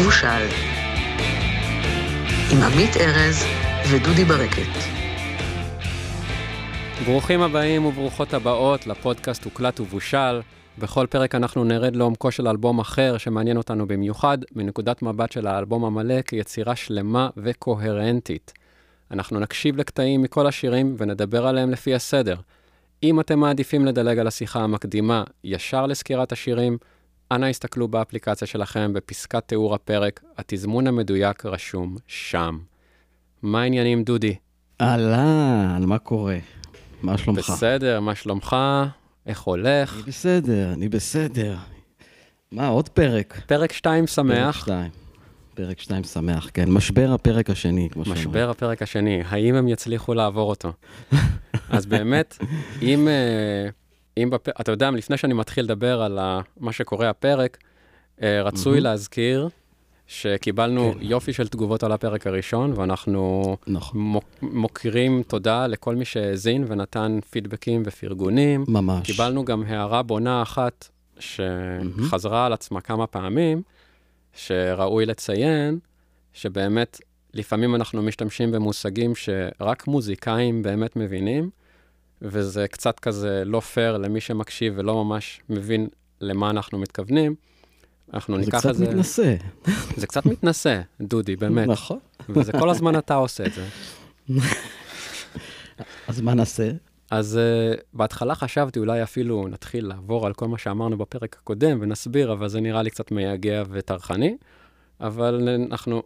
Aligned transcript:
ובושל. 0.00 0.46
עם 2.52 2.62
עמית 2.62 2.96
ארז 2.96 3.44
ודודי 3.90 4.24
ברקת. 4.24 4.72
ברוכים 7.06 7.40
הבאים 7.40 7.84
וברוכות 7.84 8.34
הבאות 8.34 8.86
לפודקאסט 8.86 9.44
הוקלט 9.44 9.80
ובושל. 9.80 10.40
בכל 10.78 11.06
פרק 11.10 11.34
אנחנו 11.34 11.64
נרד 11.64 11.96
לעומקו 11.96 12.30
של 12.30 12.48
אלבום 12.48 12.78
אחר 12.78 13.18
שמעניין 13.18 13.56
אותנו 13.56 13.88
במיוחד, 13.88 14.38
מנקודת 14.56 15.02
מבט 15.02 15.32
של 15.32 15.46
האלבום 15.46 15.84
המלא 15.84 16.22
כיצירה 16.22 16.76
שלמה 16.76 17.28
וקוהרנטית. 17.36 18.52
אנחנו 19.10 19.40
נקשיב 19.40 19.76
לקטעים 19.76 20.22
מכל 20.22 20.46
השירים 20.46 20.94
ונדבר 20.98 21.46
עליהם 21.46 21.70
לפי 21.70 21.94
הסדר. 21.94 22.36
אם 23.02 23.20
אתם 23.20 23.38
מעדיפים 23.38 23.86
לדלג 23.86 24.18
על 24.18 24.26
השיחה 24.26 24.60
המקדימה 24.60 25.24
ישר 25.44 25.86
לסקירת 25.86 26.32
השירים, 26.32 26.78
אנא 27.32 27.46
הסתכלו 27.46 27.88
באפליקציה 27.88 28.46
שלכם 28.48 28.92
בפסקת 28.92 29.42
תיאור 29.46 29.74
הפרק, 29.74 30.20
התזמון 30.38 30.86
המדויק 30.86 31.46
רשום 31.46 31.96
שם. 32.06 32.58
מה 33.42 33.62
העניינים, 33.62 34.04
דודי? 34.04 34.36
אהלן, 34.80 35.82
מה 35.86 35.98
קורה? 35.98 36.38
מה 37.02 37.18
שלומך? 37.18 37.50
בסדר, 37.50 38.00
מה 38.00 38.14
שלומך? 38.14 38.56
איך 39.26 39.40
הולך? 39.40 39.94
אני 39.94 40.02
בסדר, 40.02 40.72
אני 40.72 40.88
בסדר. 40.88 41.56
מה, 42.52 42.68
עוד 42.68 42.88
פרק? 42.88 43.40
פרק 43.46 43.72
2 43.72 44.06
פרק 44.06 44.14
שמח. 44.14 44.60
שתיים. 44.60 44.90
פרק 45.54 45.80
שתיים 45.80 46.04
שמח, 46.04 46.50
כן. 46.54 46.70
משבר 46.70 47.12
הפרק 47.12 47.50
השני, 47.50 47.88
כמו 47.92 48.04
שאומרים. 48.04 48.28
משבר 48.28 48.50
הפרק 48.50 48.82
השני, 48.82 49.22
האם 49.28 49.54
הם 49.54 49.68
יצליחו 49.68 50.14
לעבור 50.14 50.50
אותו? 50.50 50.72
אז 51.70 51.86
באמת, 51.86 52.38
אם, 52.82 53.08
אה, 53.08 53.68
אם 54.22 54.30
בפ... 54.30 54.48
אתה 54.60 54.72
יודע, 54.72 54.90
לפני 54.90 55.16
שאני 55.16 55.34
מתחיל 55.34 55.64
לדבר 55.64 56.02
על 56.02 56.18
ה- 56.18 56.40
מה 56.60 56.72
שקורה 56.72 57.10
הפרק, 57.10 57.58
אה, 58.22 58.42
רצוי 58.42 58.72
מהמם. 58.72 58.84
להזכיר 58.84 59.48
שקיבלנו 60.06 60.92
כן. 60.92 60.98
יופי 61.02 61.32
של 61.32 61.48
תגובות 61.48 61.82
על 61.82 61.92
הפרק 61.92 62.26
הראשון, 62.26 62.72
ואנחנו 62.76 63.56
נכון, 63.66 64.00
מוק- 64.00 64.38
מוקירים 64.42 65.22
תודה 65.22 65.66
לכל 65.66 65.94
מי 65.96 66.04
שהאזין 66.04 66.64
ונתן 66.68 67.18
פידבקים 67.30 67.82
ופרגונים. 67.86 68.64
ממש. 68.68 69.06
קיבלנו 69.06 69.44
גם 69.44 69.62
הערה 69.66 70.02
בונה 70.02 70.42
אחת 70.42 70.88
שחזרה 71.18 72.46
על 72.46 72.52
עצמה 72.52 72.80
כמה 72.80 73.06
פעמים, 73.06 73.62
שראוי 74.34 75.06
לציין 75.06 75.78
שבאמת 76.32 77.00
לפעמים 77.34 77.74
אנחנו 77.74 78.02
משתמשים 78.02 78.50
במושגים 78.52 79.12
שרק 79.14 79.86
מוזיקאים 79.86 80.62
באמת 80.62 80.96
מבינים, 80.96 81.50
וזה 82.22 82.68
קצת 82.68 83.00
כזה 83.00 83.42
לא 83.46 83.60
פייר 83.60 83.96
למי 83.96 84.20
שמקשיב 84.20 84.74
ולא 84.76 85.04
ממש 85.04 85.40
מבין 85.48 85.88
למה 86.20 86.50
אנחנו 86.50 86.78
מתכוונים. 86.78 87.34
אנחנו 88.14 88.36
זה 88.36 88.40
ניקח 88.40 88.58
קצת 88.58 88.70
את 88.70 88.74
זה... 88.74 88.88
מתנשא. 88.88 89.34
זה 89.96 90.06
קצת 90.06 90.26
מתנשא, 90.26 90.80
דודי, 91.00 91.36
באמת. 91.36 91.68
נכון. 91.68 91.98
וזה 92.28 92.52
כל 92.52 92.70
הזמן 92.70 92.98
אתה 92.98 93.14
עושה 93.14 93.44
את 93.46 93.52
זה. 93.52 93.68
אז 96.08 96.20
מה 96.20 96.34
נעשה? 96.34 96.70
אז 97.10 97.38
uh, 97.38 97.80
בהתחלה 97.92 98.34
חשבתי 98.34 98.78
אולי 98.78 99.02
אפילו 99.02 99.48
נתחיל 99.48 99.86
לעבור 99.86 100.26
על 100.26 100.32
כל 100.32 100.48
מה 100.48 100.58
שאמרנו 100.58 100.98
בפרק 100.98 101.36
הקודם 101.40 101.78
ונסביר, 101.80 102.32
אבל 102.32 102.48
זה 102.48 102.60
נראה 102.60 102.82
לי 102.82 102.90
קצת 102.90 103.10
מייגע 103.10 103.62
וטרחני. 103.70 104.36
אבל 105.00 105.48
אנחנו 105.70 106.02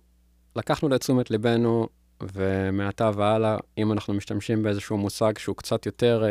לקחנו 0.56 0.88
לתשומת 0.88 1.30
ליבנו, 1.30 1.88
ומעתה 2.34 3.10
והלאה, 3.16 3.56
אם 3.78 3.92
אנחנו 3.92 4.14
משתמשים 4.14 4.62
באיזשהו 4.62 4.98
מושג 4.98 5.38
שהוא 5.38 5.56
קצת 5.56 5.86
יותר 5.86 6.24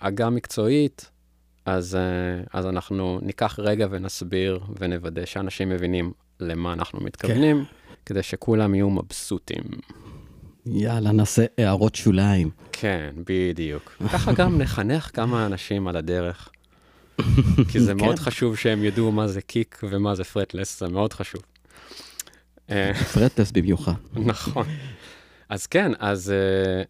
עגה 0.00 0.30
מקצועית, 0.30 1.10
אז, 1.66 1.94
uh, 1.94 2.48
אז 2.52 2.66
אנחנו 2.66 3.18
ניקח 3.22 3.58
רגע 3.58 3.86
ונסביר 3.90 4.60
ונוודא 4.78 5.24
שאנשים 5.24 5.68
מבינים 5.68 6.12
למה 6.40 6.72
אנחנו 6.72 7.00
מתכוונים, 7.00 7.64
כדי 8.06 8.22
שכולם 8.22 8.74
יהיו 8.74 8.90
מבסוטים. 8.90 9.62
יאללה, 10.66 11.12
נעשה 11.12 11.44
הערות 11.58 11.94
שוליים. 11.94 12.50
כן, 12.72 13.14
בדיוק. 13.26 13.96
ככה 14.12 14.32
גם 14.32 14.58
נחנך 14.58 15.10
כמה 15.14 15.46
אנשים 15.46 15.88
על 15.88 15.96
הדרך. 15.96 16.50
כי 17.70 17.80
זה 17.80 17.94
מאוד 17.94 18.18
כן. 18.18 18.24
חשוב 18.24 18.56
שהם 18.56 18.84
ידעו 18.84 19.12
מה 19.12 19.28
זה 19.28 19.42
קיק 19.42 19.80
ומה 19.82 20.14
זה 20.14 20.24
פרטלס, 20.24 20.80
זה 20.80 20.88
מאוד 20.88 21.12
חשוב. 21.12 21.42
אה, 22.70 22.94
פרטס 22.94 23.50
במיוחד. 23.50 23.92
נכון. 24.14 24.66
אז 25.48 25.66
כן, 25.66 25.92
אז 25.98 26.30
אה, 26.30 26.82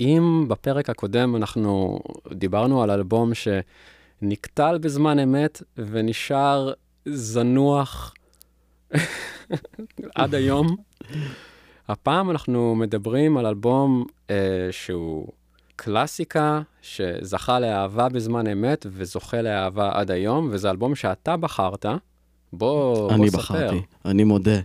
אם 0.00 0.44
בפרק 0.48 0.90
הקודם 0.90 1.36
אנחנו 1.36 2.00
דיברנו 2.32 2.82
על 2.82 2.90
אלבום 2.90 3.30
שנקטל 3.34 4.78
בזמן 4.78 5.18
אמת 5.18 5.62
ונשאר 5.76 6.72
זנוח 7.06 8.14
עד 10.14 10.34
היום, 10.34 10.76
הפעם 11.88 12.30
אנחנו 12.30 12.74
מדברים 12.74 13.36
על 13.36 13.46
אלבום 13.46 14.04
אה, 14.30 14.68
שהוא 14.70 15.28
קלאסיקה 15.76 16.62
שזכה 16.82 17.60
לאהבה 17.60 18.08
בזמן 18.08 18.46
אמת 18.46 18.86
וזוכה 18.90 19.42
לאהבה 19.42 19.90
עד 19.94 20.10
היום, 20.10 20.48
וזה 20.50 20.70
אלבום 20.70 20.94
שאתה 20.94 21.36
בחרת. 21.36 21.86
בוא, 22.52 22.94
בוא 22.94 23.10
אני 23.14 23.28
ספר. 23.30 23.38
בחרתי, 23.38 23.76
אני 24.04 24.24
מודה. 24.24 24.60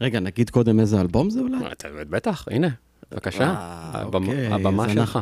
רגע, 0.00 0.20
נגיד 0.20 0.50
קודם 0.50 0.80
איזה 0.80 1.00
אלבום 1.00 1.30
זה 1.30 1.40
אולי? 1.40 1.56
אתה- 1.72 1.88
בטח, 2.10 2.44
הנה, 2.50 2.68
בבקשה, 3.12 3.44
אה, 3.44 3.90
הבמה- 4.02 4.82
אוקיי, 4.82 4.94
שלך. 4.94 5.18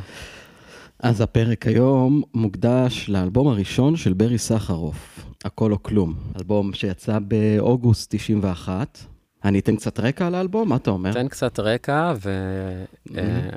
אז 1.01 1.21
הפרק 1.21 1.67
היום 1.67 2.23
מוקדש 2.35 3.09
לאלבום 3.09 3.49
הראשון 3.49 3.97
של 3.97 4.13
ברי 4.13 4.39
סחרוף, 4.39 5.21
הכל 5.45 5.73
או 5.73 5.83
כלום. 5.83 6.15
אלבום 6.37 6.73
שיצא 6.75 7.19
באוגוסט 7.19 8.15
91. 8.17 8.99
אני 9.45 9.59
אתן 9.59 9.77
קצת 9.77 10.01
רקע 10.01 10.27
על 10.27 10.35
האלבום, 10.35 10.69
מה 10.69 10.77
אתה 10.77 10.91
אומר? 10.91 11.13
תן 11.13 11.29
קצת 11.29 11.61
רקע, 11.61 12.13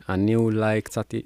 ואני 0.09 0.35
אולי 0.35 0.81
קצת 0.81 1.13
אה, 1.15 1.19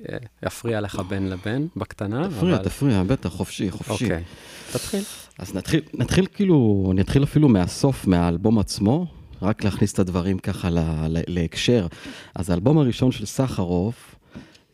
אפריע 0.48 0.82
לך 0.82 1.02
בין 1.10 1.30
לבין, 1.30 1.68
בקטנה. 1.76 2.28
תפריע, 2.30 2.56
אבל- 2.56 2.64
תפריע, 2.64 3.04
בטח, 3.04 3.30
חופשי, 3.30 3.72
חופשי. 3.72 3.94
אוקיי, 4.04 4.24
תתחיל. 4.72 5.04
אז 5.40 5.56
נתחיל, 5.56 5.82
נתחיל 5.94 6.26
כאילו, 6.34 6.88
אני 6.92 7.02
אתחיל 7.02 7.24
אפילו 7.24 7.50
מהסוף, 7.50 8.08
מהאלבום 8.08 8.60
עצמו, 8.60 9.06
רק 9.42 9.64
להכניס 9.64 9.94
את 9.94 10.00
הדברים 10.00 10.40
ככה 10.40 10.70
ל, 10.70 10.80
ל, 11.08 11.18
להקשר. 11.28 11.88
אז 12.36 12.50
האלבום 12.50 12.78
הראשון 12.78 13.12
של 13.12 13.26
סחרוף 13.26 14.16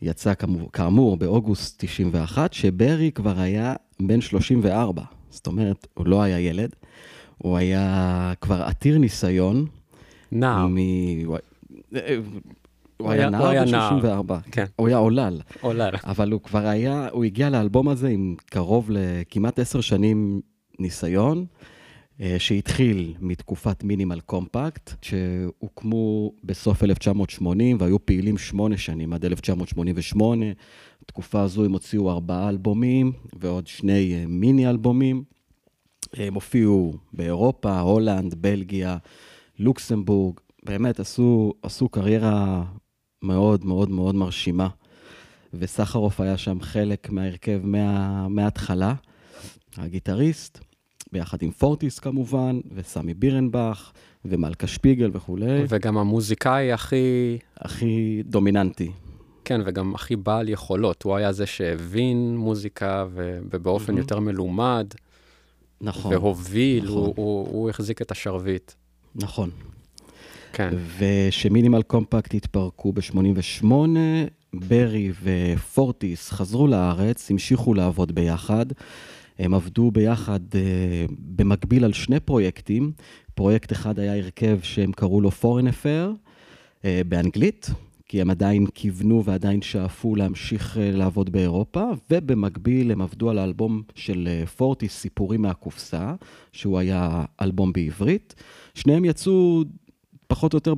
יצא 0.02 0.34
כאמור, 0.34 0.72
כאמור 0.72 1.16
באוגוסט 1.16 1.84
91, 1.84 2.52
שברי 2.52 3.10
כבר 3.14 3.40
היה 3.40 3.74
בן 4.00 4.20
34. 4.20 5.02
זאת 5.30 5.46
אומרת, 5.46 5.86
הוא 5.94 6.06
לא 6.06 6.22
היה 6.22 6.40
ילד, 6.40 6.70
הוא 7.38 7.56
היה 7.56 8.32
כבר 8.40 8.62
עתיר 8.62 8.98
ניסיון. 8.98 9.66
נער, 10.32 10.66
מ... 10.66 10.76
הוא... 11.24 11.36
היה- 13.10 13.30
נער 13.30 13.46
היה 13.48 13.64
בן 13.64 13.70
נער. 13.70 13.88
34. 13.90 14.38
כן. 14.52 14.64
הוא 14.76 14.88
היה 14.88 14.96
עולל. 14.96 15.40
עולה. 15.60 15.88
אבל 16.04 16.32
הוא 16.32 16.40
כבר 16.40 16.66
היה, 16.66 17.08
הוא 17.12 17.24
הגיע 17.24 17.50
לאלבום 17.50 17.88
הזה 17.88 18.08
עם 18.08 18.34
קרוב 18.46 18.90
לכמעט 18.92 19.58
עשר 19.58 19.80
שנים 19.80 20.40
ניסיון, 20.78 21.44
אה, 22.20 22.36
שהתחיל 22.38 23.14
מתקופת 23.20 23.84
מינימל 23.84 24.20
קומפקט, 24.20 24.90
שהוקמו 25.02 26.32
בסוף 26.44 26.82
1980 26.82 27.76
והיו 27.80 28.06
פעילים 28.06 28.38
שמונה 28.38 28.76
שנים, 28.76 29.12
עד 29.12 29.24
1988. 29.24 30.46
בתקופה 31.02 31.40
הזו 31.42 31.64
הם 31.64 31.72
הוציאו 31.72 32.10
ארבעה 32.10 32.48
אלבומים 32.48 33.12
ועוד 33.40 33.66
שני 33.66 34.14
אה, 34.14 34.24
מיני 34.28 34.68
אלבומים. 34.70 35.24
הם 36.16 36.34
הופיעו 36.34 36.92
באירופה, 37.12 37.80
הולנד, 37.80 38.34
בלגיה, 38.34 38.96
לוקסמבורג, 39.58 40.40
באמת 40.62 41.00
עשו, 41.00 41.52
עשו 41.62 41.88
קריירה 41.88 42.64
מאוד 43.22 43.64
מאוד 43.64 43.90
מאוד 43.90 44.14
מרשימה. 44.14 44.68
וסחרוף 45.54 46.20
היה 46.20 46.36
שם 46.36 46.60
חלק 46.60 47.10
מההרכב 47.10 47.60
מה, 47.62 48.28
מההתחלה, 48.28 48.94
הגיטריסט, 49.76 50.58
ביחד 51.12 51.42
עם 51.42 51.50
פורטיס 51.50 51.98
כמובן, 51.98 52.60
וסמי 52.74 53.14
בירנבך, 53.14 53.92
ומלכה 54.24 54.66
שפיגל 54.66 55.10
וכולי, 55.12 55.64
וגם 55.68 55.98
המוזיקאי 55.98 56.72
הכי, 56.72 57.38
הכי 57.56 58.22
דומיננטי. 58.24 58.90
כן, 59.44 59.60
וגם 59.64 59.94
הכי 59.94 60.16
בעל 60.16 60.48
יכולות. 60.48 61.02
הוא 61.02 61.16
היה 61.16 61.32
זה 61.32 61.46
שהבין 61.46 62.36
מוזיקה, 62.36 63.06
ובאופן 63.14 63.92
מהמם. 63.92 63.98
יותר 63.98 64.20
מלומד, 64.20 64.86
נכון, 65.80 66.12
והוביל, 66.12 66.84
נכון. 66.84 66.96
הוא- 66.96 67.14
הוא 67.16 67.48
הוא 67.48 67.70
החזיק 67.70 68.02
את 68.02 68.10
השרביט. 68.10 68.72
נכון. 69.14 69.50
כן. 70.52 70.70
ושמינימל 70.98 71.82
קומפקט 71.82 72.34
התפרקו 72.34 72.92
ב-88, 72.92 73.66
ברי 74.54 75.12
ופורטיס 75.22 76.30
חזרו 76.30 76.66
לארץ, 76.66 77.30
המשיכו 77.30 77.74
לעבוד 77.74 78.12
ביחד. 78.14 78.66
הם 79.38 79.54
עבדו 79.54 79.90
ביחד 79.90 80.40
uh, 80.52 80.56
במקביל 81.18 81.84
על 81.84 81.92
שני 81.92 82.20
פרויקטים. 82.20 82.92
פרויקט 83.34 83.72
אחד 83.72 83.98
היה 83.98 84.16
הרכב 84.16 84.58
שהם 84.62 84.92
קראו 84.92 85.20
לו 85.20 85.30
Foreign 85.42 85.66
Affair 85.68 86.16
uh, 86.82 86.84
באנגלית, 87.08 87.70
כי 88.08 88.20
הם 88.20 88.30
עדיין 88.30 88.66
כיוונו 88.66 89.24
ועדיין 89.24 89.62
שאפו 89.62 90.16
להמשיך 90.16 90.78
אה, 90.78 90.90
לעבוד 90.90 91.30
באירופה, 91.30 91.84
ובמקביל 92.10 92.92
הם 92.92 93.02
עבדו 93.02 93.30
על 93.30 93.38
האלבום 93.38 93.82
של 93.94 94.28
אה, 94.30 94.46
פורטיס, 94.46 94.98
סיפורים 94.98 95.42
מהקופסה, 95.42 96.14
שהוא 96.52 96.78
היה 96.78 97.24
אלבום 97.42 97.72
בעברית. 97.72 98.34
שניהם 98.74 99.04
יצאו 99.04 99.64
פחות 100.26 100.52
או 100.52 100.56
יותר 100.56 100.74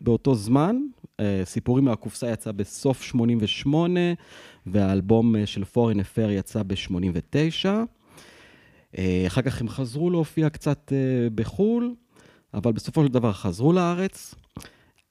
באותו 0.00 0.34
זמן, 0.34 0.76
אה, 1.20 1.42
סיפורים 1.44 1.84
מהקופסה 1.84 2.30
יצא 2.30 2.52
בסוף 2.52 3.02
88, 3.02 4.00
והאלבום 4.66 5.34
של 5.46 5.64
פורין 5.64 6.00
אפר 6.00 6.30
יצא 6.30 6.62
ב-89. 6.62 7.68
אחר 9.26 9.42
כך 9.42 9.60
הם 9.60 9.68
חזרו 9.68 10.10
להופיע 10.10 10.50
קצת 10.50 10.92
בחו"ל, 11.34 11.94
אבל 12.54 12.72
בסופו 12.72 13.04
של 13.04 13.12
דבר 13.12 13.32
חזרו 13.32 13.72
לארץ. 13.72 14.34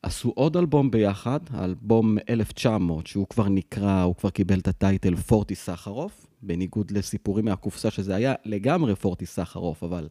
עשו 0.03 0.31
עוד 0.35 0.57
אלבום 0.57 0.91
ביחד, 0.91 1.39
האלבום 1.49 2.17
1900, 2.29 3.07
שהוא 3.07 3.27
כבר 3.27 3.49
נקרא, 3.49 4.01
הוא 4.01 4.15
כבר 4.15 4.29
קיבל 4.29 4.59
את 4.59 4.67
הטייטל 4.67 5.15
פורטי 5.15 5.55
סחרוף, 5.55 6.25
בניגוד 6.41 6.91
לסיפורים 6.91 7.45
מהקופסה, 7.45 7.91
שזה 7.91 8.15
היה 8.15 8.33
לגמרי 8.45 8.95
פורטי 8.95 9.25
סחרוף, 9.25 9.83
אבל 9.83 10.07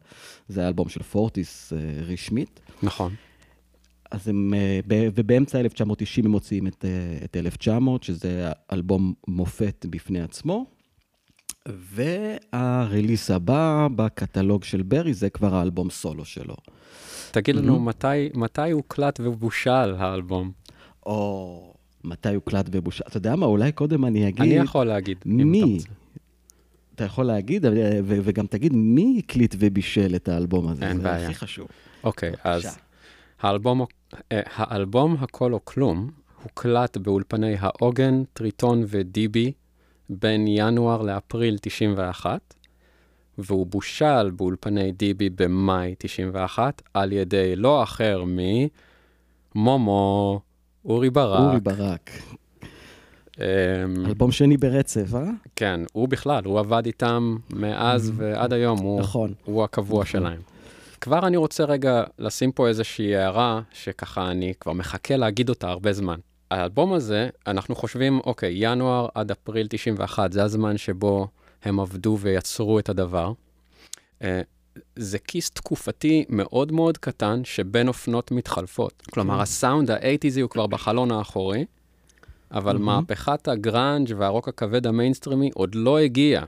זה 0.47 0.59
היה 0.59 0.67
אלבום 0.67 0.89
של 0.89 1.03
פורטיס 1.03 1.73
uh, 1.73 1.75
רשמית. 2.11 2.59
נכון. 2.83 3.15
אז 4.11 4.27
הם, 4.27 4.53
uh, 4.53 4.87
ובאמצע 5.15 5.59
1990 5.59 6.25
הם 6.25 6.31
מוציאים 6.31 6.67
את, 6.67 6.85
uh, 7.21 7.25
את 7.25 7.37
1900, 7.37 8.03
שזה 8.03 8.51
אלבום 8.71 9.13
מופת 9.27 9.85
בפני 9.89 10.21
עצמו. 10.21 10.65
והרליס 11.67 13.31
הבא 13.31 13.87
בקטלוג 13.95 14.63
של 14.63 14.81
ברי 14.81 15.13
זה 15.13 15.29
כבר 15.29 15.55
האלבום 15.55 15.89
סולו 15.89 16.25
שלו. 16.25 16.55
תגיד 17.31 17.55
לנו, 17.55 17.79
מתי, 17.79 18.29
מתי 18.33 18.71
הוקלט 18.71 19.19
ובושל 19.23 19.95
האלבום? 19.97 20.51
או, 21.05 21.73
מתי 22.03 22.35
הוקלט 22.35 22.65
ובושל? 22.71 23.03
אתה 23.07 23.17
יודע 23.17 23.35
מה, 23.35 23.45
אולי 23.45 23.71
קודם 23.71 24.05
אני 24.05 24.27
אגיד... 24.27 24.41
אני 24.41 24.53
יכול 24.53 24.85
להגיד, 24.85 25.17
מי? 25.25 25.43
אם 25.43 25.63
אתה 25.63 25.73
רוצה. 25.73 25.89
אתה 26.95 27.03
יכול 27.03 27.25
להגיד, 27.25 27.65
וגם 28.05 28.47
תגיד 28.47 28.73
מי 28.75 29.21
הקליט 29.23 29.55
ובישל 29.59 30.15
את 30.15 30.27
האלבום 30.27 30.67
הזה. 30.67 30.89
אין 30.89 31.03
בעיה. 31.03 31.19
זה 31.19 31.25
הכי 31.25 31.35
חשוב. 31.35 31.67
אוקיי, 32.03 32.31
אז 32.43 32.77
האלבום, 33.41 33.81
אה, 34.31 34.41
האלבום 34.45 35.15
הכל 35.19 35.53
או 35.53 35.65
כלום 35.65 36.09
הוקלט 36.43 36.97
באולפני 36.97 37.55
העוגן, 37.59 38.23
טריטון 38.33 38.83
ודיבי 38.87 39.51
בין 40.09 40.45
ינואר 40.47 41.01
לאפריל 41.01 41.57
91. 41.61 42.53
והוא 43.37 43.67
בושל 43.67 44.29
באולפני 44.29 44.91
דיבי 44.91 45.29
במאי 45.29 45.95
91 45.97 46.81
על 46.93 47.11
ידי 47.11 47.55
לא 47.55 47.83
אחר 47.83 48.23
ממומו 49.55 50.41
אורי 50.85 51.09
ברק. 51.09 51.39
אורי 51.39 51.59
ברק. 51.59 52.11
אמ, 53.39 54.05
אלבום 54.05 54.31
שני 54.31 54.57
ברצף, 54.57 55.15
אה? 55.15 55.29
כן, 55.55 55.79
הוא 55.93 56.07
בכלל, 56.07 56.45
הוא 56.45 56.59
עבד 56.59 56.85
איתם 56.85 57.37
מאז 57.53 58.09
mm-hmm. 58.09 58.13
ועד 58.17 58.53
היום, 58.53 58.79
הוא, 58.79 58.99
נכון. 58.99 59.33
הוא 59.45 59.63
הקבוע 59.63 60.01
נכון. 60.01 60.21
שלהם. 60.21 60.41
כבר 61.01 61.27
אני 61.27 61.37
רוצה 61.37 61.63
רגע 61.63 62.03
לשים 62.19 62.51
פה 62.51 62.67
איזושהי 62.67 63.15
הערה, 63.15 63.61
שככה 63.71 64.31
אני 64.31 64.53
כבר 64.59 64.73
מחכה 64.73 65.15
להגיד 65.15 65.49
אותה 65.49 65.69
הרבה 65.69 65.93
זמן. 65.93 66.19
האלבום 66.51 66.93
הזה, 66.93 67.29
אנחנו 67.47 67.75
חושבים, 67.75 68.19
אוקיי, 68.19 68.53
ינואר 68.55 69.07
עד 69.15 69.31
אפריל 69.31 69.67
91, 69.69 70.31
זה 70.31 70.43
הזמן 70.43 70.77
שבו 70.77 71.27
הם 71.63 71.79
עבדו 71.79 72.17
ויצרו 72.21 72.79
את 72.79 72.89
הדבר. 72.89 73.33
אה, 74.21 74.41
זה 74.95 75.19
כיס 75.19 75.49
תקופתי 75.49 76.25
מאוד 76.29 76.71
מאוד 76.71 76.97
קטן 76.97 77.41
שבין 77.43 77.87
אופנות 77.87 78.31
מתחלפות. 78.31 79.03
כלומר, 79.11 79.35
כן. 79.35 79.41
הסאונד 79.41 79.91
האייטיזי 79.91 80.41
הוא 80.41 80.49
כבר 80.49 80.67
בחלון 80.67 81.11
האחורי, 81.11 81.65
אבל 82.51 82.77
מהפכת 82.77 83.47
הגראנג' 83.47 84.13
והרוק 84.17 84.47
הכבד 84.47 84.87
המיינסטרימי 84.87 85.49
עוד 85.53 85.75
לא 85.75 85.99
הגיע. 85.99 86.43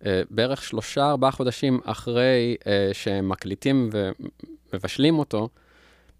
Uh, 0.00 0.04
בערך 0.30 0.62
שלושה, 0.62 1.10
ארבעה 1.10 1.30
חודשים 1.30 1.80
אחרי 1.84 2.56
uh, 2.60 2.64
שהם 2.92 3.28
מקליטים 3.28 3.90
ומבשלים 4.72 5.18
אותו, 5.18 5.48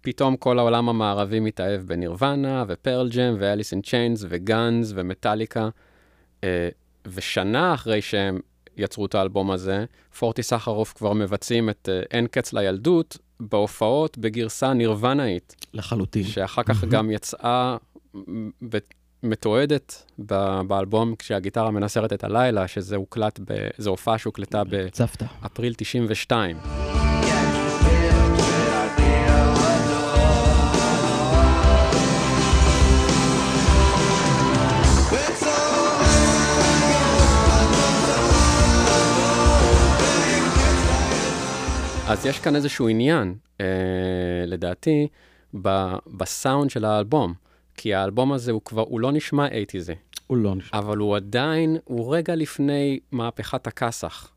פתאום 0.01 0.37
כל 0.37 0.59
העולם 0.59 0.89
המערבי 0.89 1.39
מתאהב 1.39 1.81
בנירוונה, 1.81 2.63
ופרל 2.67 3.09
ג'ם, 3.09 3.35
ואליס 3.39 3.73
אין 3.73 3.81
צ'יינס, 3.81 4.25
וגאנז, 4.29 4.93
ומטאליקה. 4.95 5.69
Uh, 6.41 6.43
ושנה 7.05 7.73
אחרי 7.73 8.01
שהם 8.01 8.39
יצרו 8.77 9.05
את 9.05 9.15
האלבום 9.15 9.51
הזה, 9.51 9.85
פורטיסחרוף 10.19 10.93
כבר 10.93 11.13
מבצעים 11.13 11.69
את 11.69 11.89
uh, 11.91 12.07
אין 12.11 12.27
קץ 12.27 12.53
לילדות 12.53 13.17
בהופעות 13.39 14.17
בגרסה 14.17 14.73
נירוונאית. 14.73 15.55
לחלוטין. 15.73 16.23
שאחר 16.23 16.63
כך 16.63 16.83
גם 16.83 17.11
יצאה 17.11 17.77
מתועדת 19.23 20.11
באלבום 20.67 21.15
כשהגיטרה 21.15 21.71
מנסרת 21.71 22.13
את 22.13 22.23
הלילה, 22.23 22.67
שזה 22.67 22.95
הוקלט, 22.95 23.39
זו 23.77 23.89
הופעה 23.89 24.17
שהוקלטה 24.17 24.63
באפריל 24.63 25.73
92. 25.77 26.57
אז 42.09 42.25
יש 42.25 42.39
כאן 42.39 42.55
איזשהו 42.55 42.87
עניין, 42.87 43.35
אה, 43.61 43.65
לדעתי, 44.47 45.07
ב, 45.61 45.93
בסאונד 46.17 46.69
של 46.69 46.85
האלבום, 46.85 47.33
כי 47.75 47.93
האלבום 47.93 48.33
הזה 48.33 48.51
הוא 48.51 48.61
כבר, 48.65 48.81
הוא 48.81 48.99
לא 48.99 49.11
נשמע 49.11 49.47
80 49.47 49.97
הוא 50.27 50.37
לא 50.37 50.55
נשמע. 50.55 50.79
אבל 50.79 50.97
הוא 50.97 51.15
עדיין, 51.15 51.77
הוא 51.83 52.15
רגע 52.15 52.35
לפני 52.35 52.99
מהפכת 53.11 53.67
הכסח. 53.67 54.31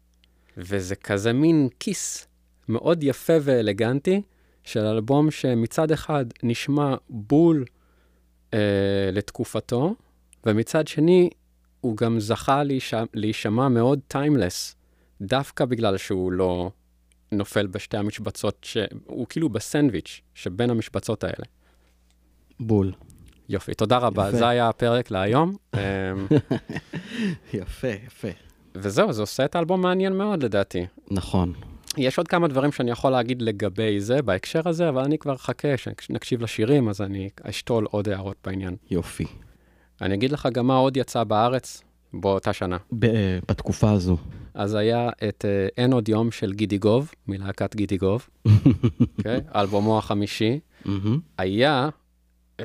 וזה 0.56 0.96
כזה 0.96 1.32
מין 1.32 1.68
כיס 1.80 2.26
מאוד 2.68 3.02
יפה 3.02 3.32
ואלגנטי 3.42 4.22
של 4.64 4.80
אלבום 4.80 5.30
שמצד 5.30 5.90
אחד 5.90 6.24
נשמע 6.42 6.94
בול 7.08 7.64
אה, 8.54 8.58
לתקופתו, 9.12 9.94
ומצד 10.46 10.88
שני 10.88 11.30
הוא 11.80 11.96
גם 11.96 12.20
זכה 12.20 12.62
להישמע 13.14 13.68
מאוד 13.68 14.00
טיימלס, 14.08 14.76
דווקא 15.20 15.64
בגלל 15.64 15.96
שהוא 15.96 16.32
לא 16.32 16.70
נופל 17.32 17.66
בשתי 17.66 17.96
המשבצות, 17.96 18.58
שהוא 18.62 19.26
כאילו 19.28 19.48
בסנדוויץ' 19.48 20.20
שבין 20.34 20.70
המשבצות 20.70 21.24
האלה. 21.24 21.44
בול. 22.60 22.92
יופי, 23.48 23.74
תודה 23.74 23.98
רבה. 23.98 24.28
יפה. 24.28 24.36
זה 24.36 24.48
היה 24.48 24.68
הפרק 24.68 25.10
להיום. 25.10 25.52
אמ, 25.74 25.80
יפה, 27.54 27.88
יפה. 28.06 28.28
וזהו, 28.74 29.12
זה 29.12 29.22
עושה 29.22 29.44
את 29.44 29.54
האלבום 29.54 29.80
מעניין 29.80 30.12
מאוד 30.12 30.42
לדעתי. 30.42 30.86
נכון. 31.10 31.52
יש 31.96 32.18
עוד 32.18 32.28
כמה 32.28 32.48
דברים 32.48 32.72
שאני 32.72 32.90
יכול 32.90 33.10
להגיד 33.10 33.42
לגבי 33.42 34.00
זה 34.00 34.22
בהקשר 34.22 34.68
הזה, 34.68 34.88
אבל 34.88 35.02
אני 35.02 35.18
כבר 35.18 35.34
אחכה 35.34 35.68
שנקשיב 36.00 36.42
לשירים, 36.42 36.88
אז 36.88 37.00
אני 37.00 37.28
אשתול 37.42 37.86
עוד 37.90 38.08
הערות 38.08 38.36
בעניין. 38.44 38.76
יופי. 38.90 39.24
אני 40.00 40.14
אגיד 40.14 40.32
לך 40.32 40.48
גם 40.52 40.66
מה 40.66 40.76
עוד 40.76 40.96
יצא 40.96 41.24
בארץ 41.24 41.82
באותה 42.14 42.52
שנה. 42.52 42.76
בתקופה 43.48 43.90
הזו. 43.90 44.16
אז 44.54 44.74
היה 44.74 45.10
את 45.28 45.44
uh, 45.44 45.74
אין 45.76 45.92
עוד 45.92 46.08
יום 46.08 46.30
של 46.30 46.52
גידיגוב, 46.52 47.12
מלהקת 47.28 47.74
גידיגוב, 47.76 48.28
okay, 48.48 48.50
אוקיי? 49.18 49.40
אלבומו 49.54 49.98
החמישי. 49.98 50.60
Mm-hmm. 50.84 50.88
היה, 51.38 51.88
uh, 52.58 52.62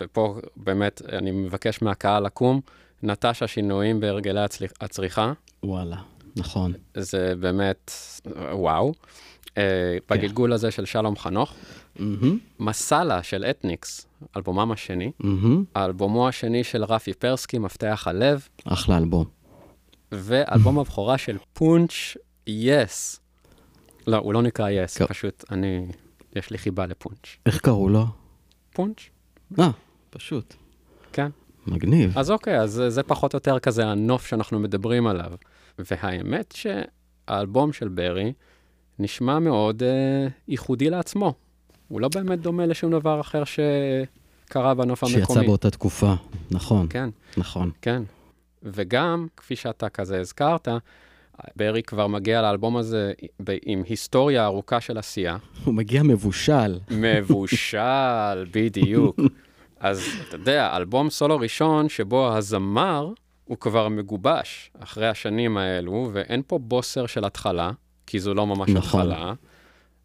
ופה 0.00 0.38
באמת 0.56 1.02
אני 1.12 1.30
מבקש 1.30 1.82
מהקהל 1.82 2.26
לקום, 2.26 2.60
נטש 3.02 3.42
השינויים 3.42 4.00
בהרגלי 4.00 4.40
הצליח, 4.40 4.72
הצריכה. 4.80 5.32
וואלה, 5.62 5.96
נכון. 6.36 6.72
זה 6.94 7.34
באמת, 7.40 7.92
וואו. 8.52 8.92
Uh, 9.50 9.58
בגלגול 10.10 10.52
הזה 10.52 10.70
של 10.70 10.84
שלום 10.84 11.16
חנוך. 11.16 11.54
מסאלה 12.60 13.22
של 13.22 13.44
אתניקס, 13.44 14.06
אלבומם 14.36 14.72
השני. 14.72 15.12
אלבומו 15.76 16.28
השני 16.28 16.64
של 16.64 16.84
רפי 16.84 17.12
פרסקי, 17.14 17.58
מפתח 17.58 18.02
הלב. 18.06 18.48
אחלה 18.64 18.98
אלבום. 18.98 19.24
ואלבום 20.12 20.78
הבכורה 20.78 21.18
של 21.18 21.36
פונץ', 21.52 22.16
יס. 22.46 23.20
לא, 24.06 24.16
הוא 24.16 24.32
לא 24.32 24.42
נקרא 24.42 24.70
יס, 24.70 25.02
yes, 25.02 25.06
פשוט 25.06 25.44
אני, 25.50 25.86
יש 26.36 26.50
לי 26.50 26.58
חיבה 26.58 26.86
לפונץ'. 26.86 27.36
איך 27.46 27.60
קראו 27.60 27.88
לו? 27.88 28.06
פונץ'. 28.72 29.00
אה, 29.58 29.70
פשוט. 30.10 30.54
כן. 31.12 31.30
מגניב. 31.66 32.18
אז 32.18 32.30
אוקיי, 32.30 32.60
אז 32.60 32.82
זה 32.88 33.02
פחות 33.02 33.34
או 33.34 33.36
יותר 33.36 33.58
כזה 33.58 33.86
הנוף 33.86 34.26
שאנחנו 34.26 34.58
מדברים 34.58 35.06
עליו. 35.06 35.32
והאמת 35.78 36.54
שהאלבום 36.56 37.72
של 37.72 37.88
ברי 37.88 38.32
נשמע 39.00 39.38
מאוד 39.38 39.82
אה, 39.82 40.28
ייחודי 40.48 40.90
לעצמו. 40.90 41.34
הוא 41.88 42.00
לא 42.00 42.08
באמת 42.14 42.40
דומה 42.40 42.66
לשום 42.66 42.90
דבר 42.90 43.20
אחר 43.20 43.42
שקרה 43.44 44.74
בנוף 44.74 45.04
המקומי. 45.04 45.26
שיצא 45.26 45.42
באותה 45.42 45.70
תקופה, 45.70 46.14
נכון. 46.50 46.86
כן. 46.90 47.08
נכון. 47.36 47.70
כן. 47.82 48.02
וגם, 48.62 49.26
כפי 49.36 49.56
שאתה 49.56 49.88
כזה 49.88 50.20
הזכרת, 50.20 50.68
ברי 51.56 51.82
כבר 51.82 52.06
מגיע 52.06 52.42
לאלבום 52.42 52.76
הזה 52.76 53.12
עם 53.62 53.82
היסטוריה 53.88 54.44
ארוכה 54.44 54.80
של 54.80 54.98
עשייה. 54.98 55.36
הוא 55.64 55.74
מגיע 55.74 56.02
מבושל. 56.02 56.78
מבושל, 56.90 58.44
בדיוק. 58.54 59.20
אז 59.80 60.02
אתה 60.28 60.36
יודע, 60.36 60.76
אלבום 60.76 61.10
סולו 61.10 61.38
ראשון 61.38 61.88
שבו 61.88 62.36
הזמר 62.36 63.12
הוא 63.44 63.56
כבר 63.56 63.88
מגובש 63.88 64.70
אחרי 64.78 65.08
השנים 65.08 65.56
האלו, 65.56 66.10
ואין 66.12 66.42
פה 66.46 66.58
בוסר 66.58 67.06
של 67.06 67.24
התחלה, 67.24 67.70
כי 68.10 68.20
זו 68.20 68.34
לא 68.34 68.46
ממש 68.46 68.70
נכון. 68.70 69.00
התחלה, 69.00 69.32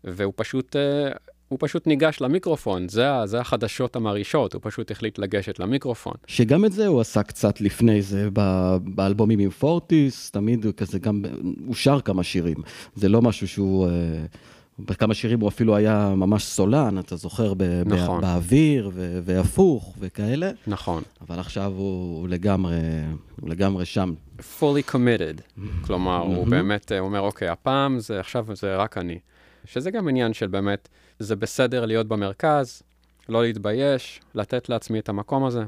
והוא 0.04 0.34
פשוט, 0.36 0.76
אה, 0.76 1.12
הוא 1.48 1.60
פשוט 1.62 1.88
ניגש 1.88 2.22
למיקרופון, 2.22 2.90
זה, 2.90 3.08
זה 3.26 3.40
החדשות 3.40 3.96
המרעישות, 3.96 4.54
הוא 4.54 4.62
פשוט 4.64 4.92
החליט 4.92 5.20
לגשת 5.20 5.60
למיקרופון. 5.60 6.14
שגם 6.28 6.66
את 6.66 6.72
זה 6.72 6.88
הוא 6.88 7.02
עשה 7.02 7.24
קצת 7.24 7.62
לפני 7.62 8.02
זה, 8.02 8.30
באלבומים 8.84 9.40
עם 9.40 9.50
פורטיס, 9.50 10.32
תמיד 10.32 10.66
הוא 10.66 10.74
כזה 10.78 11.00
גם, 11.00 11.24
הוא 11.66 11.76
שר 11.76 12.02
כמה 12.02 12.24
שירים. 12.24 12.58
זה 12.96 13.10
לא 13.10 13.22
משהו 13.22 13.48
שהוא, 13.48 13.88
אה, 13.88 13.92
בכמה 14.80 15.14
שירים 15.14 15.40
הוא 15.40 15.50
אפילו 15.50 15.76
היה 15.76 16.14
ממש 16.18 16.44
סולן, 16.44 17.00
אתה 17.00 17.16
זוכר, 17.16 17.54
ב- 17.58 17.64
נכון. 17.86 18.22
באוויר 18.22 18.92
ו- 18.94 19.20
והפוך 19.24 19.96
וכאלה, 20.00 20.52
נכון. 20.68 21.04
אבל 21.22 21.40
עכשיו 21.40 21.72
הוא, 21.76 22.20
הוא 22.20 22.28
לגמרי, 22.30 22.76
הוא 23.42 23.50
לגמרי 23.50 23.86
שם. 23.86 24.14
fully 24.60 24.92
committed, 24.92 25.62
כלומר, 25.86 26.18
הוא 26.18 26.48
באמת 26.48 26.92
אה, 26.92 27.00
אומר, 27.00 27.20
אוקיי, 27.22 27.48
הפעם 27.48 28.00
זה, 28.00 28.20
עכשיו 28.20 28.46
זה 28.54 28.76
רק 28.76 28.98
אני. 28.98 29.20
שזה 29.66 29.92
גם 29.92 30.08
עניין 30.08 30.34
של 30.34 30.48
באמת, 30.48 30.90
זה 31.20 31.36
בסדר 31.36 31.86
להיות 31.86 32.08
במרכז, 32.08 32.82
לא 33.30 33.44
להתבייש, 33.44 34.20
לתת 34.36 34.70
לעצמי 34.70 35.00
את 35.00 35.10
המקום 35.10 35.46
הזה. 35.46 35.64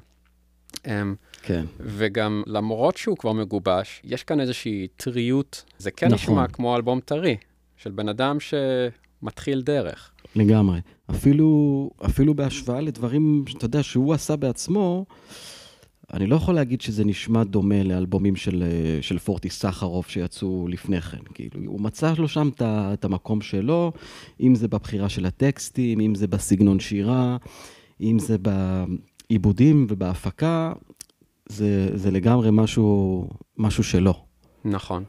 אמ, 0.87 1.15
כן. 1.41 1.65
וגם 1.79 2.43
למרות 2.47 2.97
שהוא 2.97 3.17
כבר 3.17 3.31
מגובש, 3.33 4.01
יש 4.03 4.23
כאן 4.23 4.39
איזושהי 4.39 4.87
טריות, 4.95 5.63
זה 5.77 5.91
כן 5.91 6.07
נכון. 6.07 6.15
נשמע 6.15 6.47
כמו 6.47 6.75
אלבום 6.75 6.99
טרי, 6.99 7.37
של 7.77 7.91
בן 7.91 8.09
אדם 8.09 8.37
שמתחיל 8.39 9.61
דרך. 9.61 10.11
לגמרי. 10.35 10.79
אפילו, 11.09 11.89
אפילו 12.05 12.33
בהשוואה 12.33 12.81
לדברים, 12.81 13.43
שאתה 13.47 13.65
יודע, 13.65 13.83
שהוא 13.83 14.13
עשה 14.13 14.35
בעצמו, 14.35 15.05
אני 16.13 16.27
לא 16.27 16.35
יכול 16.35 16.55
להגיד 16.55 16.81
שזה 16.81 17.05
נשמע 17.05 17.43
דומה 17.43 17.83
לאלבומים 17.83 18.35
של, 18.35 18.63
של 19.01 19.19
פורטי 19.19 19.49
סחרוף 19.49 20.09
שיצאו 20.09 20.67
לפני 20.67 21.01
כן. 21.01 21.17
כאילו, 21.33 21.59
הוא 21.65 21.81
מצא 21.81 22.13
לו 22.17 22.27
שם 22.27 22.49
את 22.61 23.05
המקום 23.05 23.41
שלו, 23.41 23.91
אם 24.41 24.55
זה 24.55 24.67
בבחירה 24.67 25.09
של 25.09 25.25
הטקסטים, 25.25 25.99
אם 25.99 26.15
זה 26.15 26.27
בסגנון 26.27 26.79
שירה, 26.79 27.37
אם 28.01 28.19
זה 28.19 28.37
בעיבודים 28.37 29.87
ובהפקה, 29.89 30.73
זה, 31.49 31.97
זה 31.97 32.11
לגמרי 32.11 32.49
משהו, 32.51 33.27
משהו 33.57 33.83
שלו. 33.83 34.13
נכון. 34.65 35.03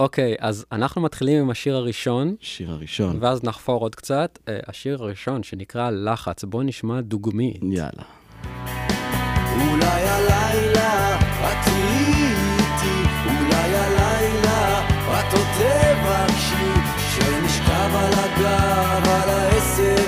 אוקיי, 0.00 0.34
אז 0.38 0.66
אנחנו 0.72 1.00
מתחילים 1.00 1.40
עם 1.42 1.50
השיר 1.50 1.76
הראשון, 1.76 2.34
שיר 2.40 2.70
הראשון. 2.70 3.18
ואז 3.20 3.44
נחפור 3.44 3.80
עוד 3.80 3.94
קצת. 3.94 4.38
אה, 4.48 4.58
השיר 4.66 5.02
הראשון 5.02 5.42
שנקרא 5.42 5.90
לחץ, 5.90 6.44
בוא 6.44 6.62
נשמע 6.62 7.00
דוגמית. 7.00 7.60
יאללה. 7.62 8.04
אולי 9.54 10.02
הלילה 10.02 11.18
את 11.18 11.56
תהיי 11.64 12.34
איתי, 12.58 13.08
אולי 13.26 13.76
הלילה 13.76 14.80
את 15.20 15.34
עוד 15.34 15.46
תבקשי, 15.58 16.70
שנשכב 17.10 17.90
על 17.94 18.12
הגב, 18.12 19.08
על 19.08 19.28
העשב 19.28 19.99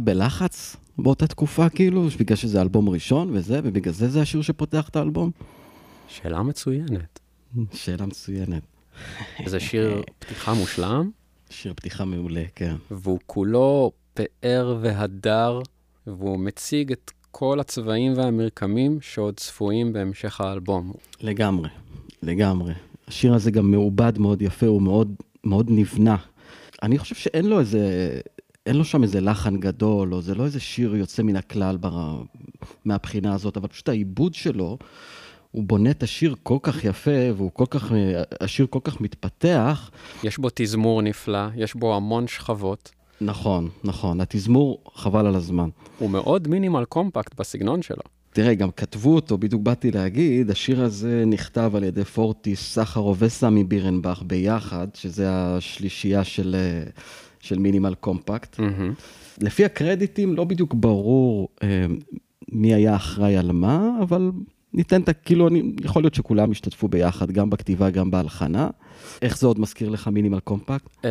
היה 0.00 0.04
בלחץ 0.04 0.76
באותה 0.98 1.26
תקופה, 1.26 1.68
כאילו, 1.68 2.08
בגלל 2.20 2.36
שזה 2.36 2.60
אלבום 2.60 2.88
ראשון 2.88 3.30
וזה, 3.32 3.60
ובגלל 3.64 3.94
זה 3.94 4.08
זה 4.08 4.20
השיר 4.20 4.42
שפותח 4.42 4.88
את 4.88 4.96
האלבום? 4.96 5.30
שאלה 6.08 6.42
מצוינת. 6.42 7.20
שאלה 7.72 8.06
מצוינת. 8.06 8.62
זה 9.46 9.60
שיר 9.60 10.02
פתיחה 10.18 10.54
מושלם, 10.54 11.10
שיר 11.50 11.72
פתיחה 11.76 12.04
מעולה, 12.04 12.44
כן. 12.54 12.76
והוא 12.90 13.18
כולו 13.26 13.92
פאר 14.14 14.78
והדר, 14.80 15.60
והוא 16.06 16.38
מציג 16.38 16.92
את 16.92 17.10
כל 17.30 17.60
הצבעים 17.60 18.12
והמרקמים 18.16 18.98
שעוד 19.00 19.34
צפויים 19.36 19.92
בהמשך 19.92 20.40
האלבום. 20.40 20.92
לגמרי, 21.20 21.68
לגמרי. 22.22 22.72
השיר 23.08 23.34
הזה 23.34 23.50
גם 23.50 23.70
מעובד 23.70 24.18
מאוד 24.18 24.42
יפה, 24.42 24.66
הוא 24.66 24.82
מאוד, 24.82 25.14
מאוד 25.44 25.66
נבנה. 25.70 26.16
אני 26.82 26.98
חושב 26.98 27.14
שאין 27.14 27.46
לו 27.46 27.60
איזה, 27.60 27.80
אין 28.70 28.78
לו 28.78 28.84
שם 28.84 29.02
איזה 29.02 29.20
לחן 29.20 29.56
גדול, 29.56 30.14
או 30.14 30.22
זה 30.22 30.34
לא 30.34 30.44
איזה 30.44 30.60
שיר 30.60 30.96
יוצא 30.96 31.22
מן 31.22 31.36
הכלל 31.36 31.76
בר... 31.76 32.22
מהבחינה 32.84 33.34
הזאת, 33.34 33.56
אבל 33.56 33.68
פשוט 33.68 33.88
העיבוד 33.88 34.34
שלו, 34.34 34.78
הוא 35.50 35.64
בונה 35.64 35.90
את 35.90 36.02
השיר 36.02 36.34
כל 36.42 36.58
כך 36.62 36.84
יפה, 36.84 37.32
והוא 37.36 37.50
כל 37.54 37.64
כך, 37.70 37.92
השיר 38.40 38.66
כל 38.70 38.78
כך 38.84 39.00
מתפתח. 39.00 39.90
יש 40.24 40.38
בו 40.38 40.48
תזמור 40.54 41.02
נפלא, 41.02 41.38
יש 41.56 41.74
בו 41.74 41.96
המון 41.96 42.28
שכבות. 42.28 42.90
נכון, 43.20 43.68
נכון, 43.84 44.20
התזמור 44.20 44.84
חבל 44.94 45.26
על 45.26 45.34
הזמן. 45.34 45.68
הוא 45.98 46.10
מאוד 46.10 46.48
מינימל 46.48 46.84
קומפקט 46.84 47.40
בסגנון 47.40 47.82
שלו. 47.82 48.02
תראה, 48.32 48.54
גם 48.54 48.70
כתבו 48.70 49.14
אותו, 49.14 49.38
בדיוק 49.38 49.62
באתי 49.62 49.90
להגיד, 49.90 50.50
השיר 50.50 50.82
הזה 50.82 51.24
נכתב 51.26 51.72
על 51.74 51.84
ידי 51.84 52.04
פורטיס, 52.04 52.74
סחרוב 52.74 53.16
וסמי 53.20 53.64
בירנבך 53.64 54.22
ביחד, 54.26 54.88
שזה 54.94 55.26
השלישייה 55.30 56.24
של, 56.24 56.56
אה, 56.58 56.90
של 57.40 57.58
מינימל 57.58 57.94
קומפקט. 57.94 58.58
מהמם. 58.58 58.94
לפי 59.42 59.64
הקרדיטים, 59.64 60.36
לא 60.36 60.44
בדיוק 60.44 60.74
ברור 60.74 61.48
אה, 61.62 61.86
מי 62.52 62.74
היה 62.74 62.96
אחראי 62.96 63.36
על 63.36 63.52
מה, 63.52 63.90
אבל 64.02 64.30
ניתן 64.72 65.02
את 65.02 65.08
ה... 65.08 65.12
כאילו, 65.12 65.48
אני, 65.48 65.62
יכול 65.84 66.02
להיות 66.02 66.14
שכולם 66.14 66.50
השתתפו 66.50 66.88
ביחד, 66.88 67.30
גם 67.30 67.50
בכתיבה, 67.50 67.90
גם 67.90 68.10
בהלחנה. 68.10 68.70
איך 69.22 69.38
זה 69.38 69.46
עוד 69.46 69.60
מזכיר 69.60 69.88
לך 69.88 70.08
מינימל 70.08 70.40
קומפקט? 70.40 70.96
אמ, 71.04 71.10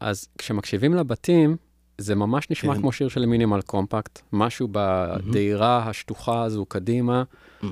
אז 0.00 0.28
כשמקשיבים 0.38 0.94
לבתים, 0.94 1.56
זה 1.98 2.14
ממש 2.14 2.50
נשמע 2.50 2.74
כן. 2.74 2.80
כמו 2.80 2.92
שיר 2.92 3.08
של 3.08 3.26
מינימל 3.26 3.60
קומפקט, 3.60 4.20
משהו 4.32 4.68
בדהירה 4.72 5.88
השטוחה 5.88 6.42
הזו 6.42 6.64
קדימה, 6.64 7.22
אה, 7.62 7.68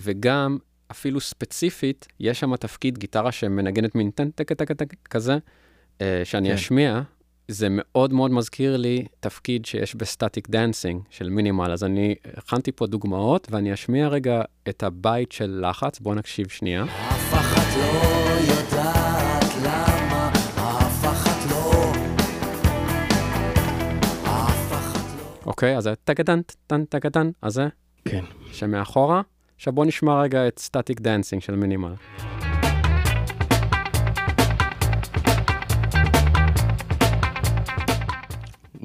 וגם 0.00 0.58
אפילו 0.90 1.20
ספציפית, 1.20 2.06
יש 2.20 2.40
שם 2.40 2.56
תפקיד 2.56 2.98
גיטרה 2.98 3.32
שמנגנת 3.32 3.94
מין 3.94 4.10
טן 4.10 4.30
טק 4.30 4.52
טק 4.52 4.72
טק 4.72 4.94
כזה, 5.10 5.38
אה, 6.00 6.22
שאני 6.24 6.48
כן. 6.48 6.54
אשמיע. 6.54 7.02
זה 7.48 7.66
מאוד 7.70 8.12
מאוד 8.12 8.30
מזכיר 8.30 8.76
לי 8.76 9.04
תפקיד 9.20 9.66
שיש 9.66 9.94
ב 9.94 10.02
Static 10.02 10.48
Dancing 10.48 11.02
של 11.10 11.28
מינימל, 11.28 11.72
אז 11.72 11.84
אני 11.84 12.14
הכנתי 12.36 12.72
פה 12.72 12.86
דוגמאות 12.86 13.48
ואני 13.50 13.74
אשמיע 13.74 14.08
רגע 14.08 14.42
את 14.68 14.82
הבית 14.82 15.32
של 15.32 15.64
לחץ, 15.68 16.00
בואו 16.00 16.14
נקשיב 16.14 16.48
שנייה. 16.48 16.84
אף 16.84 17.34
אחת 17.34 17.76
לא 17.76 17.92
יודעת 18.52 19.44
למה, 19.64 20.30
אף 20.54 21.04
אחת 21.04 21.50
לא, 21.50 21.92
אף 24.24 24.72
אחת 24.72 25.18
לא. 25.18 25.46
אוקיי, 25.46 25.76
אז 25.76 25.84
זה 25.84 25.94
טקטן, 26.04 26.40
טן 26.66 26.84
טקטן, 26.84 27.30
אז 27.42 27.52
זה 27.52 27.68
כן. 28.04 28.24
שמאחורה. 28.52 29.22
עכשיו 29.56 29.72
בואו 29.72 29.86
נשמע 29.86 30.20
רגע 30.22 30.48
את 30.48 30.58
Static 30.58 31.00
Dancing 31.00 31.42
של 31.42 31.56
מינימל. 31.56 31.94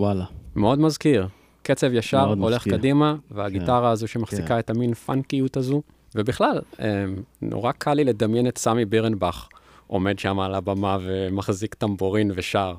וואלה. 0.01 0.25
מאוד 0.55 0.79
מזכיר. 0.79 1.27
קצב 1.63 1.93
ישר, 1.93 2.33
הולך 2.39 2.55
מזכיר. 2.55 2.77
קדימה, 2.77 3.15
והגיטרה 3.31 3.89
הזו 3.89 4.07
שמחזיקה 4.07 4.47
כן. 4.47 4.59
את 4.59 4.69
המין 4.69 4.93
פאנקיות 4.93 5.57
הזו. 5.57 5.81
ובכלל, 6.15 6.61
אה, 6.79 7.05
נורא 7.41 7.71
קל 7.71 7.93
לי 7.93 8.03
לדמיין 8.03 8.47
את 8.47 8.57
סמי 8.57 8.85
בירנבך 8.85 9.47
עומד 9.87 10.19
שם 10.19 10.39
על 10.39 10.55
הבמה 10.55 10.97
ומחזיק 11.01 11.73
טמבורין 11.73 12.31
ושר. 12.35 12.75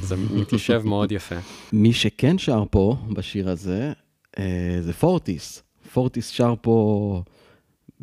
זה 0.00 0.16
מתיישב 0.40 0.82
מאוד 0.84 1.12
יפה. 1.12 1.34
מי 1.72 1.92
שכן 1.92 2.38
שר 2.38 2.62
פה, 2.70 2.96
בשיר 3.10 3.50
הזה, 3.50 3.92
אה, 4.38 4.78
זה 4.80 4.92
פורטיס. 4.92 5.62
פורטיס 5.92 6.28
שר 6.28 6.54
פה 6.60 7.22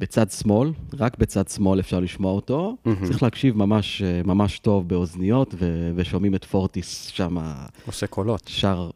בצד 0.02 0.32
שמאל, 0.32 0.72
רק 1.00 1.18
בצד 1.18 1.48
שמאל 1.48 1.80
אפשר 1.80 2.00
לשמוע 2.00 2.32
אותו. 2.32 2.78
צריך 3.04 3.24
להקשיב 3.24 3.58
ממש, 3.58 4.02
אה, 4.02 4.22
ממש 4.26 4.60
טוב 4.60 4.88
באוזניות, 4.88 5.56
ו- 5.60 5.92
ושומעים 5.96 6.36
את 6.36 6.46
פורטיס 6.46 7.08
שם 7.08 7.38
עושה 7.86 8.08
קולות. 8.08 8.42
שר. 8.48 8.90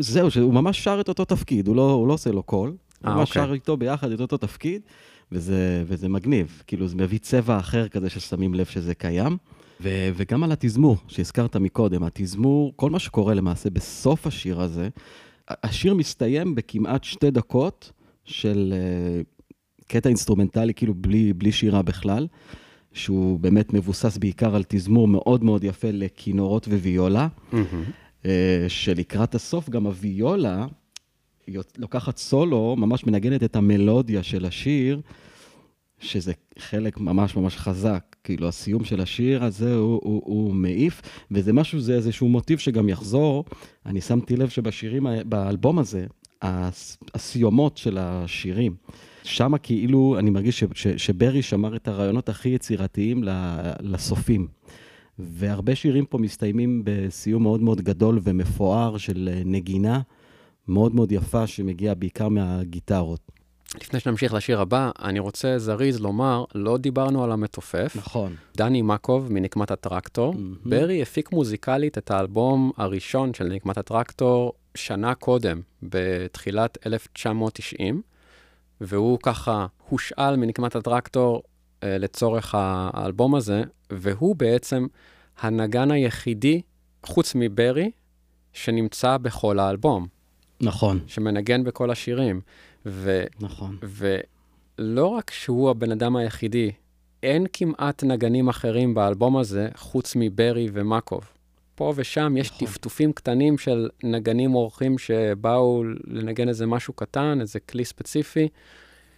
זהו, 0.00 0.30
שהוא 0.30 0.54
ממש 0.54 0.84
שר 0.84 1.00
את 1.00 1.08
אותו 1.08 1.24
תפקיד, 1.24 1.68
הוא 1.68 1.76
לא, 1.76 1.92
הוא 1.92 2.08
לא 2.08 2.12
עושה 2.12 2.30
לו 2.30 2.42
קול. 2.42 2.68
הוא 2.68 2.76
אה, 3.10 3.14
ממש 3.14 3.28
אוקיי. 3.28 3.46
שר 3.46 3.52
איתו 3.52 3.76
ביחד 3.76 4.10
את 4.10 4.20
אותו 4.20 4.36
תפקיד, 4.36 4.82
וזה, 5.32 5.84
וזה 5.86 6.08
מגניב. 6.08 6.62
כאילו, 6.66 6.88
זה 6.88 6.96
מביא 6.96 7.18
צבע 7.18 7.58
אחר 7.58 7.88
כזה 7.88 8.10
ששמים 8.10 8.54
לב 8.54 8.66
שזה 8.66 8.94
קיים. 8.94 9.36
ו- 9.80 10.10
וגם 10.16 10.44
על 10.44 10.52
התזמור, 10.52 10.96
שהזכרת 11.08 11.56
מקודם, 11.56 12.02
התזמור, 12.02 12.72
כל 12.76 12.90
מה 12.90 12.98
שקורה 12.98 13.34
למעשה 13.34 13.70
בסוף 13.70 14.26
השיר 14.26 14.60
הזה, 14.60 14.88
השיר 15.48 15.94
מסתיים 15.94 16.54
בכמעט 16.54 17.04
שתי 17.04 17.30
דקות 17.30 17.92
של 18.24 18.74
קטע 19.86 20.08
אינסטרומנטלי, 20.08 20.74
כאילו 20.74 20.94
בלי, 20.94 21.32
בלי 21.32 21.52
שירה 21.52 21.82
בכלל, 21.82 22.26
שהוא 22.92 23.40
באמת 23.40 23.74
מבוסס 23.74 24.18
בעיקר 24.18 24.56
על 24.56 24.62
תזמור 24.68 25.08
מאוד 25.08 25.44
מאוד 25.44 25.64
יפה 25.64 25.88
לכינורות 25.92 26.68
וויולה, 26.68 27.28
אה, 28.24 28.64
שלקראת 28.68 29.34
הסוף 29.34 29.70
גם 29.70 29.86
הוויולה 29.86 30.66
לוקחת 31.78 32.16
סולו, 32.16 32.76
ממש 32.78 33.06
מנגנת 33.06 33.42
את 33.42 33.56
המלודיה 33.56 34.22
של 34.22 34.44
השיר, 34.44 35.00
שזה 35.98 36.32
חלק 36.58 37.00
ממש 37.00 37.36
ממש 37.36 37.56
חזק. 37.56 38.16
כאילו, 38.24 38.48
הסיום 38.48 38.84
של 38.84 39.00
השיר 39.00 39.44
הזה 39.44 39.74
הוא, 39.74 40.00
הוא, 40.04 40.22
הוא 40.24 40.54
מעיף, 40.54 41.02
וזה 41.30 41.52
משהו, 41.52 41.80
זה 41.80 41.94
איזשהו 41.94 42.28
מוטיב 42.28 42.58
שגם 42.58 42.88
יחזור. 42.88 43.44
אני 43.86 44.00
שמתי 44.00 44.36
לב 44.36 44.48
שבשירים, 44.48 45.06
באלבום 45.24 45.78
הזה, 45.78 46.06
הסיומות 47.14 47.76
של 47.76 47.98
השירים, 48.00 48.76
שם 49.22 49.52
כאילו, 49.62 50.16
אני 50.18 50.30
מרגיש 50.30 50.60
ש, 50.60 50.64
ש, 50.74 50.86
שברי 50.88 51.42
שמר 51.42 51.76
את 51.76 51.88
הרעיונות 51.88 52.28
הכי 52.28 52.48
יצירתיים 52.48 53.24
לסופים. 53.80 54.48
והרבה 55.18 55.74
שירים 55.74 56.06
פה 56.06 56.18
מסתיימים 56.18 56.82
בסיום 56.84 57.42
מאוד 57.42 57.60
מאוד 57.60 57.80
גדול 57.80 58.20
ומפואר 58.22 58.98
של 58.98 59.28
אה, 59.32 59.42
נגינה 59.44 60.00
מאוד 60.68 60.94
מאוד 60.94 61.12
יפה, 61.12 61.46
שמגיעה 61.46 61.94
בעיקר 61.94 62.28
מהגיטרות. 62.28 63.20
לפני 63.80 64.00
שנמשיך 64.00 64.34
לשיר 64.34 64.60
הבא, 64.60 64.90
אני 65.02 65.18
רוצה 65.18 65.58
זריז 65.58 66.00
לומר, 66.00 66.44
לא 66.54 66.78
דיברנו 66.78 67.24
על 67.24 67.32
המתופף. 67.32 67.96
נכון. 67.96 68.34
דני 68.56 68.82
מקוב 68.82 69.32
מנקמת 69.32 69.70
הטרקטור. 69.70 70.34
Mhm. 70.34 70.68
ברי 70.68 71.02
הפיק 71.02 71.32
מוזיקלית 71.32 71.98
את 71.98 72.10
האלבום 72.10 72.72
הראשון 72.76 73.34
של 73.34 73.44
נקמת 73.44 73.78
הטרקטור 73.78 74.52
שנה 74.76 75.14
קודם, 75.14 75.60
בתחילת 75.82 76.78
1990, 76.86 78.02
והוא 78.80 79.18
ככה 79.22 79.66
הושאל 79.88 80.36
מנקמת 80.36 80.76
הטרקטור 80.76 81.42
אה, 81.82 81.98
לצורך 81.98 82.54
האלבום 82.58 83.34
הזה, 83.34 83.62
והוא 83.90 84.36
בעצם 84.36 84.86
הנגן 85.40 85.90
היחידי, 85.90 86.62
חוץ 87.02 87.32
מברי, 87.34 87.90
שנמצא 88.52 89.16
בכל 89.16 89.58
האלבום, 89.58 90.06
נכון, 90.60 91.00
שמנגן 91.06 91.64
בכל 91.64 91.90
השירים. 91.90 92.40
ו... 92.86 93.24
נכון. 93.40 93.76
ולא 93.82 95.06
רק 95.06 95.30
שהוא 95.30 95.70
הבן 95.70 95.92
אדם 95.92 96.16
היחידי, 96.16 96.70
אין 97.22 97.46
כמעט 97.52 98.04
נגנים 98.04 98.48
אחרים 98.48 98.94
באלבום 98.94 99.36
הזה, 99.36 99.68
חוץ 99.76 100.16
מברי 100.16 100.68
ומקוב. 100.72 101.35
פה 101.76 101.92
ושם 101.96 102.36
יש 102.36 102.52
נכון. 102.52 102.68
טפטופים 102.68 103.12
קטנים 103.12 103.58
של 103.58 103.88
נגנים 104.02 104.54
אורחים 104.54 104.98
שבאו 104.98 105.84
לנגן 106.04 106.48
איזה 106.48 106.66
משהו 106.66 106.94
קטן, 106.94 107.40
איזה 107.40 107.60
כלי 107.60 107.84
ספציפי, 107.84 108.48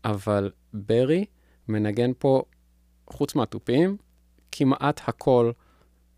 אבל 0.05 0.50
ברי 0.73 1.25
מנגן 1.69 2.11
פה, 2.19 2.43
חוץ 3.11 3.35
מהתופים, 3.35 3.97
כמעט 4.53 5.00
הכל, 5.07 5.50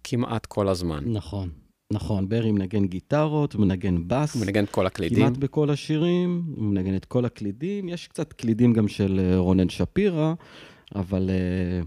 כמעט 0.05 0.47
כל 0.47 0.69
הזמן. 0.69 1.05
נכון, 1.07 1.49
נכון. 1.93 2.29
ברי 2.29 2.53
מנגן 2.53 2.87
גיטרות, 2.87 3.55
מנגן 3.55 3.97
בס. 4.07 4.35
הוא 4.35 4.43
מנגן 4.45 4.65
את 4.65 4.71
כל 4.71 4.87
הקלידים. 4.87 5.19
כמעט 5.19 5.37
בכל 5.37 5.71
השירים, 5.71 6.43
הוא 6.57 6.65
מנגן 6.65 6.97
את 6.97 7.05
כל 7.05 7.25
הקלידים. 7.25 7.89
יש 7.89 8.09
קצת 8.09 8.33
קלידים 8.33 8.73
גם 8.73 8.89
של 8.89 9.21
אה, 9.21 9.39
רונן 9.39 9.69
שפירא, 9.69 10.35
אבל 10.95 11.31
אה, 11.31 11.81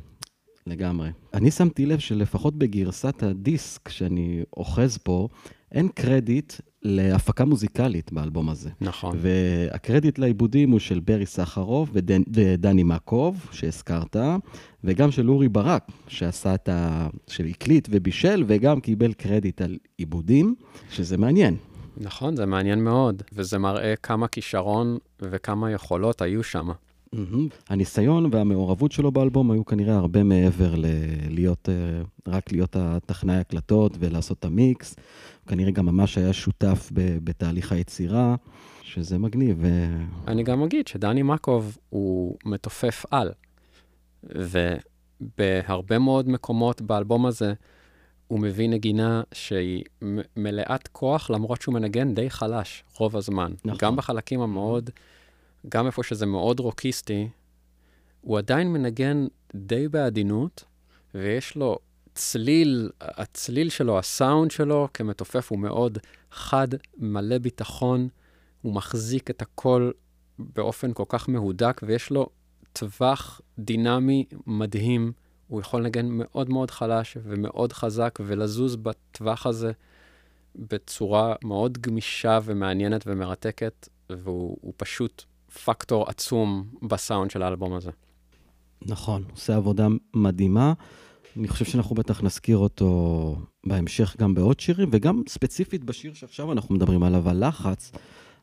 לגמרי. 0.68 1.10
אני 1.34 1.52
שמתי 1.52 1.86
לב 1.86 2.00
שלפחות 2.00 2.56
בגרסת 2.56 3.24
הדיסק 3.24 3.90
שאני 3.90 4.44
אוחז 4.58 4.98
פה, 4.98 5.28
אין 5.72 5.88
קרדיט 5.88 6.54
להפקה 6.82 7.46
מוזיקלית 7.46 8.14
באלבום 8.14 8.50
הזה. 8.50 8.70
נכון. 8.82 9.18
והקרדיט 9.22 10.20
לעיבודים 10.20 10.72
הוא 10.72 10.80
של 10.80 11.00
ברי 11.00 11.26
סחרוף 11.26 11.90
ודן, 11.94 12.22
ודני 12.34 12.84
מקוב, 12.84 13.48
שהזכרת, 13.52 14.16
וגם 14.84 15.12
של 15.12 15.30
אורי 15.30 15.50
ברק, 15.50 15.88
שעשה 16.08 16.56
את 16.56 16.70
ה... 16.70 17.08
שהקליט 17.28 17.88
ובישל, 17.92 18.44
וגם 18.48 18.80
קיבל 18.80 19.14
קרדיט 19.14 19.62
על 19.62 19.78
עיבודים, 19.98 20.56
שזה 20.90 21.18
מעניין. 21.18 21.56
נכון, 21.98 22.36
זה 22.36 22.46
מעניין 22.46 22.84
מאוד, 22.84 23.24
וזה 23.34 23.58
מראה 23.58 23.96
כמה 23.96 24.28
כישרון 24.28 24.98
וכמה 25.22 25.72
יכולות 25.72 26.22
היו 26.22 26.44
שם. 26.44 26.70
מהמם. 27.14 27.48
הניסיון 27.70 28.30
והמעורבות 28.32 28.92
שלו 28.92 29.12
באלבום 29.12 29.52
היו 29.52 29.66
כנראה 29.66 29.96
הרבה 29.96 30.24
מעבר 30.24 30.74
ללהיות, 30.78 31.70
אה, 31.70 31.74
רק 32.34 32.52
להיות 32.52 32.76
הטכנאי 32.76 33.36
הקלטות 33.36 33.92
ולעשות 34.00 34.40
את 34.40 34.46
המיקס. 34.46 34.96
כנראה 35.48 35.72
גם 35.72 35.86
ממש 35.86 36.18
היה 36.18 36.34
שותף 36.34 36.90
ב- 36.94 37.18
בתהליך 37.24 37.72
היצירה, 37.72 38.36
שזה 38.82 39.18
מגניב. 39.18 39.58
ו- 39.62 40.04
אני 40.28 40.44
גם 40.44 40.64
אגיד 40.64 40.88
שדני 40.88 41.24
מקוב 41.24 41.78
הוא 41.90 42.38
מתופף 42.46 43.06
על, 43.12 43.32
ובהרבה 44.24 46.00
מאוד 46.00 46.30
מקומות 46.30 46.82
באלבום 46.82 47.26
הזה 47.26 47.54
הוא 48.28 48.40
מביא 48.40 48.70
נגינה 48.70 49.22
שהיא 49.32 49.84
מלאת 50.38 50.88
כוח, 50.88 51.30
למרות 51.30 51.62
שהוא 51.62 51.74
מנגן 51.74 52.14
די 52.14 52.30
חלש 52.30 52.84
רוב 52.98 53.18
הזמן. 53.18 53.52
נכון. 53.66 53.78
גם 53.82 53.96
בחלקים 53.96 54.42
המאוד, 54.42 54.90
גם 55.70 55.86
איפה 55.86 56.04
שזה 56.04 56.26
מאוד 56.26 56.60
רוקיסטי, 56.60 57.30
הוא 58.22 58.38
עדיין 58.38 58.74
מנגן 58.74 59.28
די 59.56 59.88
בעדינות, 59.88 60.64
ויש 61.16 61.56
לו 61.56 61.80
צליל, 62.16 62.90
הצליל 63.02 63.70
שלו, 63.70 64.00
הסאונד 64.00 64.52
שלו 64.52 64.88
כמתופף 64.94 65.52
הוא 65.52 65.60
מאוד 65.60 65.98
חד, 66.32 66.68
מלא 66.98 67.38
ביטחון, 67.38 68.08
הוא 68.62 68.74
מחזיק 68.74 69.30
את 69.30 69.42
הכל 69.42 69.92
באופן 70.40 70.94
כל 70.94 71.04
כך 71.10 71.30
מהודק, 71.30 71.82
ויש 71.86 72.12
לו 72.12 72.30
טווח 72.74 73.42
דינמי 73.60 74.26
מדהים. 74.48 75.12
הוא 75.48 75.62
יכול 75.62 75.82
לנגן 75.82 76.06
מאוד 76.10 76.50
מאוד 76.50 76.72
חלש 76.72 77.18
ומאוד 77.24 77.74
חזק, 77.74 78.20
ולזוז 78.26 78.76
בטווח 78.76 79.46
הזה 79.46 79.72
בצורה 80.56 81.36
מאוד 81.44 81.78
גמישה 81.78 82.40
ומעניינת 82.44 83.04
ומרתקת, 83.08 83.90
והוא 84.10 84.58
הוא 84.62 84.74
פשוט 84.78 85.24
פקטור 85.66 86.10
עצום 86.10 86.64
בסאונד 86.82 87.32
של 87.32 87.44
האלבום 87.44 87.74
הזה. 87.74 87.92
נכון, 88.82 89.24
עושה 89.32 89.56
עבודה 89.56 89.88
מדהימה. 90.14 90.74
אני 91.38 91.48
חושב 91.48 91.66
שאנחנו 91.66 91.96
בטח 91.96 92.24
נזכיר 92.24 92.58
אותו 92.58 93.36
בהמשך 93.66 94.16
גם 94.20 94.34
בעוד 94.34 94.60
שירים, 94.60 94.90
וגם 94.92 95.22
ספציפית 95.30 95.84
בשיר 95.84 96.14
שעכשיו 96.14 96.52
אנחנו 96.52 96.76
מדברים 96.76 97.04
עליו, 97.04 97.30
הלחץ, 97.30 97.92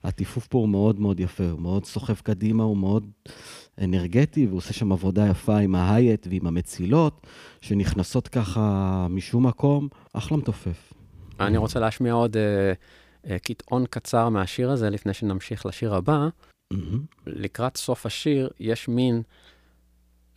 הטיפוף 0.05 0.47
פה 0.47 0.59
הוא 0.59 0.69
מאוד 0.69 1.01
מאוד 1.01 1.21
יפה, 1.21 1.51
הוא 1.51 1.61
מאוד 1.61 1.85
סוחב 1.85 2.15
קדימה, 2.15 2.63
הוא 2.63 2.77
מאוד 2.77 3.11
אנרגטי, 3.85 4.47
והוא 4.47 4.59
עושה 4.59 4.73
שם 4.73 4.93
עבודה 4.93 5.27
יפה 5.27 5.59
עם 5.59 5.75
ההייט 5.75 6.27
ועם 6.31 6.47
המצילות, 6.47 7.27
שנכנסות 7.61 8.29
ככה 8.29 9.07
משום 9.11 9.47
מקום, 9.47 9.89
אחלה 10.13 10.37
מתופף. 10.37 10.93
אני 11.41 11.59
רוצה 11.59 11.81
להשמיע 11.81 12.13
עוד 12.13 12.37
אה, 12.37 12.73
אה, 13.31 13.39
קטעון 13.39 13.85
קצר 13.91 14.29
מהשיר 14.29 14.71
הזה, 14.71 14.91
לפני 14.91 15.15
שנמשיך 15.15 15.67
לשיר 15.67 15.95
הבא. 15.95 16.29
מהמם. 16.73 17.01
לקראת 17.27 17.77
סוף 17.77 18.07
השיר 18.07 18.51
יש 18.61 18.89
מין 18.89 19.23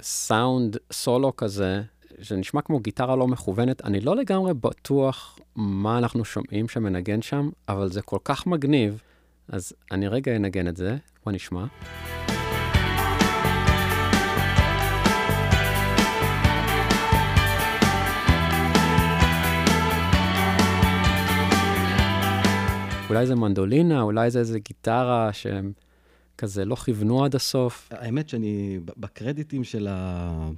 סאונד 0.02 0.78
סולו 0.92 1.36
כזה, 1.36 1.82
שנשמע 2.22 2.62
כמו 2.62 2.80
גיטרה 2.80 3.16
לא 3.16 3.28
מכוונת. 3.28 3.82
אני 3.86 4.00
לא 4.00 4.16
לגמרי 4.16 4.54
בטוח 4.54 5.40
מה 5.56 5.98
אנחנו 5.98 6.26
שומעים 6.26 6.70
שמנגן 6.70 7.22
שם, 7.22 7.50
אבל 7.68 7.90
זה 7.90 8.02
כל 8.02 8.20
כך 8.24 8.48
מגניב, 8.48 9.02
אז 9.48 9.74
אני 9.92 10.08
רגע 10.08 10.36
אנגן 10.36 10.68
את 10.68 10.78
זה, 10.78 10.98
בוא 11.26 11.32
נשמע. 11.32 11.66
אולי 23.10 23.28
זה 23.28 23.36
מנדולינה, 23.36 24.02
אולי 24.02 24.32
זה 24.32 24.40
איזה 24.40 24.60
גיטרה 24.60 25.34
שהם 25.34 25.72
כזה 26.44 26.66
לא 26.66 26.76
כיוונו 26.76 27.26
עד 27.26 27.36
הסוף. 27.36 27.90
האמת 27.92 28.30
שאני, 28.30 28.80
בקרדיטים 28.98 29.64
של, 29.64 29.88
ה... 29.90 30.50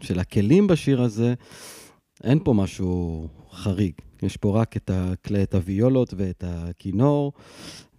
של 0.00 0.18
הכלים 0.18 0.66
בשיר 0.66 1.02
הזה, 1.02 1.34
אין 2.24 2.38
פה 2.44 2.52
משהו 2.52 3.28
חריג. 3.50 3.92
יש 4.22 4.36
פה 4.36 4.60
רק 4.60 4.76
את, 4.76 4.90
הכלי, 4.94 5.42
את 5.42 5.54
הוויולות 5.54 6.14
ואת 6.16 6.44
הכינור, 6.46 7.32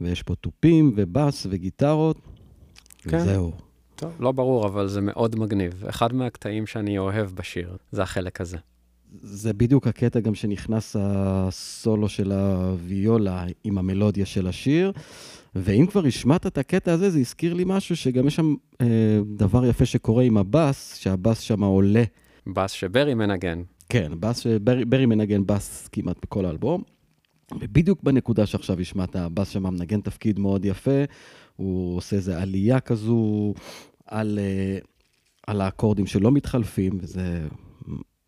ויש 0.02 0.24
פה 0.24 0.36
תופים 0.36 0.94
ובס 0.96 1.48
וגיטרות, 1.50 2.18
כן. 2.98 3.18
וזהו. 3.18 3.52
טוב, 3.96 4.16
לא 4.20 4.32
ברור, 4.32 4.68
אבל 4.68 4.88
זה 4.88 5.02
מאוד 5.02 5.40
מגניב. 5.40 5.86
אחד 5.90 6.14
מהקטעים 6.14 6.68
שאני 6.68 6.98
אוהב 6.98 7.30
בשיר, 7.30 7.78
זה 7.92 8.04
החלק 8.04 8.42
הזה. 8.42 8.58
זה 9.22 9.54
בדיוק 9.54 9.88
הקטע 9.88 10.20
גם 10.20 10.36
שנכנס 10.36 10.96
הסולו 11.00 12.10
של 12.10 12.32
הוויולה 12.32 13.46
עם 13.64 13.78
המלודיה 13.78 14.26
של 14.26 14.48
השיר. 14.48 14.92
ואם 15.56 15.86
כבר 15.88 16.06
השמעת 16.06 16.48
את 16.48 16.58
הקטע 16.58 16.94
הזה, 16.94 17.10
זה 17.10 17.20
הזכיר 17.20 17.54
לי 17.54 17.64
משהו 17.68 17.96
שגם 17.96 18.28
יש 18.28 18.36
שם 18.36 18.56
אה, 18.82 19.20
דבר 19.36 19.66
יפה 19.66 19.86
שקורה 19.86 20.24
עם 20.24 20.38
הבס, 20.38 20.98
שהבס 20.98 21.40
שם 21.40 21.64
עולה. 21.64 22.04
בס 22.48 22.72
שברי 22.72 23.14
מנגן. 23.14 23.62
כן, 23.90 24.12
בס, 24.20 24.48
ברי, 24.62 24.86
ברי 24.86 25.06
מנגן 25.06 25.46
בס 25.46 25.88
כמעט 25.92 26.18
בכל 26.24 26.46
האלבום. 26.46 26.84
ובדיוק 27.60 28.04
בנקודה 28.04 28.46
שעכשיו 28.46 28.80
השמעת, 28.80 29.16
הבס 29.16 29.50
שם 29.50 29.64
מנגן 29.64 30.02
תפקיד 30.02 30.40
מאוד 30.40 30.66
יפה, 30.66 31.04
הוא 31.56 31.98
עושה 31.98 32.16
איזו 32.16 32.34
עלייה 32.34 32.80
כזו 32.80 33.54
על, 34.06 34.40
אה, 34.42 34.78
על 35.48 35.62
האקורדים 35.62 36.06
שלא 36.06 36.32
מתחלפים, 36.32 36.98
וזה 37.02 37.48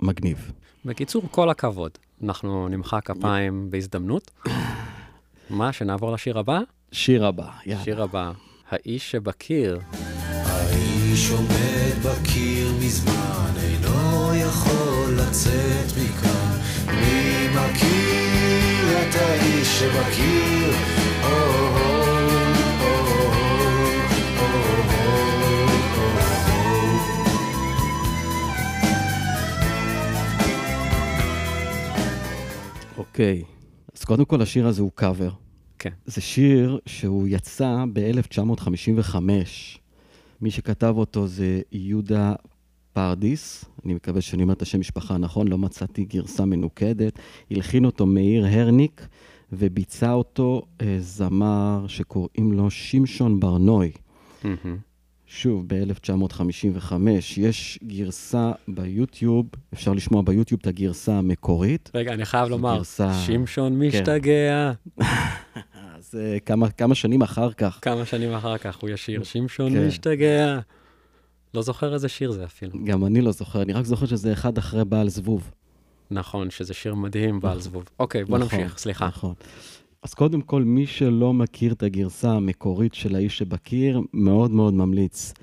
מגניב. 0.02 0.52
בקיצור, 0.86 1.24
כל 1.32 1.50
הכבוד. 1.50 1.92
אנחנו 2.24 2.68
נמחא 2.68 3.00
כפיים 3.00 3.68
בהזדמנות. 3.70 4.32
מה, 5.50 5.74
שנעבור 5.74 6.12
לשיר 6.12 6.40
הבא? 6.40 6.60
שיר 6.92 7.26
הבא, 7.26 7.48
יאללה. 7.66 7.84
שיר 7.84 8.04
הבא, 8.04 8.32
האיש 8.70 9.12
שבקיר. 9.12 9.80
האיש 10.24 11.32
עומד 11.32 12.06
בקיר 12.06 12.72
מזמן, 12.80 13.52
אינו 13.58 14.36
יכול 14.36 15.14
לצאת 15.18 15.88
מכאן. 15.98 16.60
מי 16.88 17.48
מכיר 17.48 19.02
את 19.02 19.16
האיש 19.16 19.80
שבקיר? 19.80 20.74
או-הו, 21.24 21.76
או-הו, 22.82 23.04
או-הו. 33.08 33.53
אז 34.04 34.08
קודם 34.08 34.26
כל 34.26 34.42
השיר 34.42 34.68
הזה 34.68 34.82
הוא 34.82 34.92
קאבר. 34.96 35.30
כן. 35.80 35.90
זה 36.06 36.22
שיר 36.22 36.80
שהוא 36.86 37.28
יצא 37.28 37.84
ב-1955. 37.94 39.16
מי 40.42 40.52
שכתב 40.52 40.94
אותו 40.98 41.28
זה 41.28 41.62
יהודה 41.72 42.34
פרדיס, 42.94 43.66
אני 43.86 43.94
מקווה 43.94 44.22
שאני 44.22 44.44
אומר 44.44 44.54
את 44.54 44.62
השם 44.62 44.80
משפחה 44.80 45.18
נכון, 45.18 45.48
לא 45.48 45.58
מצאתי 45.58 46.06
גרסה 46.06 46.46
מנוקדת. 46.46 47.20
הלחין 47.52 47.86
אותו 47.86 48.06
מאיר 48.06 48.46
הרניק, 48.46 49.08
וביצע 49.52 50.14
אותו 50.14 50.62
אה, 50.82 50.96
זמר 51.00 51.86
שקוראים 51.88 52.54
לו 52.54 52.72
שמשון 52.72 53.40
ברנוי. 53.40 53.92
מהמם. 54.44 54.78
שוב, 55.36 55.66
ב-1955. 55.68 56.94
יש 57.38 57.80
גרסה 57.84 58.52
ביוטיוב, 58.68 59.46
אפשר 59.74 59.94
לשמוע 59.94 60.22
ביוטיוב 60.22 60.60
את 60.62 60.68
הגרסה 60.68 61.14
המקורית. 61.18 61.92
רגע, 61.96 62.14
אני 62.14 62.26
חייב 62.26 62.50
לומר, 62.50 62.78
גרסה- 62.78 63.14
שמשון 63.26 63.74
כן. 63.74 63.88
משתגע. 63.88 64.72
אז 65.98 66.16
אה, 66.20 66.40
כמה, 66.40 66.70
כמה 66.70 66.96
שנים 66.96 67.22
אחר 67.22 67.54
כך. 67.54 67.80
כמה 67.82 68.06
שנים 68.06 68.34
אחר 68.34 68.58
כך 68.58 68.76
הוא 68.78 68.90
ישיר, 68.90 69.24
שמשון 69.24 69.74
כן. 69.74 69.88
משתגע. 69.88 70.60
לא 71.54 71.62
זוכר 71.62 71.94
איזה 71.94 72.10
שיר 72.10 72.32
זה 72.32 72.44
אפילו. 72.46 72.86
גם 72.86 73.06
אני 73.06 73.22
לא 73.22 73.32
זוכר, 73.32 73.62
אני 73.62 73.74
רק 73.74 73.86
זוכר 73.86 74.06
שזה 74.06 74.34
אחד 74.34 74.58
אחרי 74.58 74.86
בעל 74.86 75.10
זבוב. 75.10 75.52
נכון, 76.12 76.50
שזה 76.50 76.74
שיר 76.74 76.96
מדהים 76.96 77.40
בעל 77.40 77.60
זבוב. 77.60 77.84
אוקיי, 78.00 78.26
בוא 78.26 78.38
נכון, 78.38 78.60
נמשיך, 78.60 78.78
סליחה. 78.78 79.08
נכון. 79.08 79.34
אז 80.04 80.14
קודם 80.14 80.42
כל, 80.42 80.64
מי 80.64 80.86
שלא 80.88 81.34
מכיר 81.34 81.74
את 81.74 81.84
הגרסה 81.84 82.32
המקורית 82.32 82.94
של 82.94 83.16
האיש 83.16 83.38
שבקיר, 83.38 84.02
מאוד 84.14 84.52
מאוד 84.52 84.74
ממליץ 84.74 85.34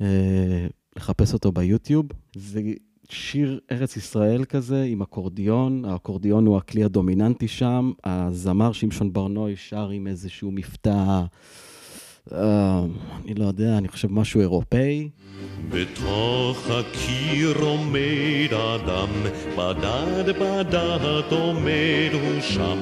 אה, 0.00 0.66
לחפש 0.96 1.32
אותו 1.32 1.52
ביוטיוב. 1.52 2.06
זה 2.36 2.62
שיר 3.08 3.60
ארץ 3.72 3.96
ישראל 3.96 4.44
כזה, 4.44 4.82
עם 4.82 5.02
אקורדיון, 5.02 5.84
האקורדיון 5.84 6.46
הוא 6.46 6.56
הכלי 6.56 6.84
הדומיננטי 6.84 7.48
שם, 7.48 7.92
הזמר 8.04 8.72
שמשון 8.72 9.12
ברנוי 9.12 9.56
שר 9.56 9.88
עם 9.88 10.06
איזשהו 10.06 10.50
מבטא, 10.50 11.24
אה, 12.32 12.84
אני 13.24 13.34
לא 13.34 13.44
יודע, 13.44 13.78
אני 13.78 13.88
חושב 13.88 14.12
משהו 14.12 14.40
אירופאי. 14.40 15.08
בתוך 15.68 16.70
הקיר 16.70 17.56
עומד 17.60 18.52
אדם, 18.52 19.08
בדד 19.58 20.28
בדד 20.40 21.32
עומד 21.32 22.10
הוא 22.12 22.40
שם. 22.40 22.78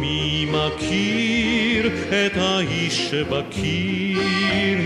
מי 0.00 0.46
מכיר 0.50 1.86
את 2.08 2.36
האיש 2.36 3.10
שבקיר? 3.10 4.78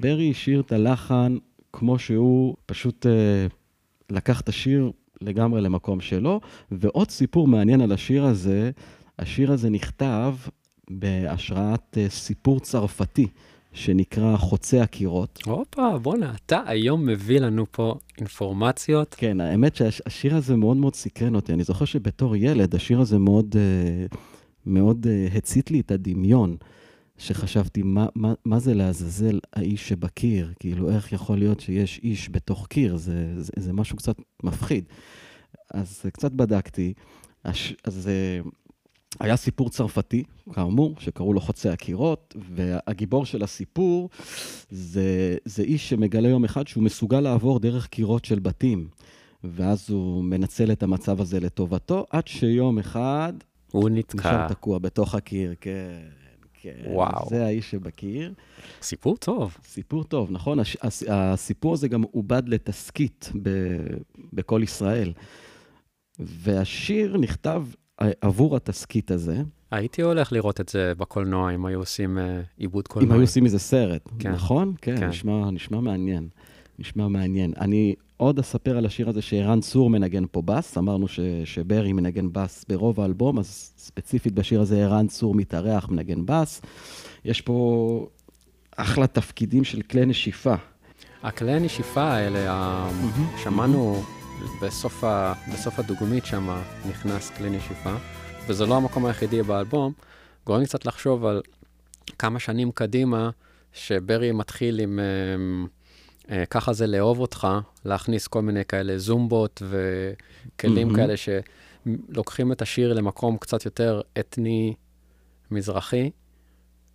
ברי 0.00 0.30
השאיר 0.30 0.60
את 0.60 0.72
הלחן 0.72 1.36
כמו 1.72 1.98
שהוא, 1.98 2.56
פשוט 2.66 3.06
אה, 3.06 3.46
לקח 4.10 4.40
את 4.40 4.48
השיר 4.48 4.90
לגמרי 5.20 5.60
למקום 5.60 6.00
שלו. 6.00 6.40
ועוד 6.70 7.10
סיפור 7.10 7.48
מעניין 7.48 7.80
על 7.80 7.92
השיר 7.92 8.24
הזה, 8.24 8.70
השיר 9.18 9.52
הזה 9.52 9.70
נכתב 9.70 10.34
בהשראת 10.90 11.98
אה, 11.98 12.08
סיפור 12.08 12.60
צרפתי 12.60 13.26
שנקרא 13.72 14.36
חוצה 14.36 14.82
הקירות. 14.82 15.38
הופה, 15.46 15.98
בואנה, 15.98 16.34
אתה 16.46 16.62
היום 16.66 17.06
מביא 17.06 17.40
לנו 17.40 17.66
פה 17.70 17.94
אינפורמציות. 18.18 19.14
כן, 19.18 19.40
האמת 19.40 19.76
שהשיר 19.76 20.36
הזה 20.36 20.56
מאוד 20.56 20.76
מאוד 20.76 20.94
סקרן 20.94 21.34
אותי. 21.34 21.52
אני 21.52 21.64
זוכר 21.64 21.84
שבתור 21.84 22.36
ילד 22.36 22.74
השיר 22.74 23.00
הזה 23.00 23.18
מאוד, 23.18 23.56
אה, 23.58 24.06
מאוד 24.66 25.06
אה, 25.06 25.26
הצית 25.36 25.70
לי 25.70 25.80
את 25.80 25.90
הדמיון. 25.90 26.56
שחשבתי, 27.18 27.82
מה, 27.82 28.06
מה, 28.14 28.34
מה 28.44 28.58
זה 28.58 28.74
לעזאזל 28.74 29.38
האיש 29.52 29.88
שבקיר? 29.88 30.52
כאילו, 30.60 30.90
איך 30.90 31.12
יכול 31.12 31.38
להיות 31.38 31.60
שיש 31.60 32.00
איש 32.02 32.28
בתוך 32.30 32.66
קיר? 32.66 32.96
זה, 32.96 33.42
זה, 33.42 33.52
זה 33.56 33.72
משהו 33.72 33.96
קצת 33.96 34.16
מפחיד. 34.42 34.84
אז 35.74 36.06
קצת 36.12 36.32
בדקתי. 36.32 36.92
הש, 37.44 37.74
אז 37.84 38.08
אה, 38.08 38.40
היה 39.20 39.36
סיפור 39.36 39.70
צרפתי, 39.70 40.24
כאמור, 40.52 40.94
שקראו 40.98 41.32
לו 41.32 41.40
חוצה 41.40 41.72
הקירות, 41.72 42.34
והגיבור 42.54 43.26
של 43.26 43.44
הסיפור 43.44 44.08
זה, 44.70 45.36
זה 45.44 45.62
איש 45.62 45.88
שמגלה 45.88 46.28
יום 46.28 46.44
אחד 46.44 46.66
שהוא 46.66 46.84
מסוגל 46.84 47.20
לעבור 47.20 47.60
דרך 47.60 47.86
קירות 47.86 48.24
של 48.24 48.38
בתים. 48.38 48.88
ואז 49.44 49.90
הוא 49.90 50.24
מנצל 50.24 50.72
את 50.72 50.82
המצב 50.82 51.20
הזה 51.20 51.40
לטובתו, 51.40 52.06
עד 52.10 52.28
שיום 52.28 52.78
אחד 52.78 53.32
הוא 53.72 53.90
נשאר 53.90 53.98
נתקע. 53.98 54.48
תקוע 54.48 54.78
בתוך 54.78 55.14
הקיר, 55.14 55.54
כן, 55.60 55.98
כן. 56.60 56.72
וואו. 56.86 57.28
זה 57.30 57.44
האיש 57.46 57.70
שבקיר. 57.70 58.32
סיפור 58.82 59.16
טוב. 59.16 59.56
סיפור 59.64 60.04
טוב, 60.04 60.30
נכון? 60.30 60.58
הש, 60.58 60.76
הס, 60.82 61.02
הסיפור 61.08 61.72
הזה 61.74 61.88
גם 61.88 62.02
עובד 62.02 62.42
לתסכית 62.48 63.32
ב- 63.42 63.96
בכל 64.32 64.60
ישראל. 64.64 65.12
והשיר 66.18 67.16
נכתב 67.16 67.62
אה, 68.02 68.10
עבור 68.20 68.56
התסכית 68.56 69.10
הזה, 69.10 69.42
הייתי 69.70 70.02
הולך 70.02 70.32
לראות 70.32 70.60
את 70.60 70.68
זה 70.68 70.92
בקולנוע, 70.98 71.54
אם 71.54 71.66
היו 71.66 71.78
עושים 71.78 72.18
אה, 72.18 72.40
עיבוד 72.56 72.84
אם 72.88 72.92
קולנוע. 72.92 73.14
היו 73.14 73.22
עושים 73.22 73.44
מזה 73.44 73.58
סרט, 73.58 74.08
כן. 74.18 74.32
נכון? 74.32 74.74
כן, 74.82 74.96
כן. 74.96 75.08
נשמע, 75.08 75.50
נשמע 75.50 75.80
מעניין. 75.80 76.28
נשמע 76.78 77.08
מעניין. 77.08 77.52
אני 77.60 77.94
עוד 78.16 78.38
אספר 78.38 78.76
על 78.76 78.86
השיר 78.86 79.08
הזה 79.08 79.22
שערן 79.22 79.60
צור 79.60 79.90
מנגן 79.90 80.24
פה 80.30 80.42
בס. 80.42 80.78
אמרנו 80.78 81.08
ש, 81.08 81.20
שברי 81.44 81.92
מנגן 81.92 82.32
בס 82.32 82.64
ברוב 82.68 83.00
האלבום, 83.00 83.38
אז 83.38 83.72
ספציפית 83.78 84.32
בשיר 84.32 84.60
הזה 84.60 84.84
ערן 84.84 85.06
צור 85.06 85.34
מתארח, 85.34 85.88
מנגן 85.88 86.26
בס. 86.26 86.62
יש 87.24 87.40
פה 87.40 88.08
אחלה 88.76 89.06
תפקידים 89.06 89.64
של 89.64 89.82
כלי 89.82 90.06
נשיפה. 90.06 90.54
הכלי 91.22 91.52
הנשיפה 91.52 92.02
האלה, 92.02 92.88
שמענו 93.42 94.02
בסוף, 94.62 95.04
ה... 95.04 95.32
בסוף 95.52 95.78
הדוגמית 95.78 96.26
שם 96.26 96.60
נכנס 96.88 97.30
כלי 97.30 97.50
נשיפה, 97.50 97.94
וזה 98.48 98.66
לא 98.66 98.76
המקום 98.76 99.06
היחידי 99.06 99.42
באלבום, 99.42 99.92
גורם 100.46 100.64
קצת 100.64 100.86
לחשוב 100.86 101.24
על 101.24 101.42
כמה 102.18 102.38
שנים 102.38 102.70
קדימה, 102.72 103.30
שברי 103.72 104.32
מתחיל 104.32 104.80
עם 104.80 104.98
אה, 104.98 105.66
ככה 106.50 106.72
זה 106.72 106.86
לאהוב 106.86 107.20
אותך, 107.20 107.48
להכניס 107.84 108.26
כל 108.26 108.42
מיני 108.42 108.64
כאלה 108.64 108.98
זומבות 108.98 109.62
וכלים 109.68 110.88
מהמם. 110.88 110.96
כאלה 110.96 111.14
שלוקחים 111.16 112.52
את 112.52 112.62
השיר 112.62 112.92
למקום 112.92 113.36
קצת 113.36 113.64
יותר 113.64 114.00
אתני 114.18 114.74
מזרחי, 115.50 116.10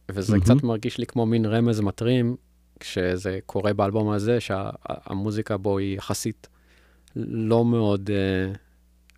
וזה 0.10 0.34
מהמם. 0.34 0.44
קצת 0.44 0.63
מרגיש 0.63 0.98
לי 0.98 1.06
כמו 1.06 1.26
מין 1.26 1.46
רמז 1.46 1.80
מטרים, 1.80 2.36
כשזה 2.80 3.39
קורה 3.46 3.74
באלבום 3.74 4.10
הזה, 4.10 4.39
שהמוזיקה 4.39 5.58
בו 5.58 5.78
היא 5.78 5.98
יחסית 5.98 6.48
לא 7.15 7.65
מאוד, 7.65 8.10
אה, 8.13 8.54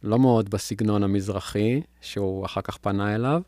לא 0.04 0.19
מאוד 0.19 0.49
בסגנון 0.49 1.04
המזרחי, 1.04 1.82
שהוא 2.02 2.45
אחר 2.45 2.62
כך 2.62 2.78
פנה 2.78 3.15
אליו, 3.15 3.41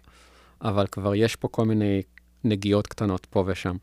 אבל 0.62 0.88
כבר 0.88 1.16
יש 1.16 1.36
פה 1.36 1.48
כל 1.48 1.66
מיני 1.66 2.02
נגיעות 2.44 2.88
קטנות 2.88 3.26
פה 3.26 3.44
ושם. 3.48 3.76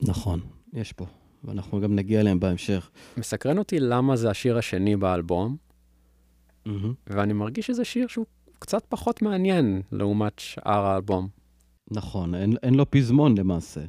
נכון, 0.00 0.40
יש 0.72 0.92
פה, 0.92 1.06
ואנחנו 1.44 1.80
גם 1.80 1.96
נגיע 1.96 2.20
אליהם 2.20 2.40
בהמשך. 2.40 2.90
מסקרן 3.16 3.58
אותי 3.58 3.80
למה 3.80 4.16
זה 4.16 4.30
השיר 4.30 4.58
השני 4.58 4.96
באלבום, 4.96 5.56
ואני 7.06 7.32
מרגיש 7.32 7.66
שזה 7.66 7.84
שיר 7.84 8.06
שהוא 8.06 8.26
קצת 8.58 8.84
פחות 8.88 9.22
מעניין 9.22 9.82
לעומת 9.92 10.38
שאר 10.38 10.84
האלבום. 10.86 11.28
נכון, 11.90 12.34
אין, 12.34 12.56
אין 12.62 12.74
לו 12.74 12.90
פזמון 12.90 13.38
למעשה. 13.38 13.80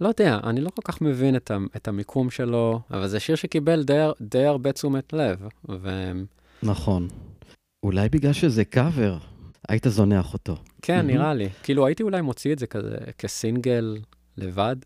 לא 0.00 0.08
יודע, 0.08 0.40
אני 0.44 0.60
לא 0.60 0.70
כל 0.70 0.82
כך 0.84 1.00
מבין 1.00 1.36
את, 1.36 1.50
את 1.76 1.88
המיקום 1.88 2.30
שלו, 2.30 2.80
אבל 2.90 3.08
זה 3.08 3.20
שיר 3.20 3.36
שקיבל 3.36 3.82
די, 3.82 4.06
די 4.20 4.44
הרבה 4.44 4.72
תשומת 4.72 5.12
לב, 5.12 5.48
וכן, 5.68 6.16
נכון. 6.62 7.08
אולי 7.82 8.08
בגלל 8.08 8.32
שזה 8.32 8.64
קאבר, 8.64 9.18
היית 9.68 9.86
זונח 9.88 10.32
אותו. 10.32 10.56
מהמם. 10.88 11.06
נראה 11.06 11.34
לי. 11.34 11.48
כאילו, 11.62 11.86
הייתי 11.86 12.02
אולי 12.02 12.20
מוציא 12.20 12.52
את 12.52 12.58
זה 12.58 12.66
כזה 12.66 12.96
כסינגל 13.18 13.98
לבד. 14.36 14.76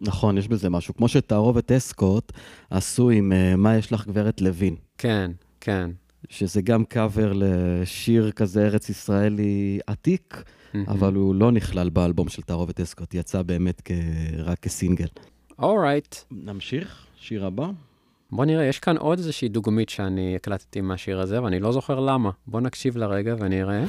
נכון, 0.00 0.38
יש 0.38 0.48
בזה 0.48 0.70
משהו. 0.70 0.94
כמו 0.94 1.08
שתערובת 1.08 1.72
אסקוט 1.72 2.32
עשו 2.70 3.10
עם 3.10 3.32
uh, 3.32 3.56
מה 3.56 3.76
יש 3.76 3.92
לך 3.92 4.06
גברת 4.06 4.40
לוין, 4.40 4.76
כן, 4.98 5.30
כן. 5.60 5.90
שזה 6.28 6.62
גם 6.62 6.84
קאבר 6.84 7.32
לשיר 7.34 8.30
כזה 8.30 8.66
ארץ 8.66 8.88
ישראלי 8.88 9.78
עתיק, 9.86 10.42
אבל 10.88 11.14
הוא 11.14 11.34
לא 11.34 11.52
נכלל 11.52 11.88
באלבום 11.90 12.28
של 12.28 12.42
תערובת 12.42 12.80
אסקוט, 12.80 13.14
יצא 13.14 13.42
באמת 13.42 13.82
כ... 13.84 13.90
רק 14.38 14.58
כסינגל. 14.58 15.06
אורייט. 15.58 16.16
נמשיך, 16.30 17.06
שיר 17.16 17.46
הבא. 17.46 17.70
בוא 18.32 18.44
נראה, 18.44 18.64
יש 18.64 18.78
כאן 18.78 18.96
עוד 18.96 19.18
איזושהי 19.18 19.48
דוגמית 19.48 19.88
שאני 19.88 20.36
הקלטתי 20.36 20.80
מהשיר 20.80 21.20
הזה, 21.20 21.42
ואני 21.42 21.60
לא 21.60 21.72
זוכר 21.72 22.00
למה. 22.00 22.30
בוא 22.46 22.60
נקשיב 22.60 22.96
לרגע 22.96 23.34
ונראה. 23.38 23.84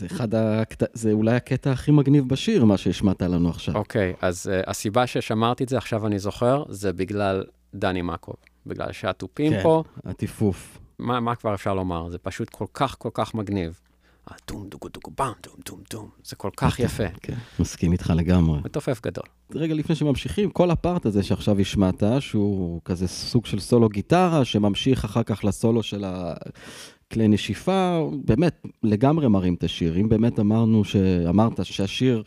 זה 0.00 0.06
אחד 0.06 0.34
הקטע, 0.34 0.86
זה 0.92 1.12
אולי 1.12 1.36
הקטע 1.36 1.72
הכי 1.72 1.90
מגניב 1.90 2.28
בשיר, 2.28 2.64
מה 2.64 2.76
שהשמעת 2.76 3.22
לנו 3.22 3.48
עכשיו. 3.48 3.74
אוקיי, 3.74 4.14
אז 4.20 4.46
uh, 4.46 4.70
הסיבה 4.70 5.06
ששמרתי 5.06 5.64
את 5.64 5.68
זה, 5.68 5.78
עכשיו 5.78 6.06
אני 6.06 6.18
זוכר, 6.18 6.64
זה 6.68 6.92
בגלל 6.92 7.44
דני 7.74 8.02
מקוב. 8.02 8.34
בגלל 8.66 8.92
שהתופים 8.92 9.52
כן. 9.52 9.62
פה, 9.62 9.82
הטיפוף. 10.04 10.78
מה, 10.98 11.20
מה 11.20 11.34
כבר 11.34 11.54
אפשר 11.54 11.74
לומר? 11.74 12.08
זה 12.08 12.18
פשוט 12.18 12.48
כל 12.50 12.64
כך 12.74 12.96
כל 12.98 13.10
כך 13.14 13.34
מגניב. 13.34 13.80
הטום 14.26 14.68
דוגו 14.68 14.88
דוגו 14.88 15.10
באם, 15.18 15.32
טום 15.40 15.54
טום 15.64 15.80
טום. 15.88 16.08
זה 16.24 16.36
כל 16.36 16.50
כך 16.56 16.78
יפה. 16.78 17.08
כן, 17.22 17.34
מסכים 17.60 17.92
איתך 17.92 18.12
לגמרי. 18.16 18.60
מתופף 18.64 19.00
גדול. 19.02 19.24
רגע 19.54 19.74
לפני 19.74 19.96
שממשיכים, 19.96 20.50
כל 20.50 20.70
הפארט 20.70 21.06
הזה 21.06 21.22
שעכשיו 21.22 21.60
השמעת, 21.60 22.02
שהוא 22.20 22.80
כזה 22.84 23.08
סוג 23.08 23.46
של 23.46 23.60
סולו 23.60 23.88
גיטרה, 23.88 24.44
שממשיך 24.44 25.04
אחר 25.04 25.22
כך 25.22 25.44
לסולו 25.44 25.82
של 25.82 26.04
הכלי 27.10 27.28
נשיפה, 27.28 28.10
באמת 28.24 28.66
לגמרי 28.82 29.28
מרים 29.28 29.54
את 29.54 29.64
השיר. 29.64 29.96
אם 29.96 30.08
באמת 30.08 30.38
אמרנו, 30.38 30.84
ש... 30.84 30.96
אמרת 31.28 31.64
שהשיר 31.64 32.22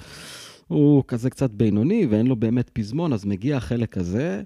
הוא 0.67 1.03
כזה 1.07 1.29
קצת 1.29 1.49
בינוני 1.49 2.05
ואין 2.09 2.27
לו 2.27 2.35
באמת 2.35 2.69
פזמון, 2.73 3.13
אז 3.13 3.25
מגיע 3.25 3.57
החלק 3.57 3.97
הזה, 3.97 4.41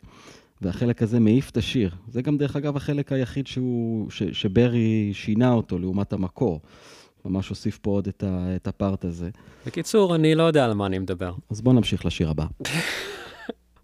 והחלק 0.62 1.02
הזה 1.02 1.20
מעיף 1.20 1.50
את 1.50 1.58
השיר. 1.58 1.92
זה 2.08 2.22
גם, 2.22 2.38
דרך 2.38 2.56
אגב, 2.56 2.78
החלק 2.78 3.12
היחיד 3.12 3.48
שהוא, 3.48 4.10
ש... 4.10 4.24
שברי 4.24 5.12
שינה 5.14 5.54
אותו 5.54 5.80
לעומת 5.80 6.14
המקור. 6.14 6.60
ממש 7.26 7.50
הוסיף 7.50 7.78
פה 7.78 7.92
עוד 7.92 8.08
את, 8.08 8.24
ה... 8.24 8.56
את 8.56 8.68
הפארט 8.68 9.06
הזה. 9.06 9.30
בקיצור, 9.66 10.16
אני 10.16 10.36
לא 10.36 10.44
יודע 10.44 10.66
על 10.66 10.74
מה 10.74 10.86
אני 10.86 11.00
מדבר. 11.00 11.34
אז 11.50 11.62
בואו 11.62 11.76
נמשיך 11.76 12.06
לשיר 12.06 12.30
הבא. 12.30 12.46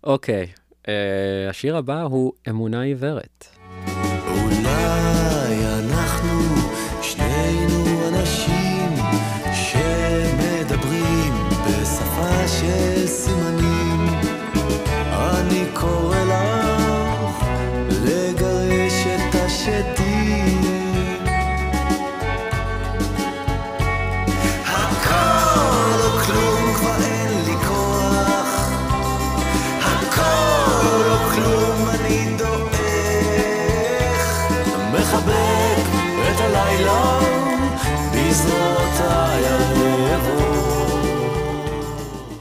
אוקיי, 0.04 0.48
אה, 0.88 1.50
השיר 1.50 1.78
הבא 1.78 2.02
הוא 2.02 2.34
אמונה 2.50 2.82
עיוורת. 2.82 3.46
אולי 4.28 5.23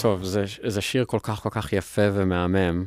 טוב, 0.03 0.25
זה, 0.25 0.45
זה 0.67 0.81
שיר 0.81 1.05
כל 1.05 1.19
כך 1.23 1.43
כל 1.43 1.51
כך 1.51 1.73
יפה 1.73 2.03
ומהמם. 2.13 2.85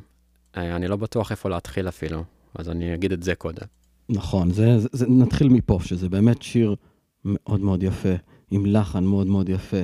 אה, 0.58 0.76
אני 0.76 0.88
לא 0.88 0.96
בטוח 0.96 1.32
איפה 1.32 1.50
להתחיל 1.50 1.88
אפילו, 1.88 2.24
אז 2.56 2.70
אני 2.70 2.94
אגיד 2.94 3.12
את 3.12 3.24
זה 3.24 3.36
קודם. 3.36 3.66
נכון, 4.10 4.52
זה, 4.52 4.80
זה, 4.80 4.88
זה, 4.92 5.06
נתחיל 5.10 5.50
מפה, 5.50 5.80
שזה 5.84 6.10
באמת 6.10 6.42
שיר 6.42 6.76
מאוד 7.26 7.60
מאוד 7.60 7.84
יפה, 7.84 8.10
עם 8.52 8.66
לחן 8.66 9.04
מאוד 9.04 9.28
מאוד 9.28 9.50
יפה, 9.50 9.82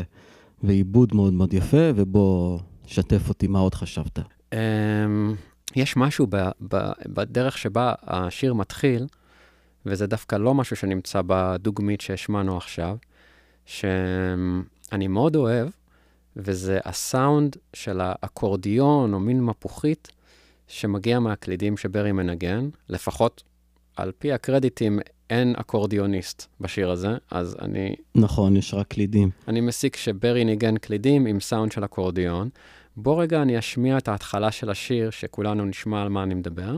ועיבוד 0.64 1.16
מאוד 1.16 1.34
מאוד 1.34 1.54
יפה, 1.54 1.92
ובוא, 1.96 2.60
שתף 2.86 3.30
אותי, 3.30 3.48
מה 3.48 3.60
עוד 3.60 3.76
חשבת? 3.76 4.20
Um, 4.20 4.56
יש 5.76 5.98
משהו 5.98 6.28
ב, 6.30 6.36
ב, 6.68 6.78
בדרך 7.08 7.58
שבה 7.58 7.94
השיר 8.04 8.54
מתחיל, 8.54 9.08
וזה 9.86 10.08
דווקא 10.08 10.36
לא 10.36 10.54
משהו 10.54 10.76
שנמצא 10.76 11.22
בדוגמית 11.28 12.02
שהשמענו 12.02 12.58
עכשיו, 12.58 12.98
שאני 13.66 15.08
מאוד 15.10 15.36
אוהב, 15.36 15.68
וזה 16.36 16.80
הסאונד 16.86 17.58
של 17.74 18.00
האקורדיון 18.02 19.14
או 19.14 19.20
מין 19.20 19.44
מפוחית 19.44 20.08
שמגיע 20.68 21.20
מהקלידים 21.20 21.78
שברי 21.78 22.12
מנגן, 22.12 22.70
לפחות 22.90 23.44
על 23.96 24.12
פי 24.20 24.34
הקרדיטים 24.34 25.00
אין 25.30 25.56
אקורדיוניסט 25.58 26.48
בשיר 26.62 26.92
הזה, 26.92 27.10
אז 27.32 27.56
אני, 27.62 27.96
נכון, 28.16 28.56
יש 28.56 28.74
רק 28.74 28.88
קלידים. 28.88 29.30
אני 29.48 29.62
מסיק 29.62 29.96
שברי 29.96 30.46
ניגן 30.46 30.78
קלידים 30.78 31.26
עם 31.26 31.40
סאונד 31.40 31.72
של 31.72 31.86
אקורדיון. 31.86 32.50
בוא 32.98 33.22
רגע 33.22 33.42
אני 33.42 33.60
אשמיע 33.60 33.98
את 33.98 34.08
ההתחלה 34.08 34.52
של 34.52 34.70
השיר, 34.70 35.10
שכולנו 35.10 35.66
נשמע 35.66 36.02
על 36.02 36.10
מה 36.10 36.24
אני 36.24 36.34
מדבר. 36.34 36.78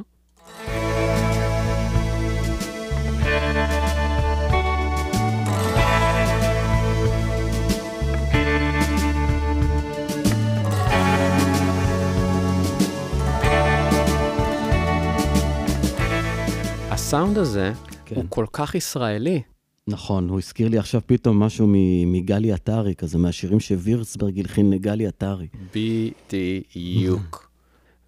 הסאונד 17.14 17.38
הזה 17.38 17.74
כן. 18.06 18.16
הוא 18.16 18.26
כל 18.30 18.46
כך 18.54 18.76
ישראלי. 18.76 19.42
נכון, 19.88 20.30
הוא 20.30 20.40
הזכיר 20.40 20.70
לי 20.70 20.78
עכשיו 20.78 21.02
פתאום 21.06 21.40
משהו 21.40 21.68
מגלי 22.08 22.52
עטרי, 22.52 22.96
כזה 22.96 23.18
מהשירים 23.18 23.60
שווירצברג 23.60 24.40
הלחין 24.40 24.70
לגלי 24.70 25.08
עטרי. 25.08 25.48
בדיוק. 25.76 27.52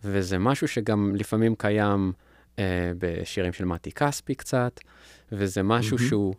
וזה 0.03 0.37
משהו 0.37 0.67
שגם 0.67 1.15
לפעמים 1.15 1.55
קיים 1.55 2.13
אה, 2.59 2.91
בשירים 2.97 3.53
של 3.53 3.65
מתי 3.65 3.91
כספי 3.91 4.35
קצת, 4.35 4.79
וזה 5.31 5.63
משהו 5.63 5.97
שהוא, 5.99 6.33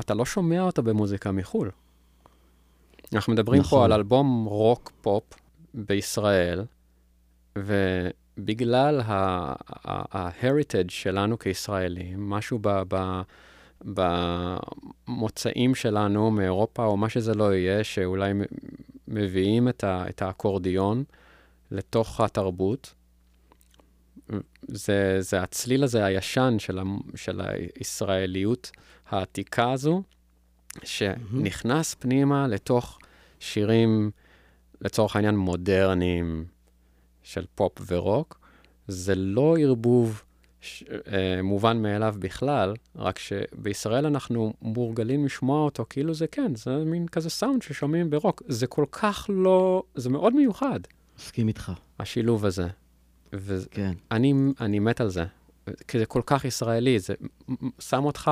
אתה 0.00 0.14
לא 0.14 0.24
שומע 0.24 0.62
אותו 0.62 0.82
במוזיקה 0.82 1.32
מחו"ל. 1.32 1.70
אנחנו 3.14 3.32
מדברים 3.32 3.60
נכון. 3.60 3.78
פה 3.78 3.84
על 3.84 3.92
אלבום 3.92 4.44
רוק 4.44 4.92
פופ 5.00 5.24
בישראל, 5.74 6.64
ובגלל 8.40 9.00
ה-heritage 9.04 10.90
שלנו 10.90 11.38
כישראלים, 11.38 12.30
משהו 12.30 12.58
ב... 12.62 12.82
ב 12.94 13.20
במוצאים 13.84 15.74
שלנו 15.74 16.30
מאירופה, 16.30 16.84
או 16.84 16.96
מה 16.96 17.08
שזה 17.08 17.34
לא 17.34 17.54
יהיה, 17.54 17.84
שאולי 17.84 18.32
מביאים 19.08 19.68
את, 19.68 19.84
ה, 19.84 20.04
את 20.08 20.22
האקורדיון 20.22 21.04
לתוך 21.70 22.20
התרבות. 22.20 22.94
זה, 24.68 25.16
זה 25.20 25.42
הצליל 25.42 25.84
הזה 25.84 26.04
הישן 26.04 26.56
של, 26.58 26.78
ה, 26.78 26.82
של 27.14 27.40
הישראליות 27.40 28.70
העתיקה 29.08 29.72
הזו, 29.72 30.02
שנכנס 30.84 31.94
פנימה 31.94 32.46
לתוך 32.46 32.98
שירים, 33.40 34.10
לצורך 34.80 35.16
העניין, 35.16 35.36
מודרניים 35.36 36.44
של 37.30 37.44
פופ 37.54 37.72
ורוק. 37.86 38.40
זה 38.88 39.14
לא 39.14 39.56
ערבוב 39.58 40.22
ש, 40.60 40.84
אה, 41.12 41.42
מובן 41.42 41.82
מאליו 41.82 42.14
בכלל, 42.18 42.74
רק 42.96 43.18
שבישראל 43.18 44.06
אנחנו 44.06 44.52
מורגלים 44.62 45.24
לשמוע 45.24 45.64
אותו 45.64 45.84
כאילו 45.90 46.14
זה 46.14 46.26
כן, 46.26 46.54
זה 46.54 46.76
מין 46.76 47.08
כזה 47.08 47.30
סאונד 47.30 47.62
ששומעים 47.62 48.10
ברוק. 48.10 48.42
זה 48.48 48.66
כל 48.66 48.84
כך 48.92 49.26
לא, 49.32 49.82
זה 49.94 50.10
מאוד 50.10 50.34
מיוחד, 50.34 50.80
מסכים 51.18 51.48
איתך, 51.48 51.72
השילוב 51.98 52.46
הזה. 52.46 52.68
ואני 53.32 53.64
כן. 53.70 53.92
אני 54.60 54.78
מת 54.78 55.00
על 55.00 55.08
זה, 55.08 55.24
כי 55.88 55.98
זה 55.98 56.06
כל 56.06 56.22
כך 56.26 56.44
ישראלי, 56.44 56.98
זה 56.98 57.14
שם 57.78 58.04
אותך 58.04 58.30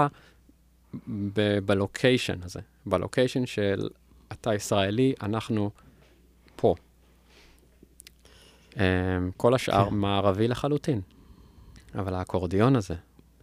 ב- 1.09 1.59
בלוקיישן 1.59 2.43
הזה, 2.43 2.61
בלוקיישן 2.87 3.47
של 3.47 3.89
אתה 4.33 4.55
ישראלי, 4.55 5.15
אנחנו 5.23 5.71
פה. 6.57 6.75
Um, 8.79 8.81
כל 9.37 9.55
השאר 9.55 9.89
כן. 9.91 9.95
מערבי 9.95 10.49
לחלוטין. 10.49 11.01
אבל 11.95 12.15
האקורדיון 12.15 12.77
הזה, 12.77 12.95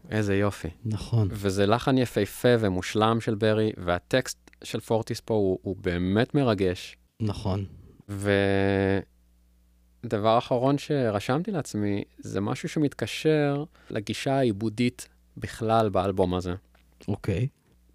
איזה 0.10 0.36
יופי. 0.36 0.68
נכון. 0.86 1.28
וזה 1.32 1.66
לחן 1.66 1.98
יפהפה 1.98 2.48
ומושלם 2.60 3.22
של 3.22 3.36
ברי, 3.36 3.72
והטקסט 3.78 4.52
של 4.64 4.80
פורטיס 4.80 5.20
פה 5.20 5.34
הוא, 5.34 5.60
הוא 5.62 5.76
באמת 5.82 6.36
מרגש. 6.36 6.98
נכון. 7.20 7.66
ודבר 10.04 10.38
אחרון 10.38 10.78
שרשמתי 10.78 11.52
לעצמי, 11.52 12.04
זה 12.20 12.42
משהו 12.42 12.70
שמתקשר 12.70 13.64
לגישה 13.90 14.34
העיבודית 14.34 15.08
בכלל 15.38 15.90
באלבום 15.90 16.34
הזה. 16.34 16.54
אוקיי. 17.08 17.48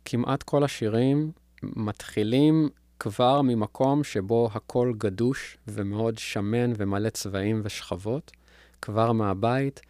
כמעט 0.05 0.43
כל 0.43 0.65
השירים 0.65 1.33
מתחילים 1.63 2.69
כבר 3.01 3.43
ממקום 3.43 4.05
שבו 4.05 4.51
הכל 4.55 4.93
גדוש 4.99 5.59
ומאוד 5.69 6.19
שמן 6.19 6.73
ומלא 6.77 7.11
צבעים 7.11 7.61
ושכבות, 7.65 8.31
כבר 8.83 9.13
מהבית, 9.13 9.81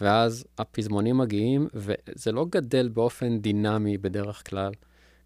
ואז 0.00 0.44
הפזמונים 0.58 1.18
מגיעים, 1.18 1.68
וזה 1.74 2.32
לא 2.32 2.46
גדל 2.50 2.88
באופן 2.88 3.38
דינמי 3.38 3.98
בדרך 3.98 4.50
כלל 4.50 4.72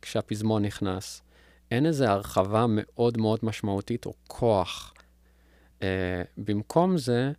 כשהפזמון 0.03 0.65
נכנס. 0.65 1.23
אין 1.71 1.87
איזו 1.87 2.05
הרחבה 2.05 2.67
מאוד 2.69 3.19
מאוד 3.19 3.39
משמעותית 3.43 4.07
או 4.07 4.13
כוח. 4.27 4.95
Uh, 5.81 5.85
במקום 6.39 6.97
זה, 6.97 7.33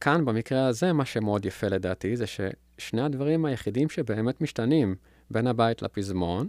כאן, 0.00 0.24
במקרה 0.24 0.66
הזה, 0.66 0.92
מה 0.92 1.04
שמאוד 1.04 1.46
יפה 1.46 1.66
לדעתי, 1.68 2.16
זה 2.16 2.24
ששני 2.26 3.02
הדברים 3.02 3.44
היחידים 3.44 3.88
שבאמת 3.88 4.40
משתנים 4.40 4.94
בין 5.30 5.46
הבית 5.46 5.82
לפזמון, 5.82 6.48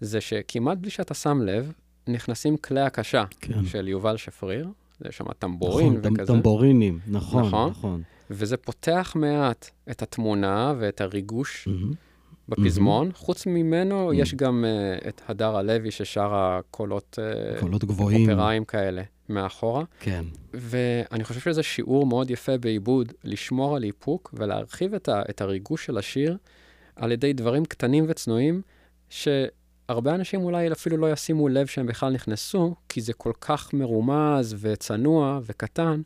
זה 0.00 0.20
שכמעט 0.20 0.78
בלי 0.78 0.90
שאתה 0.90 1.14
שם 1.14 1.40
לב, 1.42 1.72
נכנסים 2.08 2.56
כלי 2.56 2.80
הקשה 2.80 3.24
כן. 3.40 3.64
של 3.66 3.88
יובל 3.88 4.16
שפריר, 4.16 4.68
יש 5.08 5.16
שם 5.16 5.32
טמבורין 5.38 5.92
נכון, 5.96 6.12
וכזה. 6.14 6.32
טמבורינים, 6.32 6.98
נכון, 7.06 7.44
נכון. 7.46 7.70
נכון. 7.70 8.02
וזה 8.30 8.56
פותח 8.56 9.12
מעט 9.16 9.70
את 9.90 10.02
התמונה 10.02 10.74
ואת 10.78 11.00
הריגוש 11.00 11.68
מהמם. 11.68 11.92
בפזמון. 12.48 13.10
חוץ 13.14 13.46
ממנו, 13.46 14.10
Mhm. 14.10 14.14
יש 14.14 14.34
גם 14.34 14.64
uh, 14.64 15.08
את 15.08 15.22
הדר 15.28 15.56
הלוי 15.56 15.90
ששרה 15.90 16.60
קולות 16.70 17.18
uh, 17.56 17.60
קולות 17.60 17.84
גבוהים. 17.84 18.30
אופראיים 18.30 18.64
כאלה 18.64 19.02
מאחורה. 19.28 19.84
כן, 20.00 20.24
ואני 20.54 21.24
חושב 21.24 21.40
שזה 21.40 21.62
שיעור 21.62 22.06
מאוד 22.06 22.30
יפה 22.30 22.58
בעיבוד, 22.58 23.12
לשמור 23.24 23.76
על 23.76 23.84
איפוק 23.84 24.34
ולהרחיב 24.36 24.94
את, 24.94 25.08
ה, 25.08 25.22
את 25.30 25.40
הריגוש 25.40 25.86
של 25.86 25.98
השיר 25.98 26.36
על 26.96 27.12
ידי 27.12 27.32
דברים 27.32 27.64
קטנים 27.64 28.04
וצנועים, 28.08 28.62
שהרבה 29.88 30.14
אנשים 30.14 30.44
אולי 30.44 30.72
אפילו 30.72 30.96
לא 30.96 31.12
ישימו 31.12 31.48
לב 31.48 31.66
שהם 31.66 31.86
בכלל 31.86 32.12
נכנסו, 32.12 32.74
כי 32.88 33.00
זה 33.00 33.12
כל 33.12 33.32
כך 33.40 33.74
מרומז 33.74 34.56
וצנוע 34.60 35.40
וקטן, 35.46 36.02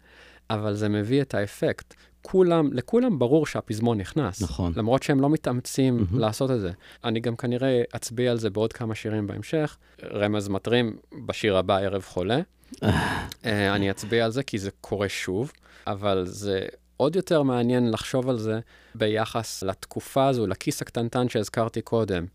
אבל 0.50 0.74
זה 0.74 0.88
מביא 0.88 1.22
את 1.22 1.34
האפקט. 1.34 1.94
כולם, 2.22 2.70
לכולם 2.72 3.18
ברור 3.18 3.46
שהפזמון 3.46 3.98
נכנס. 3.98 4.42
נכון. 4.42 4.72
למרות 4.76 5.02
שהם 5.02 5.20
לא 5.20 5.30
מתאמצים 5.30 5.96
מהמם. 5.96 6.18
לעשות 6.18 6.50
את 6.50 6.60
זה. 6.60 6.70
אני 7.04 7.20
גם 7.20 7.36
כנראה 7.36 7.82
אצביע 7.96 8.30
על 8.30 8.38
זה 8.38 8.50
בעוד 8.50 8.72
כמה 8.72 8.94
שירים 8.94 9.26
בהמשך. 9.26 9.76
רמז 10.12 10.48
מטרים 10.48 10.96
בשיר 11.26 11.56
הבא, 11.56 11.76
ערב 11.76 12.02
חולה. 12.02 12.40
אה, 12.82 13.74
אני 13.74 13.90
אצביע 13.90 14.24
על 14.24 14.30
זה 14.30 14.42
כי 14.42 14.58
זה 14.58 14.70
קורה 14.80 15.08
שוב, 15.08 15.52
אבל 15.86 16.24
זה 16.26 16.66
עוד 16.96 17.16
יותר 17.16 17.42
מעניין 17.42 17.90
לחשוב 17.90 18.28
על 18.28 18.38
זה 18.38 18.60
ביחס 18.94 19.62
לתקופה 19.62 20.26
הזו, 20.26 20.46
לכיס 20.46 20.82
הקטנטן 20.82 21.28
שהזכרתי 21.28 21.82
קודם. 21.82 22.26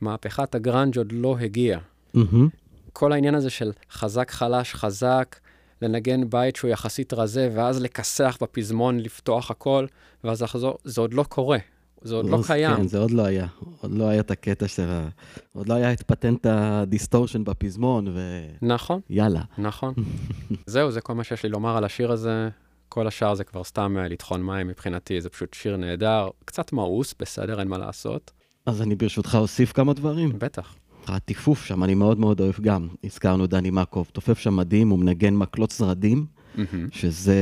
מהפכת 0.00 0.54
הגראנג' 0.54 0.98
עוד 0.98 1.12
לא 1.12 1.38
הגיעה. 1.38 1.80
מהמם. 2.14 2.48
כל 2.92 3.12
העניין 3.12 3.34
הזה 3.34 3.50
של 3.50 3.72
חזק 3.90 4.30
חלש 4.30 4.74
חזק, 4.74 5.36
לנגן 5.82 6.30
בית 6.30 6.56
שהוא 6.56 6.70
יחסית 6.70 7.12
רזה, 7.12 7.50
ואז 7.54 7.82
לכסח 7.82 8.38
בפזמון, 8.40 9.00
לפתוח 9.00 9.50
הכל, 9.50 9.86
ואז 10.24 10.42
לחזור, 10.42 10.78
זה 10.84 11.00
עוד 11.00 11.14
לא 11.14 11.22
קורה. 11.22 11.58
זה 12.02 12.14
עוד 12.14 12.28
לא 12.30 12.38
קיים. 12.46 12.76
כן, 12.76 12.88
זה 12.88 12.98
עוד 12.98 13.10
לא 13.10 13.22
היה. 13.22 13.46
עוד 13.80 13.92
לא 13.92 14.08
היה 14.08 14.20
את 14.20 14.30
הקטע 14.30 14.68
של 14.68 14.88
ה... 14.88 15.08
עוד 15.52 15.68
לא 15.68 15.74
היה 15.74 15.92
את 15.92 16.02
פטנט 16.02 16.46
הדיסטורשן 16.46 17.44
בפזמון, 17.44 18.16
נכון, 18.62 19.00
ויאללה. 19.10 19.42
נכון. 19.58 19.94
זהו, 20.66 20.90
זה 20.90 21.00
כל 21.00 21.14
מה 21.14 21.24
שיש 21.24 21.42
לי 21.42 21.48
לומר 21.48 21.76
על 21.76 21.84
השיר 21.84 22.12
הזה. 22.12 22.48
כל 22.88 23.06
השאר 23.06 23.34
זה 23.34 23.44
כבר 23.44 23.64
סתם 23.64 23.96
אה, 23.98 24.08
לטחון 24.08 24.42
מים 24.42 24.68
מבחינתי, 24.68 25.20
זה 25.20 25.28
פשוט 25.28 25.54
שיר 25.54 25.76
נהדר, 25.76 26.28
קצת 26.44 26.72
מאוס, 26.72 27.14
בסדר, 27.18 27.60
אין 27.60 27.68
מה 27.68 27.78
לעשות. 27.78 28.32
אז 28.68 28.82
אני 28.82 28.94
ברשותך 28.94 29.38
אוסיף 29.40 29.72
כמה 29.72 29.92
דברים. 29.92 30.32
בטח. 30.38 30.74
הטיפוף 31.06 31.64
שם, 31.64 31.84
אני 31.84 31.94
מאוד 31.94 32.18
מאוד 32.18 32.40
אוהב 32.40 32.54
גם. 32.60 32.88
הזכרנו 33.04 33.46
דני 33.46 33.70
מקוב, 33.70 34.10
תופף 34.12 34.38
שם 34.38 34.56
מדהים, 34.56 34.88
הוא 34.88 34.98
מנגן 34.98 35.34
מקלות 35.34 35.70
זרדים, 35.70 36.26
מהמם. 36.54 36.88
שזה 36.92 37.38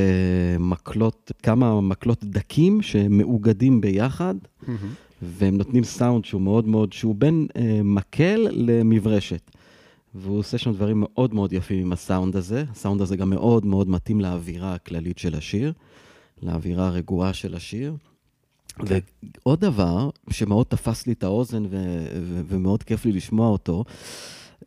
מקלות, 0.59 1.33
כמה 1.43 1.81
מקלות 1.81 2.25
דקים 2.25 2.83
שמאוגדים 2.83 3.81
ביחד, 3.81 4.35
מהמם. 4.67 4.79
והם 5.23 5.57
נותנים 5.57 5.85
סאונד 5.85 6.25
שהוא 6.25 6.41
מאוד 6.41 6.69
מאוד, 6.69 6.93
שהוא 6.93 7.15
בין 7.15 7.47
אה, 7.57 7.81
מקל 7.85 8.49
למברשת. 8.51 9.51
והוא 10.15 10.39
עושה 10.39 10.59
שם 10.59 10.73
דברים 10.73 11.01
מאוד 11.01 11.35
מאוד 11.35 11.53
יפים 11.53 11.81
עם 11.81 11.93
הסאונד 11.93 12.37
הזה. 12.37 12.65
הסאונד 12.71 13.01
הזה 13.01 13.17
גם 13.17 13.31
מאוד 13.31 13.67
מאוד 13.67 13.89
מתאים 13.89 14.21
לאווירה 14.21 14.75
הכללית 14.75 15.19
של 15.19 15.35
השיר, 15.35 15.73
לאווירה 16.43 16.87
הרגועה 16.87 17.33
של 17.33 17.55
השיר. 17.55 17.97
כן. 18.87 18.99
ועוד 19.47 19.61
דבר 19.61 20.11
שמאוד 20.31 20.67
תפס 20.67 21.07
לי 21.07 21.13
את 21.13 21.23
האוזן 21.23 21.65
ו- 21.65 22.07
ו- 22.23 22.41
ומאוד 22.49 22.83
כיף 22.83 23.05
לי 23.05 23.13
לשמוע 23.13 23.49
אותו, 23.49 23.85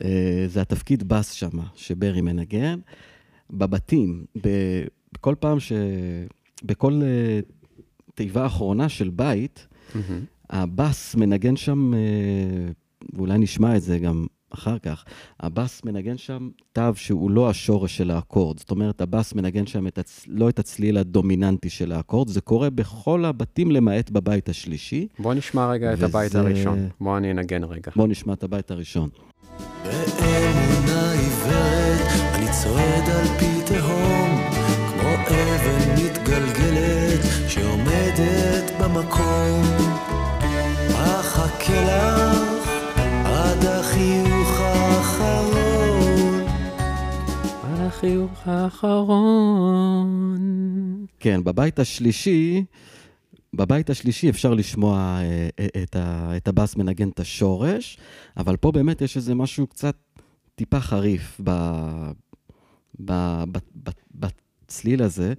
אה, 0.04 0.46
זה 0.48 0.62
התפקיד 0.62 1.08
בס 1.08 1.32
שם, 1.32 1.60
שברי 1.76 2.22
מנגן. 2.22 2.80
בבתים, 3.50 4.26
בכל 5.14 5.36
פעם 5.40 5.60
ש... 5.60 5.72
בכל 6.64 7.02
אה, 7.04 7.40
תיבה 8.16 8.46
אחרונה 8.46 8.90
של 8.90 9.10
בית, 9.10 9.68
מהמם. 9.96 10.24
הבס 10.50 11.16
מנגן 11.16 11.56
שם, 11.56 11.94
אה, 11.94 12.00
ואולי 13.14 13.38
נשמע 13.38 13.76
את 13.76 13.82
זה 13.82 14.00
גם 14.00 14.26
אחר 14.54 14.80
כך, 14.80 15.04
הבס 15.40 15.82
מנגן 15.86 16.18
שם 16.18 16.50
תו 16.74 16.82
שהוא 16.96 17.32
לא 17.32 17.50
השורש 17.50 17.98
של 17.98 18.12
האקורד. 18.12 18.60
זאת 18.60 18.72
אומרת, 18.72 19.02
הבס 19.02 19.34
מנגן 19.34 19.66
שם 19.68 19.88
את 19.88 19.98
הצ... 19.98 20.26
לא 20.28 20.50
את 20.50 20.60
הצליל 20.60 20.98
הדומיננטי 20.98 21.70
של 21.70 21.92
האקורד, 21.92 22.28
זה 22.28 22.42
קורה 22.42 22.70
בכל 22.70 23.26
הבתים 23.26 23.72
למעט 23.72 24.10
בבית 24.10 24.50
השלישי. 24.50 25.08
בוא 25.20 25.34
נשמע 25.34 25.70
רגע 25.72 25.94
את 25.94 26.04
הבית 26.04 26.30
וזה- 26.30 26.40
הראשון. 26.40 26.90
בוא 27.02 27.18
אני 27.18 27.32
אנגן 27.32 27.64
רגע. 27.64 27.92
בואו 27.96 28.08
נשמע 28.08 28.34
את 28.34 28.44
הבית 28.44 28.72
הראשון. 28.72 29.10
באמונה 29.86 31.12
עיוורת 31.12 32.08
אני 32.36 32.46
צועד 32.64 33.10
על 33.10 33.28
פי 33.40 33.62
תהום 33.66 34.30
כמו 35.00 35.10
אבן 35.28 36.04
מתגלגלת 36.06 37.22
שעומדת 37.48 38.72
במקום 38.82 39.62
אחכה 40.96 41.82
לך 41.82 42.49
עד 43.60 43.66
החיוך 43.66 44.60
האחרון 44.60 46.44
על 47.64 47.88
החיוך 47.88 48.48
האחרון. 48.48 49.86
כן, 51.20 51.44
בבית 51.44 51.80
השלישי, 51.80 52.66
בבית 53.54 53.90
השלישי 53.90 54.30
אפשר 54.30 54.54
לשמוע 54.54 55.20
אה, 55.22 55.50
אה, 55.60 55.68
את, 55.84 55.96
ה, 55.96 56.38
את 56.38 56.48
הבאס 56.48 56.76
מנגן 56.76 57.10
את 57.10 57.20
השורש, 57.20 57.98
אבל 58.38 58.58
פה 58.58 58.72
באמת 58.72 59.02
יש 59.02 59.18
איזה 59.18 59.36
משהו 59.36 59.68
קצת 59.68 59.96
טיפה 60.56 60.80
חריף 60.80 61.42
ב, 61.44 61.50
ב, 63.00 63.12
ב, 63.52 63.58
ב, 63.84 63.90
בצליל 64.16 65.04
הזה, 65.04 65.34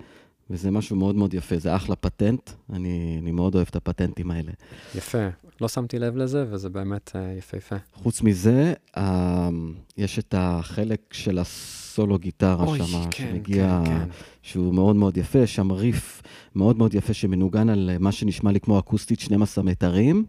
וזה 0.51 0.71
משהו 0.71 0.97
מאוד 0.97 1.15
מאוד 1.15 1.35
יפה, 1.35 1.59
זה 1.59 1.77
אחלה 1.77 1.97
פטנט, 1.97 2.51
אני, 2.73 3.19
אני 3.23 3.31
מאוד 3.31 3.55
אוהב 3.55 3.67
את 3.71 3.77
הפטנטים 3.77 4.31
האלה. 4.31 4.53
יפה. 4.95 5.29
לא 5.61 5.69
שמתי 5.69 5.99
לב 5.99 6.17
לזה, 6.17 6.45
וזה 6.51 6.69
באמת 6.69 7.13
אה, 7.17 7.33
יפהפה. 7.39 7.77
חוץ 7.95 8.23
מזה, 8.23 8.73
אה, 8.97 9.49
יש 9.97 10.19
את 10.19 10.35
החלק 10.39 11.01
של 11.13 11.39
הסולו 11.39 12.19
גיטרה 12.19 12.79
שם, 12.79 13.11
כן, 13.11 13.31
שמגיע, 13.31 13.83
כן, 13.85 13.91
כן. 13.91 14.09
שהוא 14.43 14.75
מאוד 14.75 14.97
מאוד 14.97 15.17
יפה, 15.17 15.47
שם 15.47 15.73
ריף 15.73 16.23
מאוד 16.55 16.79
מאוד 16.79 16.95
יפה 16.95 17.13
שמנוגן 17.13 17.69
על 17.69 17.91
מה 18.01 18.13
שנשמע 18.13 18.53
לי 18.53 18.61
כמו 18.61 18.79
אקוסטית 18.79 19.21
12 19.21 19.65
מטרים, 19.65 20.25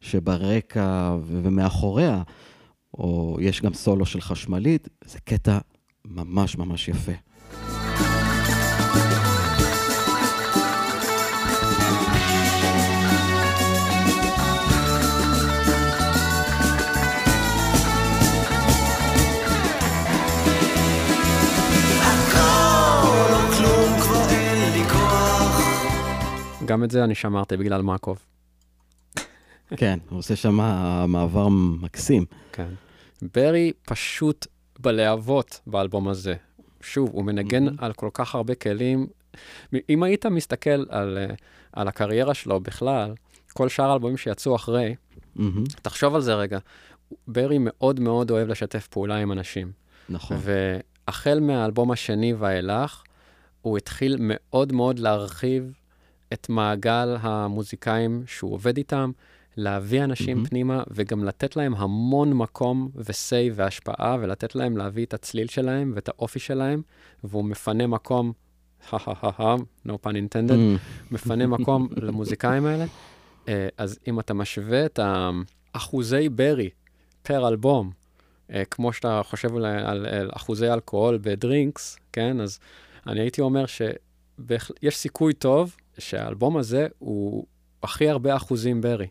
שברקע 0.00 1.16
ומאחוריה, 1.26 2.22
או 2.94 3.38
יש 3.40 3.62
גם 3.62 3.74
סולו 3.74 4.06
של 4.06 4.20
חשמלית, 4.20 4.88
זה 5.04 5.18
קטע 5.20 5.58
ממש 6.04 6.58
ממש 6.58 6.88
יפה. 6.88 7.12
גם 26.68 26.84
את 26.84 26.90
זה 26.90 27.04
אני 27.04 27.14
שמרתי 27.14 27.56
בגלל 27.56 27.82
מקוב. 27.82 28.18
כן, 29.76 29.98
הוא 30.08 30.18
עושה 30.18 30.36
שם 30.36 30.58
מעבר 31.08 31.48
מקסים. 31.80 32.24
כן. 32.52 32.68
ברי 33.34 33.72
פשוט 33.86 34.46
בלהבות 34.78 35.60
באלבום 35.66 36.08
הזה. 36.08 36.34
שוב, 36.80 37.10
הוא 37.12 37.24
מנגן 37.24 37.66
על 37.78 37.92
כל 37.92 38.10
כך 38.12 38.34
הרבה 38.34 38.54
כלים. 38.54 39.06
אם 39.88 40.02
היית 40.02 40.26
מסתכל 40.26 40.84
על, 40.88 41.18
אה, 41.18 41.34
על 41.72 41.88
הקריירה 41.88 42.34
שלו 42.34 42.60
בכלל, 42.60 43.14
כל 43.52 43.68
שאר 43.68 43.90
האלבומים 43.90 44.16
שיצאו 44.16 44.56
אחרי, 44.56 44.94
מהמם, 45.36 45.64
תחשוב 45.82 46.14
על 46.14 46.20
זה 46.20 46.34
רגע. 46.34 46.58
ברי 47.28 47.56
מאוד 47.60 48.00
מאוד 48.00 48.30
אוהב 48.30 48.48
לשתף 48.48 48.86
פעולה 48.86 49.16
עם 49.16 49.32
אנשים. 49.32 49.72
נכון. 50.08 50.36
והחל 50.40 51.40
מהאלבום 51.40 51.90
השני 51.90 52.32
ואילך, 52.32 53.02
הוא 53.62 53.78
התחיל 53.78 54.16
מאוד 54.20 54.72
מאוד 54.72 54.98
להרחיב 54.98 55.72
את 56.32 56.48
מעגל 56.48 57.16
המוזיקאים 57.20 58.22
שהוא 58.26 58.54
עובד 58.54 58.76
איתם, 58.76 59.10
להביא 59.56 60.04
אנשים 60.04 60.42
mm-hmm. 60.42 60.48
פנימה 60.48 60.82
וגם 60.90 61.24
לתת 61.24 61.56
להם 61.56 61.74
המון 61.74 62.32
מקום 62.32 62.90
ו-say 62.94 63.52
והשפעה, 63.54 64.16
ולתת 64.20 64.54
להם 64.54 64.76
להביא 64.76 65.06
את 65.06 65.14
הצליל 65.14 65.48
שלהם 65.48 65.92
ואת 65.94 66.08
האופי 66.08 66.38
שלהם, 66.38 66.82
והוא 67.24 67.44
מפנה 67.44 67.86
מקום 67.86 68.32
no 69.86 69.92
pun 70.04 70.14
intended, 70.14 70.50
Mm, 70.50 71.10
מפנה 71.10 71.46
מקום 71.46 71.88
למוזיקאים 72.02 72.66
האלה. 72.66 72.84
אה, 73.48 73.68
אז 73.78 73.98
אם 74.08 74.20
אתה 74.20 74.34
משווה 74.34 74.86
את 74.86 75.00
האחוזי 75.74 76.28
ברי 76.28 76.70
פר 77.22 77.48
אלבום, 77.48 77.90
אה, 78.52 78.62
כמו 78.64 78.92
שאתה 78.92 79.20
חושב 79.24 79.56
על, 79.56 79.64
על, 79.64 80.06
על 80.06 80.30
אחוזי 80.32 80.70
אלכוהול 80.70 81.18
בדרינקס, 81.22 81.98
כן? 82.12 82.40
אז 82.40 82.58
אני 83.06 83.20
הייתי 83.20 83.40
אומר 83.40 83.64
שיש 83.66 84.96
סיכוי 84.96 85.32
טוב 85.32 85.76
שהאלבום 85.98 86.56
הזה 86.56 86.86
הוא 86.98 87.46
הכי 87.82 88.08
הרבה 88.08 88.36
אחוזים 88.36 88.80
ברי, 88.80 89.06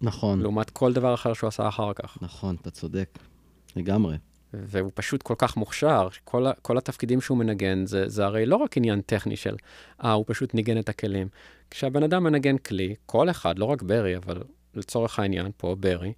נכון, 0.00 0.40
לעומת 0.40 0.70
כל 0.70 0.92
דבר 0.92 1.14
אחר 1.14 1.32
שהוא 1.32 1.48
עשה 1.48 1.68
אחר 1.68 1.92
כך. 1.92 2.18
נכון, 2.22 2.56
אתה 2.60 2.70
צודק. 2.70 3.18
לגמרי. 3.76 4.16
והוא 4.52 4.90
פשוט 4.94 5.22
כל 5.22 5.34
כך 5.38 5.56
מוכשר, 5.56 6.08
כל, 6.24 6.46
כל 6.62 6.78
התפקידים 6.78 7.20
שהוא 7.20 7.38
מנגן, 7.38 7.86
זה, 7.86 8.08
זה 8.08 8.24
הרי 8.24 8.46
לא 8.46 8.56
רק 8.56 8.76
עניין 8.76 9.00
טכני 9.00 9.36
של, 9.36 9.56
אה, 10.04 10.12
הוא 10.12 10.24
פשוט 10.28 10.54
ניגן 10.54 10.78
את 10.78 10.88
הכלים. 10.88 11.28
כשהבן 11.70 12.02
אדם 12.02 12.24
מנגן 12.24 12.58
כלי, 12.58 12.94
כל 13.06 13.30
אחד, 13.30 13.58
לא 13.58 13.64
רק 13.64 13.82
ברי, 13.82 14.16
אבל 14.16 14.42
לצורך 14.74 15.18
העניין, 15.18 15.50
פה 15.56 15.76
ברי, 15.80 16.12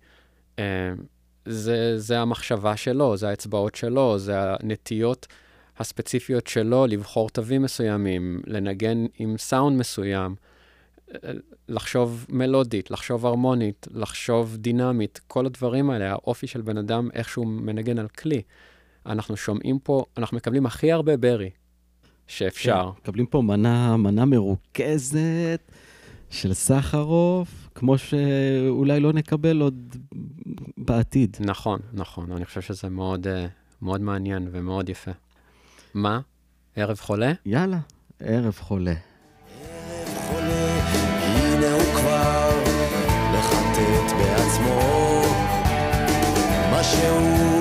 אה, 0.59 0.65
זה, 1.47 1.99
זה 1.99 2.21
המחשבה 2.21 2.77
שלו, 2.77 3.17
זה 3.17 3.29
האצבעות 3.29 3.75
שלו, 3.75 4.19
זה 4.19 4.35
הנטיות 4.39 5.27
הספציפיות 5.79 6.47
שלו 6.47 6.87
לבחור 6.87 7.31
תווים 7.31 7.63
מסוימים, 7.63 8.41
לנגן 8.47 9.07
עם 9.19 9.39
סאונד 9.39 9.79
מסוים, 9.79 10.35
לחשוב 11.69 12.27
מלודית, 12.29 12.91
לחשוב 12.91 13.27
הרמונית, 13.27 13.87
לחשוב 13.91 14.57
דינמית, 14.57 15.21
כל 15.27 15.47
הדברים 15.47 15.91
האלה, 15.91 16.11
האופי 16.11 16.47
של 16.47 16.61
בן 16.61 16.79
אדם, 16.79 17.09
איך 17.15 17.29
שהוא 17.29 17.47
מנגן 17.47 17.99
על 17.99 18.09
כלי. 18.09 18.43
אנחנו 19.07 19.37
שומעים 19.37 19.79
פה, 19.79 20.05
אנחנו 20.19 20.37
מקבלים 20.37 20.67
הכי 20.67 20.93
הרבה 20.93 21.17
ברי 21.17 21.51
שאפשר. 22.27 22.91
כן, 22.95 23.01
מקבלים 23.03 23.27
פה 23.27 23.43
מנה, 23.43 23.97
מנה 23.97 24.25
מרוכזת 24.25 25.73
של 26.31 26.55
סחרוף, 26.55 27.69
כמו 27.75 27.99
שאולי 27.99 29.01
לא 29.01 29.13
נקבל 29.13 29.61
עוד 29.61 29.97
בעתיד. 30.77 31.37
נכון, 31.41 31.81
נכון, 31.93 32.33
אני 32.33 32.45
חושב 32.45 32.61
שזה 32.61 32.89
מאוד, 32.89 33.27
אה, 33.27 33.47
מאוד 33.83 34.01
מעניין 34.01 34.49
ומאוד 34.53 34.89
יפה. 34.89 35.11
מה? 35.95 36.21
ערב 36.77 37.01
חולה? 37.01 37.33
יאללה, 37.47 37.79
ערב 38.21 38.59
חולה. 38.61 38.95
חולה, 40.17 40.81
הנה 41.23 41.73
הוא 41.73 41.95
כבר 41.95 42.51
מחטט 43.33 44.13
בעצמו. 44.19 44.81
משהו 46.73 47.45
כבד 47.45 47.54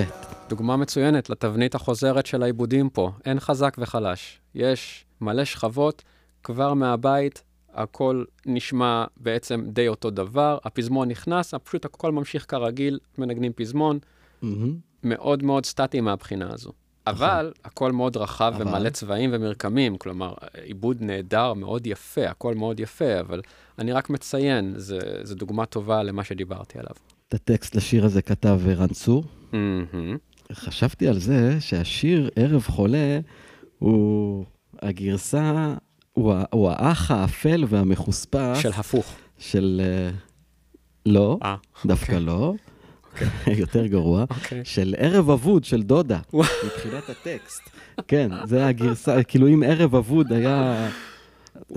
יפה. 0.00 0.12
דוגמה 0.48 0.76
מצוינת 0.76 1.30
לתבנית 1.30 1.74
החוזרת 1.74 2.26
של 2.26 2.42
העיבודים 2.42 2.90
פה. 2.90 3.10
אין 3.24 3.40
חזק 3.40 3.76
וחלש. 3.78 4.40
יש 4.54 5.04
מלא 5.20 5.44
שכבות, 5.44 6.02
כבר 6.42 6.74
מהבית 6.74 7.42
הכל 7.74 8.24
נשמע 8.46 9.04
בעצם 9.16 9.64
די 9.68 9.88
אותו 9.88 10.10
דבר, 10.10 10.58
הפזמון 10.64 11.08
נכנס, 11.08 11.54
פשוט 11.54 11.84
הכל 11.84 12.12
ממשיך 12.12 12.44
כרגיל, 12.48 12.98
מנגנים 13.18 13.52
פזמון, 13.52 13.98
מהמם. 14.42 14.76
מאוד 15.02 15.42
מאוד 15.42 15.66
סטטי 15.66 16.00
מהבחינה 16.00 16.52
הזו. 16.52 16.72
אבל 17.06 17.52
הכל 17.64 17.92
מאוד 17.92 18.16
רחב 18.16 18.52
אבל? 18.56 18.68
ומלא 18.68 18.90
צבעים 18.90 19.30
ומרקמים, 19.32 19.98
כלומר, 19.98 20.34
עיבוד 20.62 20.96
נהדר, 21.00 21.54
מאוד 21.54 21.86
יפה, 21.86 22.28
הכל 22.28 22.54
מאוד 22.54 22.80
יפה, 22.80 23.20
אבל 23.20 23.40
אני 23.78 23.92
רק 23.92 24.10
מציין, 24.10 24.74
זו 25.22 25.34
דוגמה 25.34 25.66
טובה 25.66 26.02
למה 26.02 26.24
שדיברתי 26.24 26.78
עליו. 26.78 26.94
את 27.32 27.36
הטקסט 27.36 27.74
לשיר 27.74 28.04
הזה 28.04 28.22
כתב 28.22 28.60
ערן 28.68 28.88
צור. 28.88 29.24
מהמם. 29.52 30.16
חשבתי 30.52 31.08
על 31.08 31.18
זה 31.18 31.60
שהשיר 31.60 32.30
ערב 32.36 32.62
חולה 32.62 33.20
הוא 33.78 34.44
הגרסה, 34.82 35.74
הוא, 36.12 36.34
הוא 36.50 36.70
האח 36.70 37.10
האפל 37.10 37.64
והמחוספס 37.68 38.58
של 38.58 38.70
הפוך. 38.76 39.14
של... 39.38 39.82
אה, 39.84 40.10
לא, 41.06 41.38
אה, 41.42 41.56
דווקא 41.86 42.12
לא, 42.12 42.54
יותר 43.62 43.86
גרוע, 43.86 44.24
אוקיי. 44.30 44.64
של 44.64 44.94
ערב 44.98 45.30
אבוד 45.30 45.64
של 45.64 45.82
דודה. 45.82 46.18
מבחינת 46.34 47.10
הטקסט. 47.10 47.62
כן, 48.08 48.30
זה 48.44 48.66
הגרסה, 48.66 49.22
כאילו 49.22 49.48
אם 49.48 49.62
ערב 49.66 49.94
אבוד 49.94 50.32
היה, 50.32 50.88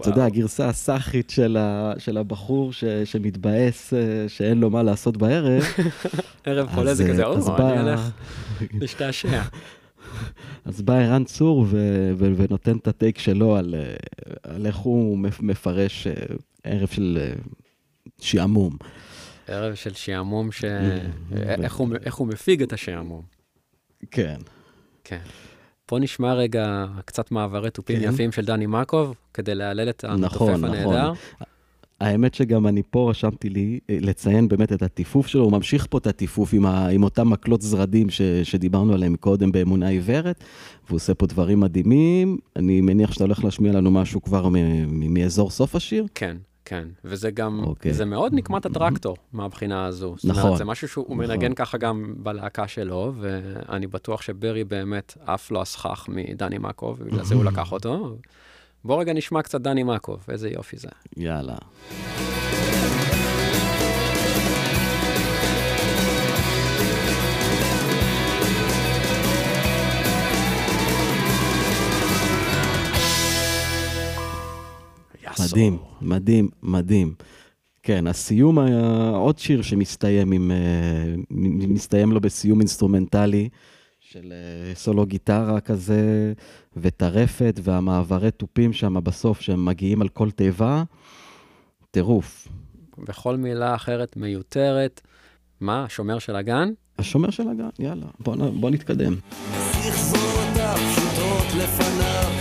אתה 0.01 0.09
יודע, 0.09 0.25
הגרסה 0.25 0.67
הסאחית 0.69 1.29
של, 1.29 1.57
ה, 1.57 1.93
של 1.97 2.17
הבחור 2.17 2.73
ש, 2.73 2.83
שמתבאס 3.05 3.93
אה, 3.93 3.99
שאין 4.27 4.57
לו 4.59 4.69
מה 4.69 4.83
לעשות 4.83 5.17
בערב, 5.17 5.63
ערב 6.45 6.67
חולה 6.69 6.93
זה 6.93 7.03
אה, 7.05 7.09
כזה, 7.09 7.25
אז 7.25 7.49
או, 7.49 7.57
בא- 7.57 7.73
אני 7.73 7.91
אלך 7.91 7.99
להשתעשע. 8.81 9.41
אז 10.65 10.81
בא 10.81 10.93
ערן 10.93 11.23
צור 11.23 11.59
ו- 11.69 12.11
ו- 12.17 12.33
ונותן 12.37 12.77
את 12.77 12.87
הטייק 12.87 13.17
שלו 13.19 13.55
על, 13.55 13.75
אה, 13.77 13.93
על 14.43 14.65
איך 14.65 14.75
הוא 14.75 15.17
מפ- 15.17 15.41
מפרש 15.41 16.07
אה, 16.07 16.13
ערב 16.63 16.87
של 16.87 17.17
אה, 17.21 17.33
שעמום. 18.21 18.77
ערב 19.47 19.75
של 19.75 19.93
שעמום, 19.93 20.51
ש... 20.51 20.63
איך 21.35 21.75
הוא- 21.75 21.89
איך 22.05 22.15
הוא 22.15 22.27
מפיג 22.27 22.61
את 22.61 22.73
השעמום. 22.73 23.21
כן. 24.11 24.37
כן. 25.03 25.19
בוא 25.89 25.99
נשמע 25.99 26.33
רגע 26.33 26.85
קצת 27.05 27.31
מעברי 27.31 27.69
תופים 27.69 27.99
כן. 27.99 28.13
יפים 28.13 28.31
של 28.31 28.45
דני 28.45 28.65
מקוב, 28.65 29.15
כדי 29.33 29.55
להלל 29.55 29.89
את 29.89 30.03
המתופף 30.03 30.35
נכון, 30.35 30.63
הנהדר. 30.63 31.13
האמת 31.99 32.33
שגם 32.33 32.67
אני 32.67 32.81
פה 32.89 33.09
רשמתי 33.09 33.49
לי 33.49 33.79
אה, 33.89 33.97
לציין 34.01 34.47
באמת 34.47 34.73
את 34.73 34.81
הטיפוף 34.81 35.27
שלו, 35.27 35.43
הוא 35.43 35.51
ממשיך 35.51 35.87
פה 35.89 35.97
את 35.97 36.07
הטיפוף 36.07 36.53
עם, 36.53 36.65
ה, 36.65 36.87
עם 36.87 37.03
אותם 37.03 37.29
מקלות 37.29 37.61
זרדים 37.61 38.09
ש, 38.09 38.21
שדיברנו 38.21 38.93
עליהם 38.93 39.15
קודם 39.15 39.51
באמונה 39.51 39.87
עיוורת, 39.87 40.43
והוא 40.87 40.95
עושה 40.95 41.13
פה 41.13 41.25
דברים 41.25 41.59
מדהימים. 41.59 42.37
אני 42.55 42.81
מניח 42.81 43.11
שאתה 43.11 43.23
הולך 43.23 43.43
להשמיע 43.43 43.73
לנו 43.73 43.91
משהו 43.91 44.21
כבר 44.21 44.49
מאזור 44.91 45.49
סוף 45.49 45.75
השיר. 45.75 46.05
כן, 46.15 46.37
כן. 46.65 46.87
וזה 47.03 47.31
גם, 47.31 47.63
אוקיי. 47.63 47.93
זה 47.93 48.05
מאוד 48.05 48.33
נקמת 48.33 48.65
הטרקטור 48.65 49.17
מהבחינה 49.33 49.85
הזו. 49.85 50.15
זאת 50.17 50.23
אומרת, 50.23 50.37
נכון, 50.37 50.57
זה 50.57 50.65
משהו 50.65 50.87
שהוא 50.87 51.05
נכון. 51.05 51.17
מנגן 51.17 51.53
ככה 51.53 51.77
גם 51.77 52.13
בלהקה 52.17 52.67
שלו, 52.67 53.13
ואני 53.19 53.87
בטוח 53.87 54.21
שברי 54.21 54.63
באמת 54.63 55.17
עף 55.25 55.51
לו 55.51 55.61
הסכך 55.61 56.05
מדני 56.07 56.57
מקוב, 56.57 56.97
ובגלל 57.01 57.23
זה 57.23 57.35
הוא 57.35 57.43
לקח 57.43 57.71
אותו. 57.71 58.17
בוא 58.85 59.01
רגע 59.01 59.13
נשמע 59.13 59.41
קצת 59.41 59.61
דני 59.61 59.83
מקוב, 59.83 60.25
איזה 60.29 60.49
יופי 60.49 60.77
זה. 60.77 60.89
יאללה. 61.17 61.55
יאסו. 75.39 75.55
מדהים, 75.55 75.77
מדהים, 76.01 76.49
מדהים. 76.63 77.13
כן, 77.83 78.07
הסיום 78.07 78.59
היה 78.59 79.09
עוד 79.09 79.39
שיר 79.39 79.61
שמסתיים 79.61 80.31
עם, 80.31 80.51
אה, 80.51 81.15
מסתיים 81.67 82.11
לו 82.11 82.21
בסיום 82.21 82.59
אינסטרומנטלי 82.59 83.49
של 83.99 84.33
אה, 84.33 84.75
סולו 84.75 85.05
גיטרה 85.05 85.59
כזה, 85.59 86.33
וטרפת, 86.77 87.59
והמעברי 87.63 88.31
תופים 88.31 88.73
שם 88.73 89.03
בסוף, 89.03 89.41
שהם 89.41 89.65
מגיעים 89.65 90.01
על 90.01 90.09
כל 90.09 90.31
תיבה, 90.31 90.83
טירוף. 91.91 92.47
וכל 93.07 93.37
מילה 93.37 93.75
אחרת 93.75 94.17
מיותרת. 94.17 95.01
מה, 95.61 95.85
שומר 95.89 96.19
של 96.19 96.35
הגן? 96.35 96.71
השומר 96.99 97.29
של 97.29 97.49
הגן, 97.49 97.69
יאללה, 97.79 98.05
בוא, 98.19 98.35
בוא 98.35 98.69
נתקדם. 98.69 99.15
לפניו, 101.57 102.34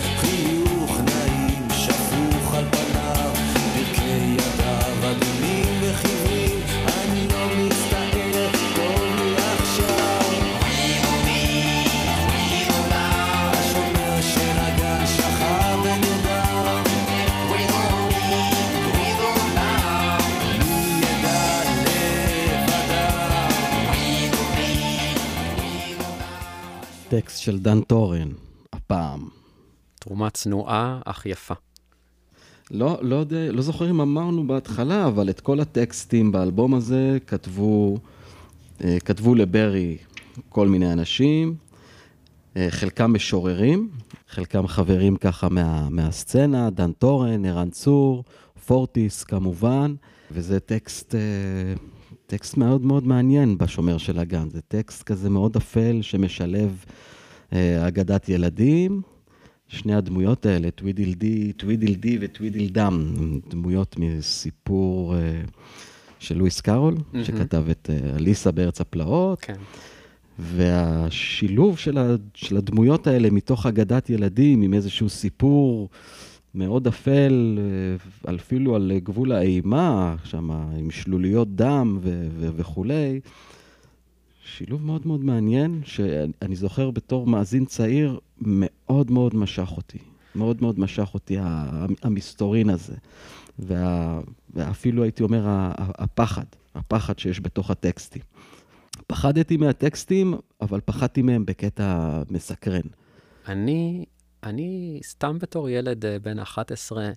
טקסט 27.15 27.41
של 27.41 27.59
דן 27.59 27.81
טורן, 27.81 28.29
הפעם. 28.73 29.27
תרומה 29.99 30.29
צנועה 30.29 30.99
אך 31.05 31.25
יפה. 31.25 31.53
לא, 32.71 32.97
לא, 33.01 33.15
יודע, 33.15 33.51
לא 33.51 33.61
זוכר 33.61 33.89
אם 33.89 34.01
אמרנו 34.01 34.47
בהתחלה, 34.47 35.07
אבל 35.07 35.29
את 35.29 35.41
כל 35.41 35.59
הטקסטים 35.59 36.31
באלבום 36.31 36.73
הזה 36.73 37.17
כתבו, 37.27 37.97
אה, 38.83 38.97
כתבו 38.99 39.35
לברי 39.35 39.97
כל 40.49 40.67
מיני 40.67 40.93
אנשים, 40.93 41.55
אה, 42.57 42.67
חלקם 42.69 43.13
משוררים, 43.13 43.89
חלקם 44.29 44.67
חברים 44.67 45.15
ככה 45.15 45.49
מה, 45.49 45.89
מהסצנה, 45.89 46.69
דן 46.69 46.91
טורן, 46.91 47.45
ערן 47.45 47.69
צור, 47.69 48.23
פורטיס 48.65 49.23
כמובן, 49.23 49.95
וזה 50.31 50.59
טקסט, 50.59 51.15
אה, 51.15 51.21
טקסט 52.27 52.57
מאוד 52.57 52.85
מאוד 52.85 53.07
מעניין 53.07 53.57
בשומר 53.57 53.97
של 53.97 54.19
הגן. 54.19 54.49
זה 54.49 54.61
טקסט 54.61 55.03
כזה 55.03 55.29
מאוד 55.29 55.55
אפל 55.55 56.01
שמשלב 56.01 56.85
אגדת 57.87 58.29
ילדים, 58.29 59.01
שני 59.67 59.95
הדמויות 59.95 60.45
האלה, 60.45 60.71
טווידלדי, 60.71 61.53
טווידלדי 61.53 62.17
וטווידלדם, 62.21 63.13
דמויות 63.49 63.95
מסיפור 63.99 65.13
uh, 65.13 65.17
של 66.19 66.37
לואיס 66.37 66.61
קארול, 66.61 66.95
mm-hmm. 66.95 67.17
שכתב 67.23 67.65
את 67.71 67.89
uh, 67.89 68.15
אליסה 68.15 68.51
בארץ 68.51 68.81
הפלאות. 68.81 69.39
כן. 69.41 69.57
והשילוב 70.39 71.77
של, 71.77 71.97
ה, 71.97 72.15
של 72.33 72.57
הדמויות 72.57 73.07
האלה 73.07 73.29
מתוך 73.29 73.65
אגדת 73.65 74.09
ילדים 74.09 74.61
עם 74.61 74.73
איזשהו 74.73 75.09
סיפור 75.09 75.89
מאוד 76.55 76.87
אפל, 76.87 77.59
אפילו 78.35 78.75
על 78.75 78.91
גבול 79.03 79.31
האימה, 79.31 80.15
שם 80.23 80.51
עם 80.51 80.91
שלוליות 80.91 81.55
דם 81.55 81.97
ו- 82.01 82.27
ו- 82.31 82.49
וכולי, 82.55 83.19
שילוב 84.45 84.85
מאוד 84.85 85.07
מאוד 85.07 85.23
מעניין, 85.23 85.81
שאני 85.85 86.55
זוכר 86.55 86.91
בתור 86.91 87.27
מאזין 87.27 87.65
צעיר, 87.65 88.19
מאוד 88.37 89.11
מאוד 89.11 89.35
משך 89.35 89.69
אותי. 89.77 89.97
מאוד 90.35 90.61
מאוד 90.61 90.79
משך 90.79 91.09
אותי 91.13 91.37
המסתורין 92.01 92.69
הזה. 92.69 92.95
וה, 93.59 94.19
ואפילו 94.53 95.03
הייתי 95.03 95.23
אומר, 95.23 95.43
הפחד, 95.77 96.45
הפחד 96.75 97.19
שיש 97.19 97.41
בתוך 97.41 97.71
הטקסטים. 97.71 98.21
פחדתי 99.07 99.57
מהטקסטים, 99.57 100.33
אבל 100.61 100.79
פחדתי 100.85 101.21
מהם 101.21 101.45
בקטע 101.45 102.21
מסקרן. 102.29 102.87
אני, 103.47 104.05
אני 104.45 104.99
סתם 105.03 105.39
בתור 105.39 105.69
ילד 105.69 106.05
אה, 106.05 106.19
בן 106.19 106.39
11, 106.39 107.09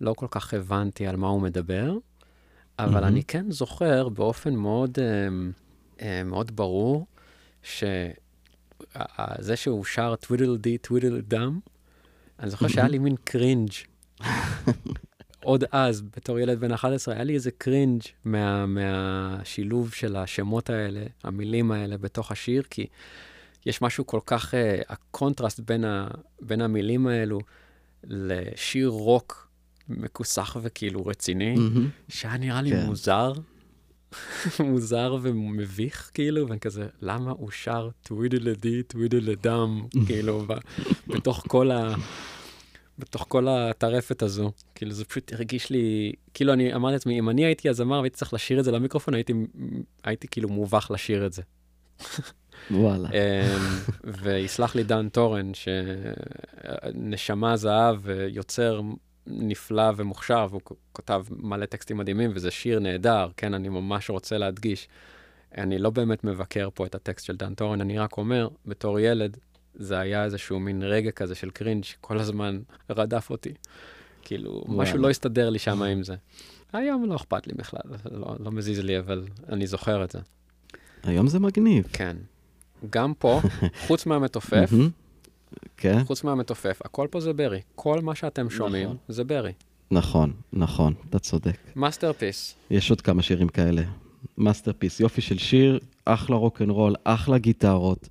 לא 0.00 0.14
כל 0.14 0.26
כך 0.30 0.54
הבנתי 0.54 1.06
על 1.06 1.16
מה 1.16 1.28
הוא 1.28 1.42
מדבר, 1.42 1.96
אבל 2.78 3.04
mm-hmm. 3.04 3.06
אני 3.06 3.24
כן 3.24 3.50
זוכר 3.50 4.08
באופן 4.08 4.54
מאוד... 4.54 4.98
Uh, 4.98 5.02
אה, 6.02 6.22
מאוד 6.24 6.56
ברור 6.56 7.06
שזה 7.62 8.12
שהוא 9.54 9.84
שר 9.84 10.14
Tweedledee 10.16 10.56
Tweedledum, 10.56 11.60
אני 12.38 12.50
זוכר 12.50 12.68
שהיה 12.68 12.88
לי 12.88 12.98
מין 12.98 13.16
cringe. 13.24 13.70
עוד 15.44 15.64
אז, 15.72 16.02
בתור 16.02 16.38
ילד 16.38 16.60
בן 16.60 16.72
11, 16.72 17.14
היה 17.14 17.24
לי 17.24 17.34
איזה 17.34 17.50
cringe 17.50 18.02
מה, 18.24 18.66
מהשילוב 18.66 19.92
של 19.92 20.16
השמות 20.16 20.70
האלה, 20.70 21.02
המילים 21.24 21.70
האלה 21.70 21.98
בתוך 21.98 22.32
השיר, 22.32 22.62
כי 22.70 22.86
יש 23.68 23.82
משהו 23.82 24.06
כל 24.06 24.20
כך, 24.26 24.54
uh, 24.54 24.56
הקונטרסט 24.88 25.60
בין, 25.60 25.84
ה, 25.84 26.08
בין 26.40 26.60
המילים 26.60 27.06
האלו 27.06 27.40
לשיר 28.04 28.88
רוק 28.88 29.48
מכוסח 29.88 30.56
וכאילו 30.62 31.06
רציני, 31.06 31.54
mm-hmm. 31.54 32.12
שהיה 32.12 32.36
נראה 32.36 32.62
לי 32.62 32.70
כן. 32.70 32.86
מוזר, 32.86 33.32
מוזר 34.70 35.16
ומביך, 35.22 36.10
כאילו, 36.14 36.48
ואני 36.48 36.60
כזה, 36.60 36.86
למה 37.02 37.30
הוא 37.30 37.50
שר 37.50 37.90
Tweedledee, 38.02 38.82
Tweedledum, 38.82 39.82
כאילו, 40.06 40.46
בתוך 41.06 41.44
כל 41.48 41.70
ה... 41.70 41.94
בתוך 42.98 43.24
כל 43.28 43.48
הטרפת 43.48 44.22
הזו. 44.22 44.52
כאילו, 44.74 44.92
זה 44.92 45.04
פשוט 45.04 45.32
הרגיש 45.32 45.70
לי, 45.70 46.12
כאילו, 46.34 46.52
אני 46.52 46.74
אמרתי 46.74 46.92
לעצמי, 46.92 47.18
אם 47.18 47.28
אני 47.30 47.44
הייתי 47.44 47.68
הזמר 47.68 47.98
והייתי 47.98 48.16
צריך 48.16 48.34
לשיר 48.34 48.58
את 48.58 48.64
זה 48.64 48.72
למיקרופון, 48.72 49.14
הייתי, 49.14 49.32
הייתי 50.04 50.28
כאילו 50.28 50.48
מובך 50.48 50.90
לשיר 50.94 51.26
את 51.26 51.32
זה. 51.32 51.42
וואלה. 52.70 53.08
אמ, 53.08 53.14
ויסלח 54.04 54.74
לי 54.74 54.84
דן 54.84 55.08
טורן, 55.08 55.52
שנשמה 56.94 57.56
זהב 57.56 57.96
ויוצר 58.02 58.80
נפלא 59.26 59.92
ומוכשר, 59.96 60.46
והוא 60.50 60.60
כותב 60.92 61.24
מלא 61.30 61.66
טקסטים 61.66 61.96
מדהימים, 61.96 62.30
וזה 62.34 62.50
שיר 62.50 62.78
נהדר, 62.78 63.28
כן, 63.36 63.54
אני 63.54 63.68
ממש 63.68 64.10
רוצה 64.10 64.38
להדגיש. 64.38 64.88
אני 65.58 65.78
לא 65.78 65.90
באמת 65.90 66.24
מבקר 66.24 66.68
פה 66.74 66.86
את 66.86 66.94
הטקסט 66.94 67.26
של 67.26 67.36
דן 67.36 67.54
טורן, 67.54 67.80
אני 67.80 67.98
רק 67.98 68.16
אומר, 68.16 68.48
בתור 68.66 69.00
ילד, 69.00 69.36
זה 69.74 69.98
היה 69.98 70.24
איזשהו 70.24 70.60
מין 70.60 70.82
רגע 70.82 71.10
כזה 71.10 71.34
של 71.34 71.50
cringe 71.50 71.84
כל 72.00 72.18
הזמן 72.18 72.60
רדף 72.90 73.30
אותי. 73.30 73.52
כאילו, 74.22 74.50
וואו. 74.50 74.78
משהו 74.78 74.98
לא 74.98 75.10
הסתדר 75.10 75.50
לי 75.50 75.58
שם 75.58 75.82
עם 75.82 76.02
זה. 76.02 76.14
היום 76.72 77.04
לא 77.04 77.16
אכפת 77.16 77.46
לי 77.46 77.52
בכלל, 77.54 77.80
לא, 78.10 78.36
לא 78.40 78.52
מזיז 78.52 78.78
לי, 78.78 78.98
אבל 78.98 79.24
אני 79.48 79.66
זוכר 79.66 80.04
את 80.04 80.10
זה. 80.10 80.18
היום 81.02 81.28
זה 81.28 81.38
מגניב. 81.38 81.88
כן. 81.92 82.16
גם 82.90 83.12
פה, 83.18 83.40
חוץ 83.86 84.06
מהמתופף, 84.06 84.70
כן. 85.76 86.04
חוץ 86.04 86.24
מהמתופף, 86.24 86.78
הכל 86.84 87.06
פה 87.10 87.20
זה 87.20 87.32
ברי. 87.32 87.60
כל 87.74 88.00
מה 88.00 88.14
שאתם 88.14 88.50
שומעים 88.50 88.84
נכון. 88.84 88.96
זה 89.08 89.24
ברי. 89.24 89.52
נכון, 89.90 90.32
נכון, 90.52 90.94
אתה 91.10 91.18
צודק. 91.18 91.56
Masterpiece. 91.76 92.54
יש 92.70 92.90
עוד 92.90 93.00
כמה 93.00 93.22
שירים 93.22 93.48
כאלה. 93.48 93.82
Masterpiece, 94.38 95.00
יופי 95.00 95.20
של 95.20 95.38
שיר, 95.38 95.78
אחלה 96.04 96.36
רוקנרול, 96.36 96.94
אחלה 97.04 97.38
גיטרות. 97.38 98.08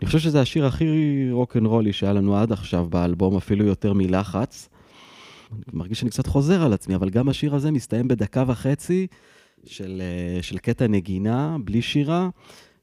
אני 0.00 0.06
חושב 0.06 0.18
שזה 0.18 0.40
השיר 0.40 0.66
הכי 0.66 0.86
רוקנרולי 1.30 1.92
שהיה 1.92 2.12
לנו 2.12 2.36
עד 2.36 2.52
עכשיו 2.52 2.86
באלבום, 2.90 3.36
אפילו 3.36 3.66
יותר 3.66 3.92
מלחץ. 3.92 4.68
אני 5.52 5.60
מרגיש 5.72 6.00
שאני 6.00 6.10
קצת 6.10 6.26
חוזר 6.26 6.62
על 6.62 6.72
עצמי, 6.72 6.94
אבל 6.94 7.10
גם 7.10 7.28
השיר 7.28 7.54
הזה 7.54 7.70
מסתיים 7.70 8.08
בדקה 8.08 8.44
וחצי 8.46 9.06
של, 9.64 10.02
אה, 10.02 10.42
של 10.42 10.58
קטע 10.58 10.86
נגינה, 10.86 11.56
בלי 11.64 11.82
שירה. 11.82 12.28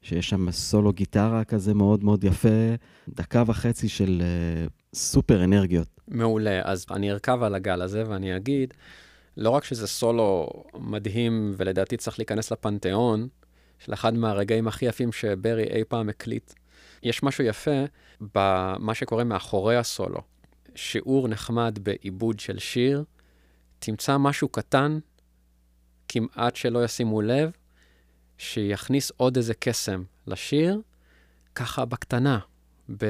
שיש 0.02 0.28
שם 0.28 0.50
סולו 0.50 0.92
גיטרה 0.92 1.44
כזה 1.44 1.74
מאוד 1.74 2.04
מאוד 2.04 2.24
יפה, 2.24 2.74
דקה 3.08 3.42
וחצי 3.46 3.88
של 3.88 4.22
uh, 4.22 4.70
סופר 4.94 5.44
אנרגיות. 5.44 5.88
מעולה, 6.08 6.60
אז 6.64 6.86
אני 6.90 7.10
ארכב 7.10 7.42
על 7.42 7.54
הגל 7.54 7.82
הזה 7.82 8.04
ואני 8.08 8.36
אגיד, 8.36 8.74
לא 9.36 9.50
רק 9.50 9.64
שזה 9.64 9.86
סולו 9.86 10.50
מדהים 10.74 11.52
ולדעתי 11.56 11.96
צריך 11.96 12.18
להיכנס 12.18 12.52
לפנתיאון, 12.52 13.28
של 13.78 13.94
אחד 13.94 14.14
מהרגעים 14.14 14.68
הכי 14.68 14.86
יפים 14.86 15.12
שברי 15.12 15.64
אי 15.64 15.84
פעם 15.88 16.08
הקליט, 16.08 16.52
יש 17.02 17.22
משהו 17.22 17.44
יפה 17.44 17.84
במה 18.34 18.94
שקורה 18.94 19.24
מאחורי 19.24 19.76
הסולו. 19.76 20.20
שיעור 20.74 21.28
נחמד 21.28 21.78
בעיבוד 21.82 22.40
של 22.40 22.58
שיר, 22.58 23.04
תמצא 23.78 24.18
משהו 24.18 24.48
קטן, 24.48 24.98
כמעט 26.08 26.56
שלא 26.56 26.84
ישימו 26.84 27.22
לב, 27.22 27.50
שיכניס 28.40 29.12
עוד 29.16 29.36
איזה 29.36 29.54
קסם 29.54 30.02
לשיר, 30.26 30.80
ככה 31.54 31.84
בקטנה. 31.84 32.38
ב... 32.98 33.06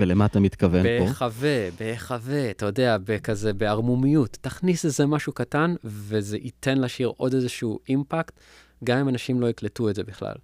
ולמה 0.00 0.26
אתה 0.26 0.40
מתכוון 0.40 0.82
פה? 0.82 1.04
בהיחווה, 1.04 1.68
בהיחווה, 1.78 2.50
אתה 2.50 2.66
יודע, 2.66 2.96
בכזה, 3.04 3.52
בערמומיות. 3.52 4.38
תכניס 4.40 4.84
איזה 4.84 5.06
משהו 5.06 5.32
קטן, 5.32 5.74
וזה 5.84 6.36
ייתן 6.36 6.78
לשיר 6.78 7.12
עוד 7.16 7.34
איזשהו 7.34 7.78
אימפקט, 7.88 8.40
גם 8.84 8.98
אם 8.98 9.08
אנשים 9.08 9.40
לא 9.40 9.46
יקלטו 9.46 9.90
את 9.90 9.94
זה 9.94 10.02
בכלל. 10.04 10.34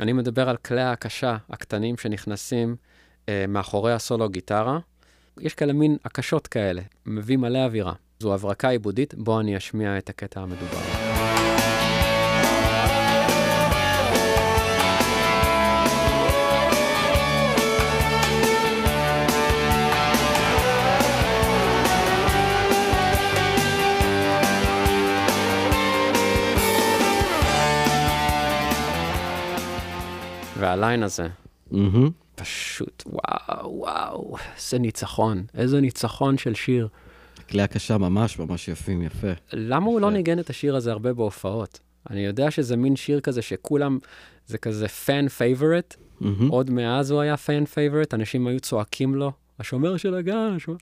אני 0.00 0.12
מדבר 0.12 0.48
על 0.48 0.56
כלי 0.56 0.80
ההקשה 0.80 1.36
הקטנים 1.50 1.98
שנכנסים 1.98 2.76
אה, 3.28 3.44
מאחורי 3.48 3.92
הסולו 3.92 4.28
גיטרה. 4.28 4.78
יש 5.40 5.54
כאלה 5.54 5.72
מין 5.72 5.96
הקשות 6.04 6.46
כאלה, 6.46 6.82
מביא 7.06 7.36
מלא 7.36 7.64
אווירה. 7.64 7.92
זו 8.18 8.34
הברקה 8.34 8.68
עיבודית, 8.68 9.14
בואו 9.14 9.40
אני 9.40 9.56
אשמיע 9.56 9.98
את 9.98 10.08
הקטע 10.08 10.40
המדובר. 10.40 11.03
וה 30.74 30.83
line 30.83 31.02
הזה, 31.02 31.28
mm-hmm. 31.72 31.76
פשוט 32.34 33.02
וואו, 33.06 33.78
וואו, 33.78 34.36
איזה 34.56 34.78
ניצחון, 34.78 35.44
איזה 35.54 35.80
ניצחון 35.80 36.38
של 36.38 36.54
שיר. 36.54 36.88
כלי 37.50 37.62
הקשה 37.62 37.98
ממש 37.98 38.38
ממש 38.38 38.68
יפים, 38.68 39.02
יפה. 39.02 39.28
למה 39.52 39.86
הוא 39.86 40.00
לא 40.00 40.10
ניגן 40.10 40.38
את 40.38 40.50
השיר 40.50 40.76
הזה 40.76 40.92
הרבה 40.92 41.12
בהופעות? 41.12 41.80
אני 42.10 42.20
יודע 42.20 42.50
שזה 42.50 42.76
מין 42.76 42.96
שיר 42.96 43.20
כזה 43.20 43.42
שכולם, 43.42 43.98
זה 44.46 44.58
כזה 44.58 44.88
fan 44.88 45.28
favorite, 45.28 45.94
mm-hmm. 45.94 46.26
עוד 46.48 46.70
מאז 46.70 47.10
הוא 47.10 47.20
היה 47.20 47.36
fan 47.36 47.64
favorite, 47.64 48.14
אנשים 48.14 48.46
היו 48.46 48.60
צועקים 48.60 49.14
לו, 49.14 49.32
השומר 49.58 49.96
של 49.96 50.14
הגן, 50.14 50.52
השומר... 50.56 50.76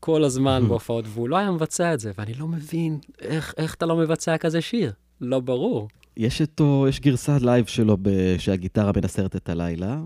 כל 0.00 0.24
הזמן 0.24 0.64
בהופעות, 0.68 1.04
והוא 1.08 1.28
לא 1.28 1.36
היה 1.36 1.50
מבצע 1.50 1.94
את 1.94 2.00
זה, 2.00 2.12
ואני 2.18 2.34
לא 2.34 2.48
מבין 2.48 2.98
איך, 3.20 3.54
איך 3.56 3.74
אתה 3.74 3.86
לא 3.86 3.96
מבצע 3.96 4.38
כזה 4.38 4.60
שיר. 4.60 4.92
לא 5.20 5.40
ברור. 5.40 5.88
יש 6.18 6.40
איתו, 6.40 6.86
יש 6.88 7.00
גרסה 7.00 7.36
לייב 7.40 7.66
שלו 7.66 7.96
ב, 8.02 8.10
שהגיטרה 8.38 8.92
מנסרת 8.96 9.36
את 9.36 9.48
הלילה, 9.48 10.00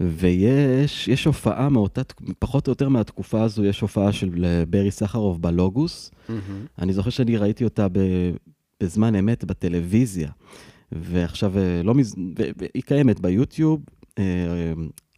ויש 0.00 1.08
יש 1.08 1.24
הופעה 1.24 1.68
מאותה, 1.68 2.02
פחות 2.38 2.66
או 2.66 2.70
יותר 2.70 2.88
מהתקופה 2.88 3.42
הזו, 3.42 3.64
יש 3.64 3.80
הופעה 3.80 4.12
של 4.12 4.44
אה, 4.44 4.66
ברי 4.66 4.90
סחרוף 4.90 5.38
בלוגוס. 5.38 6.10
מהמם. 6.28 6.40
אני 6.78 6.92
זוכר 6.92 7.10
שאני 7.10 7.36
ראיתי 7.36 7.64
אותה 7.64 7.88
ב, 7.92 7.98
בזמן 8.82 9.14
אמת 9.14 9.44
בטלוויזיה, 9.44 10.30
ועכשיו, 10.92 11.58
אה, 11.58 11.82
לא 11.82 11.94
מז... 11.94 12.14
והיא 12.36 12.82
קיימת 12.82 13.20
ביוטיוב. 13.20 13.80
אה, 14.18 14.24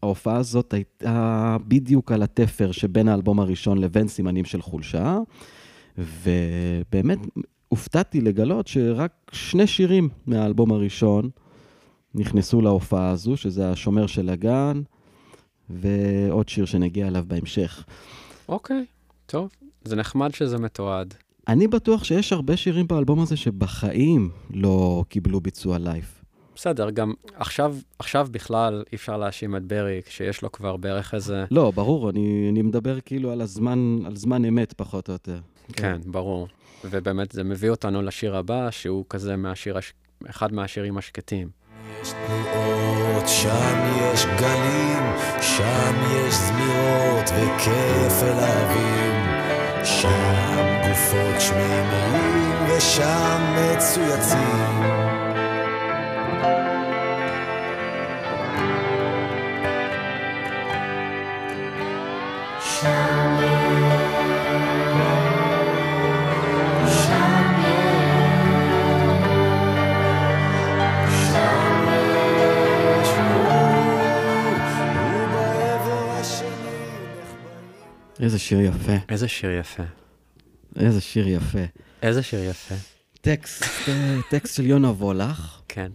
ההופעה 0.03 0.37
הזאת 0.37 0.75
הייתה 0.75 1.57
בדיוק 1.69 2.13
על 2.13 2.23
התפר 2.23 2.73
שבין 2.73 3.09
האלבום 3.09 3.41
הראשון 3.41 3.79
לבין 3.79 4.09
סימנים 4.09 4.45
של 4.45 4.63
חולשה, 4.63 5.19
ובאמת 5.99 7.19
הופתעתי 7.71 8.21
לגלות 8.21 8.67
שרק 8.67 9.13
שני 9.33 9.67
שירים 9.67 10.09
מהאלבום 10.27 10.73
הראשון 10.73 11.31
נכנסו 12.15 12.61
להופעה 12.61 13.11
הזו, 13.11 13.37
שזה 13.37 13.71
השומר 13.71 14.07
של 14.07 14.29
הגן, 14.29 14.83
ועוד 15.71 16.49
שיר 16.49 16.65
שנגיע 16.65 17.09
אליו 17.09 17.25
בהמשך. 17.29 17.85
אוקיי, 18.49 18.85
טוב. 19.27 19.49
זה 19.85 19.97
נחמד 19.97 20.35
שזה 20.35 20.59
מתועד. 20.59 21.15
אני 21.49 21.69
בטוח 21.69 22.05
שיש 22.05 22.33
הרבה 22.33 22.57
שירים 22.57 22.87
באלבום 22.87 23.21
הזה 23.21 23.37
שבחיים 23.37 24.31
לא 24.51 25.05
קיבלו 25.09 25.41
ביצוע 25.41 25.79
לייב. 25.79 26.21
בסדר, 26.55 26.91
גם 26.91 27.13
עכשיו, 27.37 27.77
עכשיו 27.99 28.29
בכלל 28.31 28.85
אי 28.93 28.97
אפשר 28.97 29.17
להאשים 29.17 29.57
את 29.57 29.65
ברי, 29.65 30.01
שיש 30.09 30.43
לו 30.43 30.53
כבר 30.53 30.77
בערך 30.77 31.15
איזה... 31.15 31.45
לא, 31.51 31.71
ברור, 31.71 32.11
אני, 32.11 32.49
אני 32.53 32.63
מדבר 32.63 33.01
כאילו 33.01 33.31
על 33.31 33.41
הזמן, 33.41 33.99
על 34.07 34.17
זמן 34.17 34.45
אמת, 34.45 34.73
פחות 34.73 35.09
או 35.09 35.13
יותר. 35.13 35.39
כן, 35.73 35.97
ברור. 36.07 36.49
ובאמת 36.85 37.33
זה 37.33 37.45
מביא 37.45 37.71
אותנו 37.71 38.03
לשיר 38.03 38.37
הבא, 38.37 38.71
שהוא 38.71 39.05
כזה 39.09 39.37
מהשיר, 39.37 39.79
הש... 39.79 39.93
אחד 40.31 40.53
מהשירים 40.53 40.99
השקטים. 40.99 41.49
יש 42.03 42.13
תנועות, 42.27 43.29
שם 43.29 43.93
יש 44.15 44.25
גלים, 44.41 45.03
שם 45.41 45.95
יש 46.13 46.35
זמירות 46.35 47.31
וכפל 47.31 48.39
אהבים. 48.39 49.41
שם 49.85 50.89
גופות 50.89 51.41
שמימיים 51.41 52.77
ושם 52.77 53.57
מצויצים. 53.57 55.10
איזה 78.21 78.39
שיר 78.39 78.61
יפה, 78.61 78.93
איזה 79.09 79.29
שיר 79.29 79.51
יפה. 79.51 79.83
איזה 80.77 81.01
שיר 81.01 81.29
יפה. 81.29 81.65
איזה 82.03 82.23
שיר 82.23 82.45
יפה. 82.45 82.75
טקסט, 83.21 83.65
אה, 83.89 84.19
טקסט 84.31 84.57
של 84.57 84.67
יונה 84.67 84.89
וולך. 84.91 85.61
כן. 85.69 85.93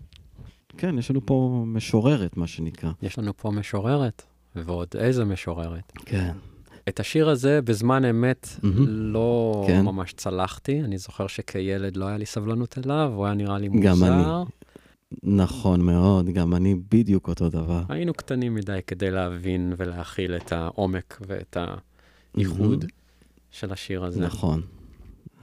כן, 0.77 0.99
יש 0.99 1.11
לנו 1.11 1.25
פה 1.25 1.63
משוררת, 1.67 2.37
מה 2.37 2.47
שנקרא. 2.47 2.91
יש 3.01 3.19
לנו 3.19 3.37
פה 3.37 3.51
משוררת, 3.51 4.23
ועוד 4.55 4.87
איזה 4.99 5.25
משוררת. 5.25 5.91
כן. 6.05 6.31
את 6.89 6.99
השיר 6.99 7.29
הזה 7.29 7.61
בזמן 7.61 8.05
אמת 8.05 8.47
מהמם. 8.63 8.85
לא 8.87 9.63
כן. 9.67 9.81
ממש 9.81 10.13
צלחתי. 10.13 10.81
אני 10.81 10.97
זוכר 10.97 11.27
שכילד 11.27 11.97
לא 11.97 12.05
היה 12.05 12.17
לי 12.17 12.25
סבלנות 12.25 12.77
אליו, 12.77 13.11
הוא 13.15 13.25
היה 13.25 13.35
נראה 13.35 13.57
לי 13.57 13.67
גם 13.67 13.91
מוזר. 13.91 14.41
אני. 14.41 14.45
נכון 15.23 15.81
מאוד, 15.81 16.29
גם 16.29 16.55
אני 16.55 16.75
בדיוק 16.91 17.27
אותו 17.27 17.49
דבר. 17.49 17.83
היינו 17.89 18.13
קטנים 18.13 18.55
מדי 18.55 18.79
כדי 18.87 19.11
להבין 19.11 19.73
ולהכיל 19.77 20.35
את 20.35 20.51
העומק 20.51 21.21
ואת 21.27 21.57
הייחוד 22.35 22.85
של 23.51 23.71
השיר 23.71 24.03
הזה. 24.03 24.25
נכון. 24.25 24.61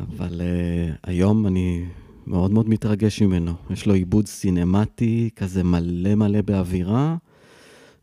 אבל 0.01 0.41
uh, 0.41 0.99
היום 1.03 1.47
אני 1.47 1.85
מאוד 2.27 2.51
מאוד 2.51 2.69
מתרגש 2.69 3.23
ממנו. 3.23 3.55
יש 3.71 3.87
לו 3.87 3.95
עיבוד 3.95 4.27
סינמטי, 4.27 5.31
כזה 5.37 5.65
מלא 5.65 6.15
מלא 6.15 6.41
באווירה, 6.43 7.17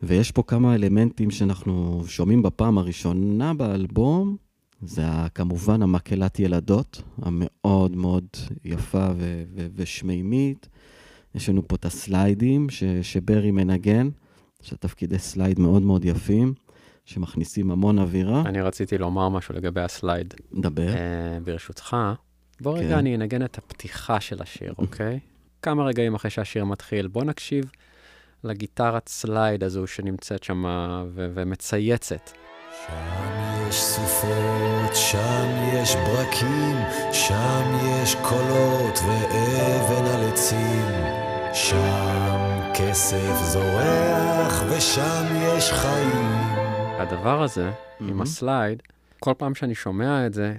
ויש 0.03 0.31
פה 0.31 0.43
כמה 0.43 0.75
אלמנטים 0.75 1.31
שאנחנו 1.31 2.03
שומעים 2.07 2.41
בפעם 2.41 2.77
הראשונה 2.77 3.53
באלבום. 3.53 4.37
זה 4.81 5.03
כמובן 5.35 5.81
המקהלת 5.81 6.39
ילדות, 6.39 7.01
המאוד 7.21 7.95
מאוד 7.95 8.27
יפה 8.65 9.07
ו- 9.17 9.43
ו- 9.55 9.67
ושמימית. 9.75 10.69
יש 11.35 11.49
לנו 11.49 11.67
פה 11.67 11.75
את 11.75 11.85
הסליידים 11.85 12.69
ש- 12.69 12.83
שברי 13.01 13.51
מנגן, 13.51 14.09
שתפקידי 14.61 15.19
slide 15.19 15.59
מאוד 15.59 15.81
מאוד 15.81 16.05
יפים, 16.05 16.53
שמכניסים 17.09 17.71
המון 17.71 17.99
אווירה. 17.99 18.41
אני 18.45 18.61
רציתי 18.61 18.97
לומר 18.97 19.29
משהו 19.29 19.55
לגבי 19.55 19.81
ה 19.81 19.89
slide. 19.89 20.33
נדבר. 20.51 20.87
אה, 20.87 21.37
ברשותך, 21.43 21.97
בוא 22.61 22.77
כן. 22.77 22.85
רגע 22.85 22.99
אני 22.99 23.15
אנגן 23.15 23.45
את 23.45 23.57
הפתיחה 23.57 24.19
של 24.19 24.41
השיר, 24.41 24.73
אוקיי? 24.77 25.19
כמה 25.61 25.83
רגעים 25.83 26.15
אחרי 26.15 26.31
שהשיר 26.31 26.65
מתחיל, 26.65 27.07
בוא 27.07 27.23
נקשיב 27.23 27.71
לגיטרת 28.43 29.09
slide 29.09 29.63
הזו 29.63 29.87
שנמצאת 29.87 30.43
שם 30.43 30.63
ו- 31.13 31.27
ומצייצת. 31.33 32.31
שם 32.87 33.67
יש 33.69 33.81
סופות, 33.81 34.95
שם 34.95 35.47
יש 35.73 35.95
ברקים, 35.95 36.75
שם 37.11 37.77
יש 37.83 38.15
קולות 38.15 38.99
ואבן 39.07 40.05
על 40.05 40.29
עצים. 40.33 41.19
שם 41.53 42.71
כסף 42.73 43.43
זורח 43.43 44.63
ושם 44.69 45.25
יש 45.41 45.71
חיים. 45.71 46.58
הדבר 46.99 47.43
הזה, 47.43 47.71
עם 47.99 48.07
מהמם. 48.07 48.21
ה 48.21 48.30
slide, 48.30 48.83
כל 49.19 49.33
פעם 49.37 49.55
שאני 49.55 49.75
שומע 49.75 50.25
את 50.25 50.33
זה, 50.33 50.55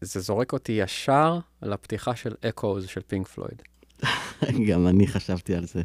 זה 0.00 0.20
זורק 0.20 0.52
אותי 0.52 0.72
ישר 0.72 1.38
לפתיחה 1.62 2.16
של 2.16 2.34
אקוז 2.48 2.86
של 2.86 3.00
פינק 3.06 3.28
פלויד. 3.28 3.62
גם 4.68 4.86
אני 4.86 5.06
חשבתי 5.06 5.54
על 5.54 5.64
זה. 5.64 5.82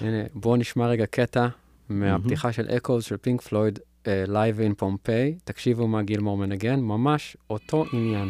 הנה, 0.00 0.22
בואו 0.34 0.56
נשמע 0.56 0.86
רגע 0.86 1.06
קטע 1.06 1.46
מהפתיחה 1.88 2.52
של 2.52 2.66
אקוז 2.76 3.04
של 3.04 3.16
פינק 3.16 3.40
פלויד, 3.40 3.78
live 4.06 4.60
in 4.60 4.74
Pompeii, 4.74 5.38
תקשיבו 5.44 5.86
מה 5.86 6.02
גילמור 6.02 6.36
מנגן, 6.36 6.80
ממש 6.80 7.36
אותו 7.50 7.84
עניין. 7.92 8.28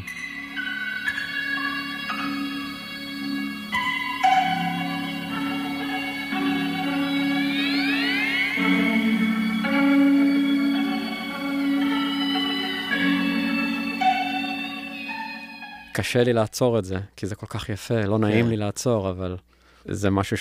קשה 15.96 16.24
לי 16.24 16.32
לעצור 16.32 16.78
את 16.78 16.84
זה, 16.84 16.98
כי 17.16 17.26
זה 17.26 17.34
כל 17.34 17.46
כך 17.46 17.68
יפה, 17.68 18.00
לא 18.00 18.18
נעים 18.18 18.44
כן. 18.44 18.50
לי 18.50 18.56
לעצור, 18.56 19.10
אבל 19.10 19.36
זה 19.84 20.10
משהו 20.10 20.36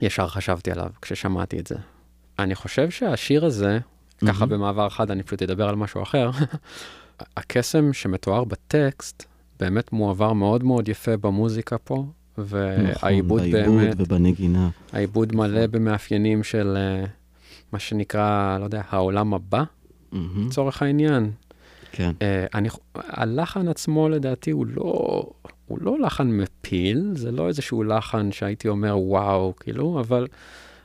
שישר 0.00 0.28
חשבתי 0.28 0.70
עליו 0.70 0.90
כששמעתי 1.02 1.58
את 1.58 1.66
זה. 1.66 1.74
אני 2.38 2.54
חושב 2.54 2.90
שהשיר 2.90 3.44
הזה, 3.44 3.78
ככה 4.26 4.46
מהמם. 4.46 4.52
במעבר 4.52 4.88
חד, 4.88 5.10
אני 5.10 5.22
פשוט 5.22 5.42
אדבר 5.42 5.68
על 5.68 5.76
משהו 5.76 6.02
אחר, 6.02 6.30
הקסם 7.36 7.92
שמתואר 7.92 8.44
בטקסט 8.44 9.24
באמת 9.60 9.92
מועבר 9.92 10.32
מאוד 10.32 10.64
מאוד 10.64 10.88
יפה 10.88 11.16
במוזיקה 11.16 11.78
פה, 11.78 12.04
והעיבוד 12.38 13.40
נכון, 13.40 13.52
באמת, 13.52 13.66
בעיבוד 13.66 14.00
ובנגינה. 14.00 14.68
העיבוד 14.92 15.36
מלא 15.36 15.66
במאפיינים 15.66 16.42
של 16.42 16.76
אה, 16.76 17.04
מה 17.72 17.78
שנקרא, 17.78 18.58
לא 18.58 18.64
יודע, 18.64 18.82
העולם 18.90 19.34
הבא. 19.34 19.62
לצורך 20.12 20.82
העניין. 20.82 21.30
כן. 21.92 22.12
אה, 22.22 22.46
אני, 22.54 22.68
הלחן 22.94 23.68
עצמו 23.68 24.08
לדעתי 24.08 24.50
הוא 24.50 24.66
לא, 24.66 25.22
הוא 25.66 25.78
לא 25.80 26.00
לחן 26.00 26.28
מפיל, 26.28 27.12
זה 27.14 27.30
לא 27.30 27.48
איזשהו 27.48 27.82
לחן 27.82 28.32
שהייתי 28.32 28.68
אומר 28.68 28.98
וואו, 28.98 29.54
כאילו, 29.60 30.00
אבל 30.00 30.26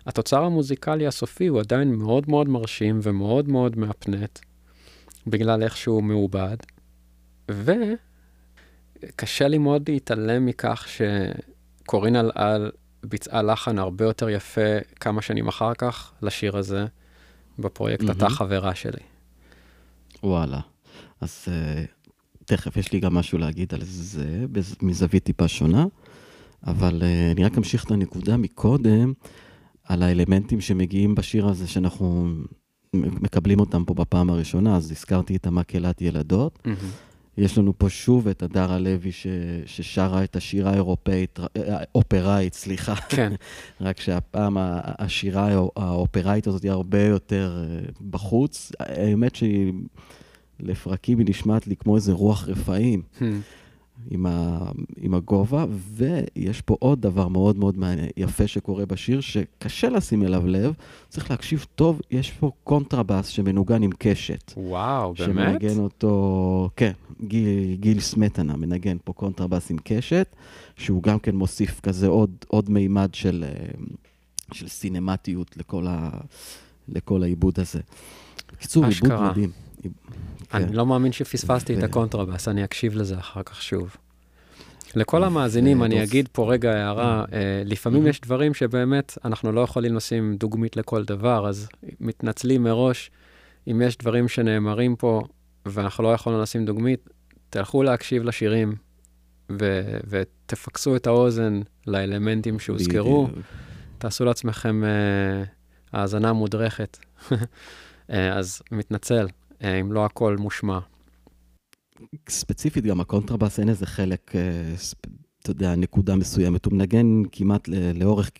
התוצר 0.05 0.43
המוזיקלי 0.43 1.07
הסופי 1.07 1.47
הוא 1.47 1.59
עדיין 1.59 1.95
מאוד 1.95 2.29
מאוד 2.29 2.49
מרשים 2.49 2.99
ומאוד 3.03 3.49
מאוד 3.49 3.77
מהפנט, 3.77 4.39
בגלל 5.27 5.63
איך 5.63 5.77
שהוא 5.77 6.03
מעובד. 6.03 6.57
וקשה 7.51 9.47
לי 9.47 9.57
מאוד 9.57 9.89
להתעלם 9.89 10.45
מכך 10.45 10.87
שקורין 10.87 12.15
אלעל 12.15 12.71
ביצעה 13.03 13.41
לחן 13.41 13.79
הרבה 13.79 14.05
יותר 14.05 14.29
יפה 14.29 14.79
כמה 14.99 15.21
שנים 15.21 15.47
אחר 15.47 15.73
כך 15.73 16.13
לשיר 16.21 16.57
הזה, 16.57 16.85
בפרויקט 17.59 18.03
מהמם. 18.03 18.17
אתה 18.17 18.29
חברה 18.29 18.75
שלי. 18.75 19.01
וואלה. 20.23 20.59
אז 21.21 21.45
uh, 21.45 22.05
תכף 22.45 22.77
יש 22.77 22.91
לי 22.91 22.99
גם 22.99 23.13
משהו 23.13 23.37
להגיד 23.37 23.73
על 23.73 23.81
זה, 23.83 24.45
מזווית 24.81 25.23
טיפה 25.23 25.47
שונה, 25.47 25.85
אבל 26.67 27.01
uh, 27.01 27.35
אני 27.35 27.43
רק 27.43 27.57
אמשיך 27.57 27.83
את 27.85 27.91
הנקודה 27.91 28.37
מקודם, 28.37 29.13
על 29.83 30.03
האלמנטים 30.03 30.61
שמגיעים 30.61 31.15
בשיר 31.15 31.47
הזה, 31.47 31.67
שאנחנו 31.67 32.29
מקבלים 32.93 33.59
אותם 33.59 33.83
פה 33.85 33.93
בפעם 33.93 34.29
הראשונה, 34.29 34.75
אז 34.75 34.91
הזכרתי 34.91 35.35
את 35.35 35.47
המקהלת 35.47 36.01
ילדות. 36.01 36.59
מהמם. 36.65 36.77
יש 37.37 37.57
לנו 37.57 37.73
פה 37.77 37.89
שוב 37.89 38.27
את 38.27 38.43
הדר 38.43 38.71
הלוי 38.71 39.11
ש... 39.11 39.27
ששרה 39.65 40.23
את 40.23 40.35
השירה 40.35 40.71
האירופאית, 40.71 41.39
אה, 41.39 41.45
האופראית, 41.57 42.53
סליחה. 42.53 42.95
כן. 42.95 43.33
רק 43.81 43.99
שהפעם 43.99 44.57
השירה 44.59 45.47
האו- 45.51 45.71
האופראית 45.75 46.47
הזאת 46.47 46.63
היא 46.63 46.71
הרבה 46.71 47.01
יותר 47.01 47.65
בחוץ. 48.09 48.71
האמת 48.79 49.35
שהיא, 49.35 49.73
לפרקים 50.59 51.19
היא 51.19 51.25
נשמעת 51.29 51.67
לי 51.67 51.75
כמו 51.75 51.95
איזה 51.95 52.13
רוח 52.13 52.47
רפאים. 52.47 53.01
Hmm. 53.19 53.23
עם, 54.11 54.25
ה, 54.25 54.59
עם 54.97 55.13
הגובה, 55.13 55.65
ויש 55.69 56.61
פה 56.61 56.75
עוד 56.79 57.01
דבר 57.01 57.27
מאוד 57.27 57.57
מאוד 57.57 57.77
יפה 58.17 58.47
שקורה 58.47 58.85
בשיר, 58.85 59.21
שקשה 59.21 59.89
לשים 59.89 60.23
אליו 60.23 60.47
לב, 60.47 60.73
צריך 61.09 61.31
להקשיב 61.31 61.65
טוב, 61.75 62.01
יש 62.11 62.31
פה 62.31 62.51
קונטרבאס 62.63 63.27
שמנוגן 63.27 63.83
עם 63.83 63.91
קשת. 63.97 64.53
וואו, 64.57 65.13
באמת? 65.13 65.29
שמנגן 65.33 65.79
אותו, 65.79 66.69
כן, 66.75 66.91
גיל, 67.23 67.75
גיל 67.75 67.99
סמטנה 67.99 68.55
מנגן 68.55 68.97
פה 69.03 69.13
קונטרבאס 69.13 69.71
עם 69.71 69.77
קשת, 69.83 70.35
שהוא 70.75 71.03
גם 71.03 71.19
כן 71.19 71.35
מוסיף 71.35 71.79
כזה 71.79 72.07
עוד, 72.07 72.31
עוד 72.47 72.69
מימד 72.69 73.09
של, 73.13 73.45
אה, 73.47 73.71
של 74.53 74.67
סינמטיות 74.67 75.57
לכל, 75.57 75.87
ה, 75.87 76.09
לכל 76.87 77.23
העיבוד 77.23 77.59
הזה. 77.59 77.79
בקיצור, 78.53 78.85
עיבוד. 78.85 79.21
מדהים. 79.21 79.51
כן. 80.57 80.63
אני 80.63 80.75
לא 80.75 80.85
מאמין 80.85 81.11
שפספסתי 81.11 81.77
את 81.77 81.83
הקונטרבאס, 81.83 82.47
אני 82.47 82.63
אקשיב 82.63 82.95
לזה 82.95 83.17
אחר 83.17 83.43
כך 83.43 83.61
שוב. 83.61 83.95
לכל 84.95 85.23
המאזינים, 85.23 85.83
אני 85.83 85.95
ודוס- 85.95 86.09
אגיד 86.09 86.29
פה 86.31 86.51
רגע 86.53 86.73
הערה, 86.73 87.25
אה, 87.33 87.61
לפעמים 87.65 88.07
יש 88.07 88.21
דברים 88.21 88.53
שבאמת 88.53 89.17
אנחנו 89.25 89.51
לא 89.51 89.61
יכולים 89.61 89.95
לשים 89.95 90.35
דוגמית 90.35 90.77
לכל 90.77 91.03
דבר, 91.05 91.49
אז 91.49 91.67
מתנצלים 91.99 92.63
מראש 92.63 93.11
אם 93.71 93.81
יש 93.81 93.97
דברים 93.97 94.27
שנאמרים 94.27 94.95
פה 94.95 95.21
ואנחנו 95.65 96.03
לא 96.03 96.13
יכולים 96.13 96.39
לשים 96.41 96.65
דוגמית, 96.65 97.09
תלכו 97.49 97.83
להקשיב 97.83 98.23
לשירים 98.23 98.75
ו- 99.59 99.97
ותפקסו 100.07 100.95
את 100.95 101.07
האוזן 101.07 101.61
לאלמנטים 101.87 102.59
שהוזכרו. 102.59 103.27
תעשו 103.97 104.25
לעצמכם 104.25 104.83
אה, 104.83 105.43
האזנה 105.93 106.33
מודרכת. 106.33 106.97
אה, 108.11 108.33
אז 108.37 108.61
מתנצל, 108.71 109.27
אה, 109.27 109.31
אם 109.63 109.91
לא 109.91 110.05
הכל 110.05 110.37
מושמע. 110.37 110.79
ספציפית 112.29 112.83
גם 112.83 112.99
הקונטרבאס 112.99 113.59
אין 113.59 113.69
איזה 113.69 113.85
חלק, 113.85 114.35
אה, 114.35 114.41
אתה 115.41 115.51
יודע, 115.51 115.75
נקודה 115.75 116.15
מסוימת. 116.15 116.65
הוא 116.65 116.73
מנגן 116.73 117.21
כמעט 117.31 117.67
לאורך 117.95 118.31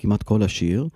כמעט 0.00 0.22
כל 0.22 0.42
השיר, 0.42 0.88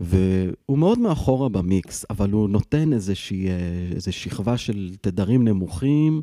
והוא 0.00 0.78
מאוד 0.78 0.98
מאחורה 0.98 1.48
במיקס, 1.48 2.04
אבל 2.10 2.30
הוא 2.30 2.48
נותן 2.48 2.92
איזושהי, 2.92 3.48
אה, 3.48 3.54
איזו 3.94 4.12
שכבה 4.12 4.56
של 4.56 4.94
תדרים 5.00 5.48
נמוכים, 5.48 6.22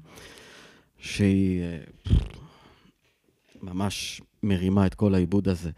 שהיא 0.97 1.61
אה, 1.61 1.77
ממש 3.61 4.21
מרימה 4.43 4.85
את 4.85 4.93
כל 4.93 5.15
העיבוד 5.15 5.47
הזה, 5.47 5.69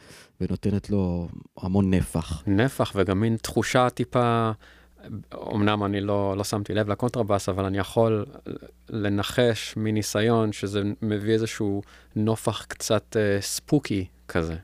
ונותנת 0.41 0.89
לו 0.89 1.27
המון 1.57 1.93
נפח. 1.93 2.43
נפח 2.47 2.91
וגם 2.95 3.19
מין 3.19 3.37
תחושה 3.37 3.89
טיפה, 3.89 4.51
אמנם 5.53 5.83
אני 5.83 6.01
לא, 6.01 6.37
לא 6.37 6.43
שמתי 6.43 6.73
לב 6.73 6.89
לקונטרבאס, 6.89 7.49
אבל 7.49 7.65
אני 7.65 7.77
יכול 7.77 8.25
לנחש 8.89 9.73
מניסיון 9.77 10.51
שזה 10.51 10.81
מביא 11.01 11.33
איזשהו 11.33 11.81
נופח 12.15 12.65
קצת 12.65 13.17
אה, 13.19 13.41
ספוקי 13.41 14.05
כזה. 14.27 14.55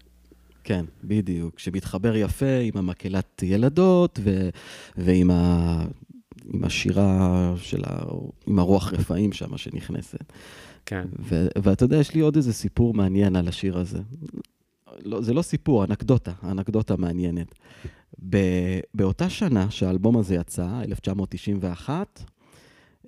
כן, 0.63 0.85
בדיוק. 1.03 1.59
שמתחבר 1.59 2.15
יפה 2.15 2.59
עם 2.61 2.73
המקהלת 2.75 3.43
ילדות 3.43 4.19
ו, 4.23 4.49
ועם 4.97 5.31
ה, 5.31 5.83
עם 6.53 6.63
השירה 6.63 7.53
של 7.57 7.81
ה... 7.85 8.03
עם 8.47 8.59
הרוח 8.59 8.93
רפאים 8.93 9.33
שם 9.33 9.57
שנכנסת. 9.57 10.23
כן. 10.85 11.07
ו, 11.19 11.47
ואתה 11.63 11.85
יודע, 11.85 11.97
יש 11.97 12.13
לי 12.13 12.21
עוד 12.21 12.35
איזה 12.35 12.53
סיפור 12.53 12.93
מעניין 12.93 13.35
על 13.35 13.47
השיר 13.47 13.77
הזה. 13.77 13.99
לא, 15.05 15.21
זה 15.21 15.33
לא 15.33 15.41
סיפור, 15.41 15.83
אנקדוטה, 15.83 16.31
אנקדוטה 16.43 16.95
מעניינת. 16.97 17.55
באותה 18.93 19.29
שנה 19.29 19.71
שהאלבום 19.71 20.17
הזה 20.17 20.35
יצא, 20.35 20.81
1991, 20.87 22.23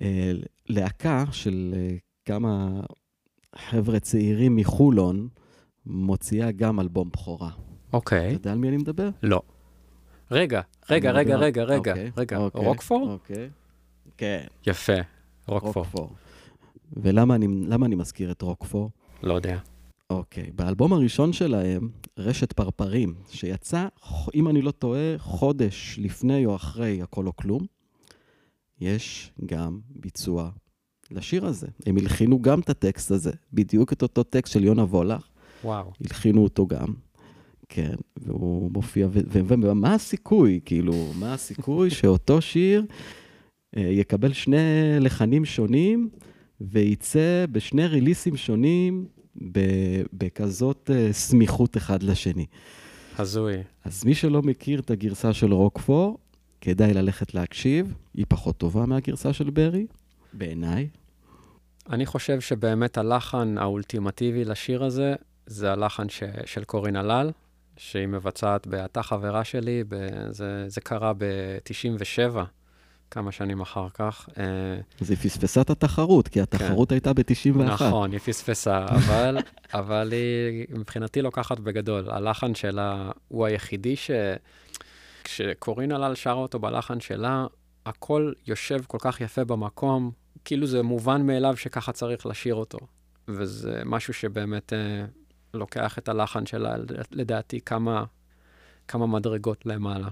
אה, 0.02 0.32
להקה 0.68 1.24
של 1.32 1.74
אה, 1.76 1.96
כמה 2.24 2.80
חבר'ה 3.56 4.00
צעירים 4.00 4.56
מחולון 4.56 5.28
מוציאה 5.86 6.50
גם 6.52 6.80
אלבום 6.80 7.10
בכורה. 7.10 7.48
אתה 7.48 7.96
אוקיי. 7.96 8.32
יודע 8.32 8.52
על 8.52 8.58
מי 8.58 8.68
אני 8.68 8.76
מדבר? 8.76 9.08
לא. 9.22 9.42
רגע, 10.30 10.60
רגע, 10.90 11.10
אני 11.10 11.18
רגע, 11.18 11.34
מדבר- 11.34 11.44
רגע, 11.44 11.62
רגע, 11.64 11.76
אוקיי, 11.92 12.10
רגע. 12.16 12.36
אוקיי, 12.36 12.64
רוקפור? 12.66 13.12
אוקיי. 13.12 13.48
כן, 14.16 14.44
יפה, 14.66 14.92
רוקפור. 15.48 16.10
ולמה 16.92 17.34
אני, 17.34 17.46
למה 17.68 17.86
אני 17.86 17.94
מזכיר 17.94 18.30
את 18.30 18.42
רוקפור? 18.42 18.90
לא 19.22 19.34
יודע. 19.34 19.58
אוקיי, 20.10 20.50
באלבום 20.54 20.92
הראשון 20.92 21.32
שלהם, 21.32 21.88
רשת 22.18 22.52
פרפרים, 22.52 23.14
שיצא, 23.28 23.86
אם 24.34 24.48
אני 24.48 24.62
לא 24.62 24.70
טועה, 24.70 25.18
חודש 25.18 25.98
לפני 26.02 26.46
או 26.46 26.56
אחרי 26.56 27.02
הכל 27.02 27.26
או 27.26 27.36
כלום, 27.36 27.66
יש 28.80 29.32
גם 29.46 29.80
ביצוע 29.90 30.50
לשיר 31.10 31.46
הזה. 31.46 31.66
הם 31.86 31.96
הלחינו 31.96 32.42
גם 32.42 32.60
את 32.60 32.70
הטקסט 32.70 33.10
הזה, 33.10 33.32
בדיוק 33.52 33.92
את 33.92 34.02
אותו 34.02 34.22
טקסט 34.22 34.52
של 34.52 34.64
יונה 34.64 34.82
וולך, 34.82 35.28
וואו. 35.64 35.92
הלחינו 36.00 36.42
אותו 36.42 36.66
גם. 36.66 36.94
כן, 37.68 37.94
והוא 38.16 38.70
מופיע, 38.72 39.08
ומה 39.12 39.94
הסיכוי, 39.94 40.60
כאילו, 40.64 41.12
מה 41.18 41.34
הסיכוי 41.34 41.90
שאותו 41.96 42.40
שיר 42.40 42.86
אה, 43.76 43.82
יקבל 43.82 44.32
שני 44.32 44.56
לחנים 45.00 45.44
שונים 45.44 46.08
וייצא 46.60 47.46
בשני 47.52 47.86
ריליסים 47.86 48.36
שונים 48.36 49.06
בכזאת 50.12 50.90
אה, 50.94 51.12
סמיכות 51.12 51.76
אחד 51.76 52.02
לשני. 52.02 52.46
הזוי. 53.18 53.54
אז 53.84 54.04
מי 54.04 54.14
שלא 54.14 54.42
מכיר 54.42 54.80
את 54.80 54.90
הגרסה 54.90 55.32
של 55.32 55.52
רוקפור, 55.52 56.18
כדאי 56.60 56.94
ללכת 56.94 57.34
להקשיב, 57.34 57.94
היא 58.14 58.26
פחות 58.28 58.56
טובה 58.56 58.86
מהגרסה 58.86 59.32
של 59.32 59.50
ברי, 59.50 59.86
בעיניי. 60.32 60.88
אני 61.90 62.06
חושב 62.06 62.40
שבאמת 62.40 62.98
הלחן 62.98 63.58
האולטימטיבי 63.58 64.44
לשיר 64.44 64.84
הזה, 64.84 65.14
זה 65.46 65.72
הלחן 65.72 66.08
ש... 66.08 66.22
של 66.44 66.64
קורין 66.64 66.96
הלל, 66.96 67.30
שהיא 67.76 68.06
מבצעת 68.06 68.66
ב"אתה 68.66 69.02
חברה 69.02 69.44
שלי", 69.44 69.84
ב... 69.88 70.08
זה, 70.30 70.64
זה 70.68 70.80
קרה 70.80 71.12
ב-97, 71.18 72.36
כמה 73.10 73.32
שנים 73.32 73.60
אחר 73.60 73.88
כך. 73.94 74.28
אה, 74.38 74.44
אז 75.00 75.10
היא 75.10 75.18
פספסה 75.18 75.60
את 75.60 75.70
התחרות, 75.70 76.28
כי 76.28 76.40
התחרות 76.40 76.92
הייתה 76.92 77.12
ב-91. 77.12 77.62
נכון, 77.62 78.12
היא 78.12 78.20
פספסה, 78.20 78.86
אבל, 78.86 79.38
אבל 79.80 80.12
היא 80.12 80.66
מבחינתי 80.70 81.22
לוקחת 81.22 81.60
בגדול. 81.60 82.10
הלחן 82.10 82.54
שלה 82.54 83.10
הוא 83.28 83.46
היחידי 83.46 83.96
ש... 83.96 84.10
כשקורין 85.24 85.92
הלל 85.92 86.14
שרה 86.14 86.34
אותו 86.34 86.58
בלחן 86.58 87.00
שלה, 87.00 87.46
הכל 87.86 88.32
יושב 88.46 88.80
כל 88.86 88.98
כך 89.00 89.20
יפה 89.20 89.44
במקום, 89.44 90.10
כאילו 90.44 90.66
זה 90.66 90.82
מובן 90.82 91.26
מאליו 91.26 91.56
שככה 91.56 91.92
צריך 91.92 92.26
לשיר 92.26 92.54
אותו. 92.54 92.78
וזה 93.28 93.82
משהו 93.84 94.14
שבאמת 94.14 94.72
אה, 94.72 95.04
לוקח 95.54 95.98
את 95.98 96.08
הלחן 96.08 96.46
שלה, 96.46 96.76
לדעתי, 97.10 97.60
כמה, 97.60 98.04
כמה 98.88 99.06
מדרגות 99.06 99.66
למעלה. 99.66 100.08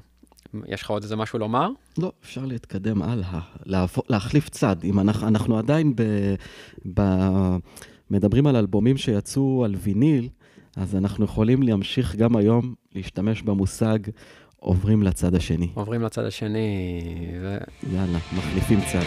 יש 0.68 0.82
לך 0.82 0.90
עוד 0.90 1.02
איזה 1.02 1.16
משהו 1.16 1.38
לומר? 1.38 1.68
לא, 1.98 2.12
אפשר 2.24 2.44
להתקדם 2.44 3.02
הלאה, 3.02 3.40
להפ... 3.66 3.98
להחליף 4.10 4.48
צד. 4.48 4.76
אם 4.84 5.00
אנחנו, 5.00 5.28
אנחנו 5.28 5.58
עדיין 5.58 5.92
ב... 5.96 6.02
ב... 6.94 7.02
מדברים 8.10 8.46
על 8.46 8.56
אלבומים 8.56 8.96
שיצאו 8.96 9.64
על 9.64 9.74
ויניל, 9.78 10.28
אז 10.76 10.96
אנחנו 10.96 11.24
יכולים 11.24 11.62
להמשיך 11.62 12.16
גם 12.16 12.36
היום 12.36 12.74
להשתמש 12.94 13.42
במושג 13.42 13.98
עוברים 14.56 15.02
לצד 15.02 15.34
השני. 15.34 15.68
עוברים 15.74 16.02
לצד 16.02 16.24
השני, 16.24 16.98
ו... 17.42 17.58
יאללה, 17.92 18.18
מחליפים 18.36 18.80
צד. 18.92 19.04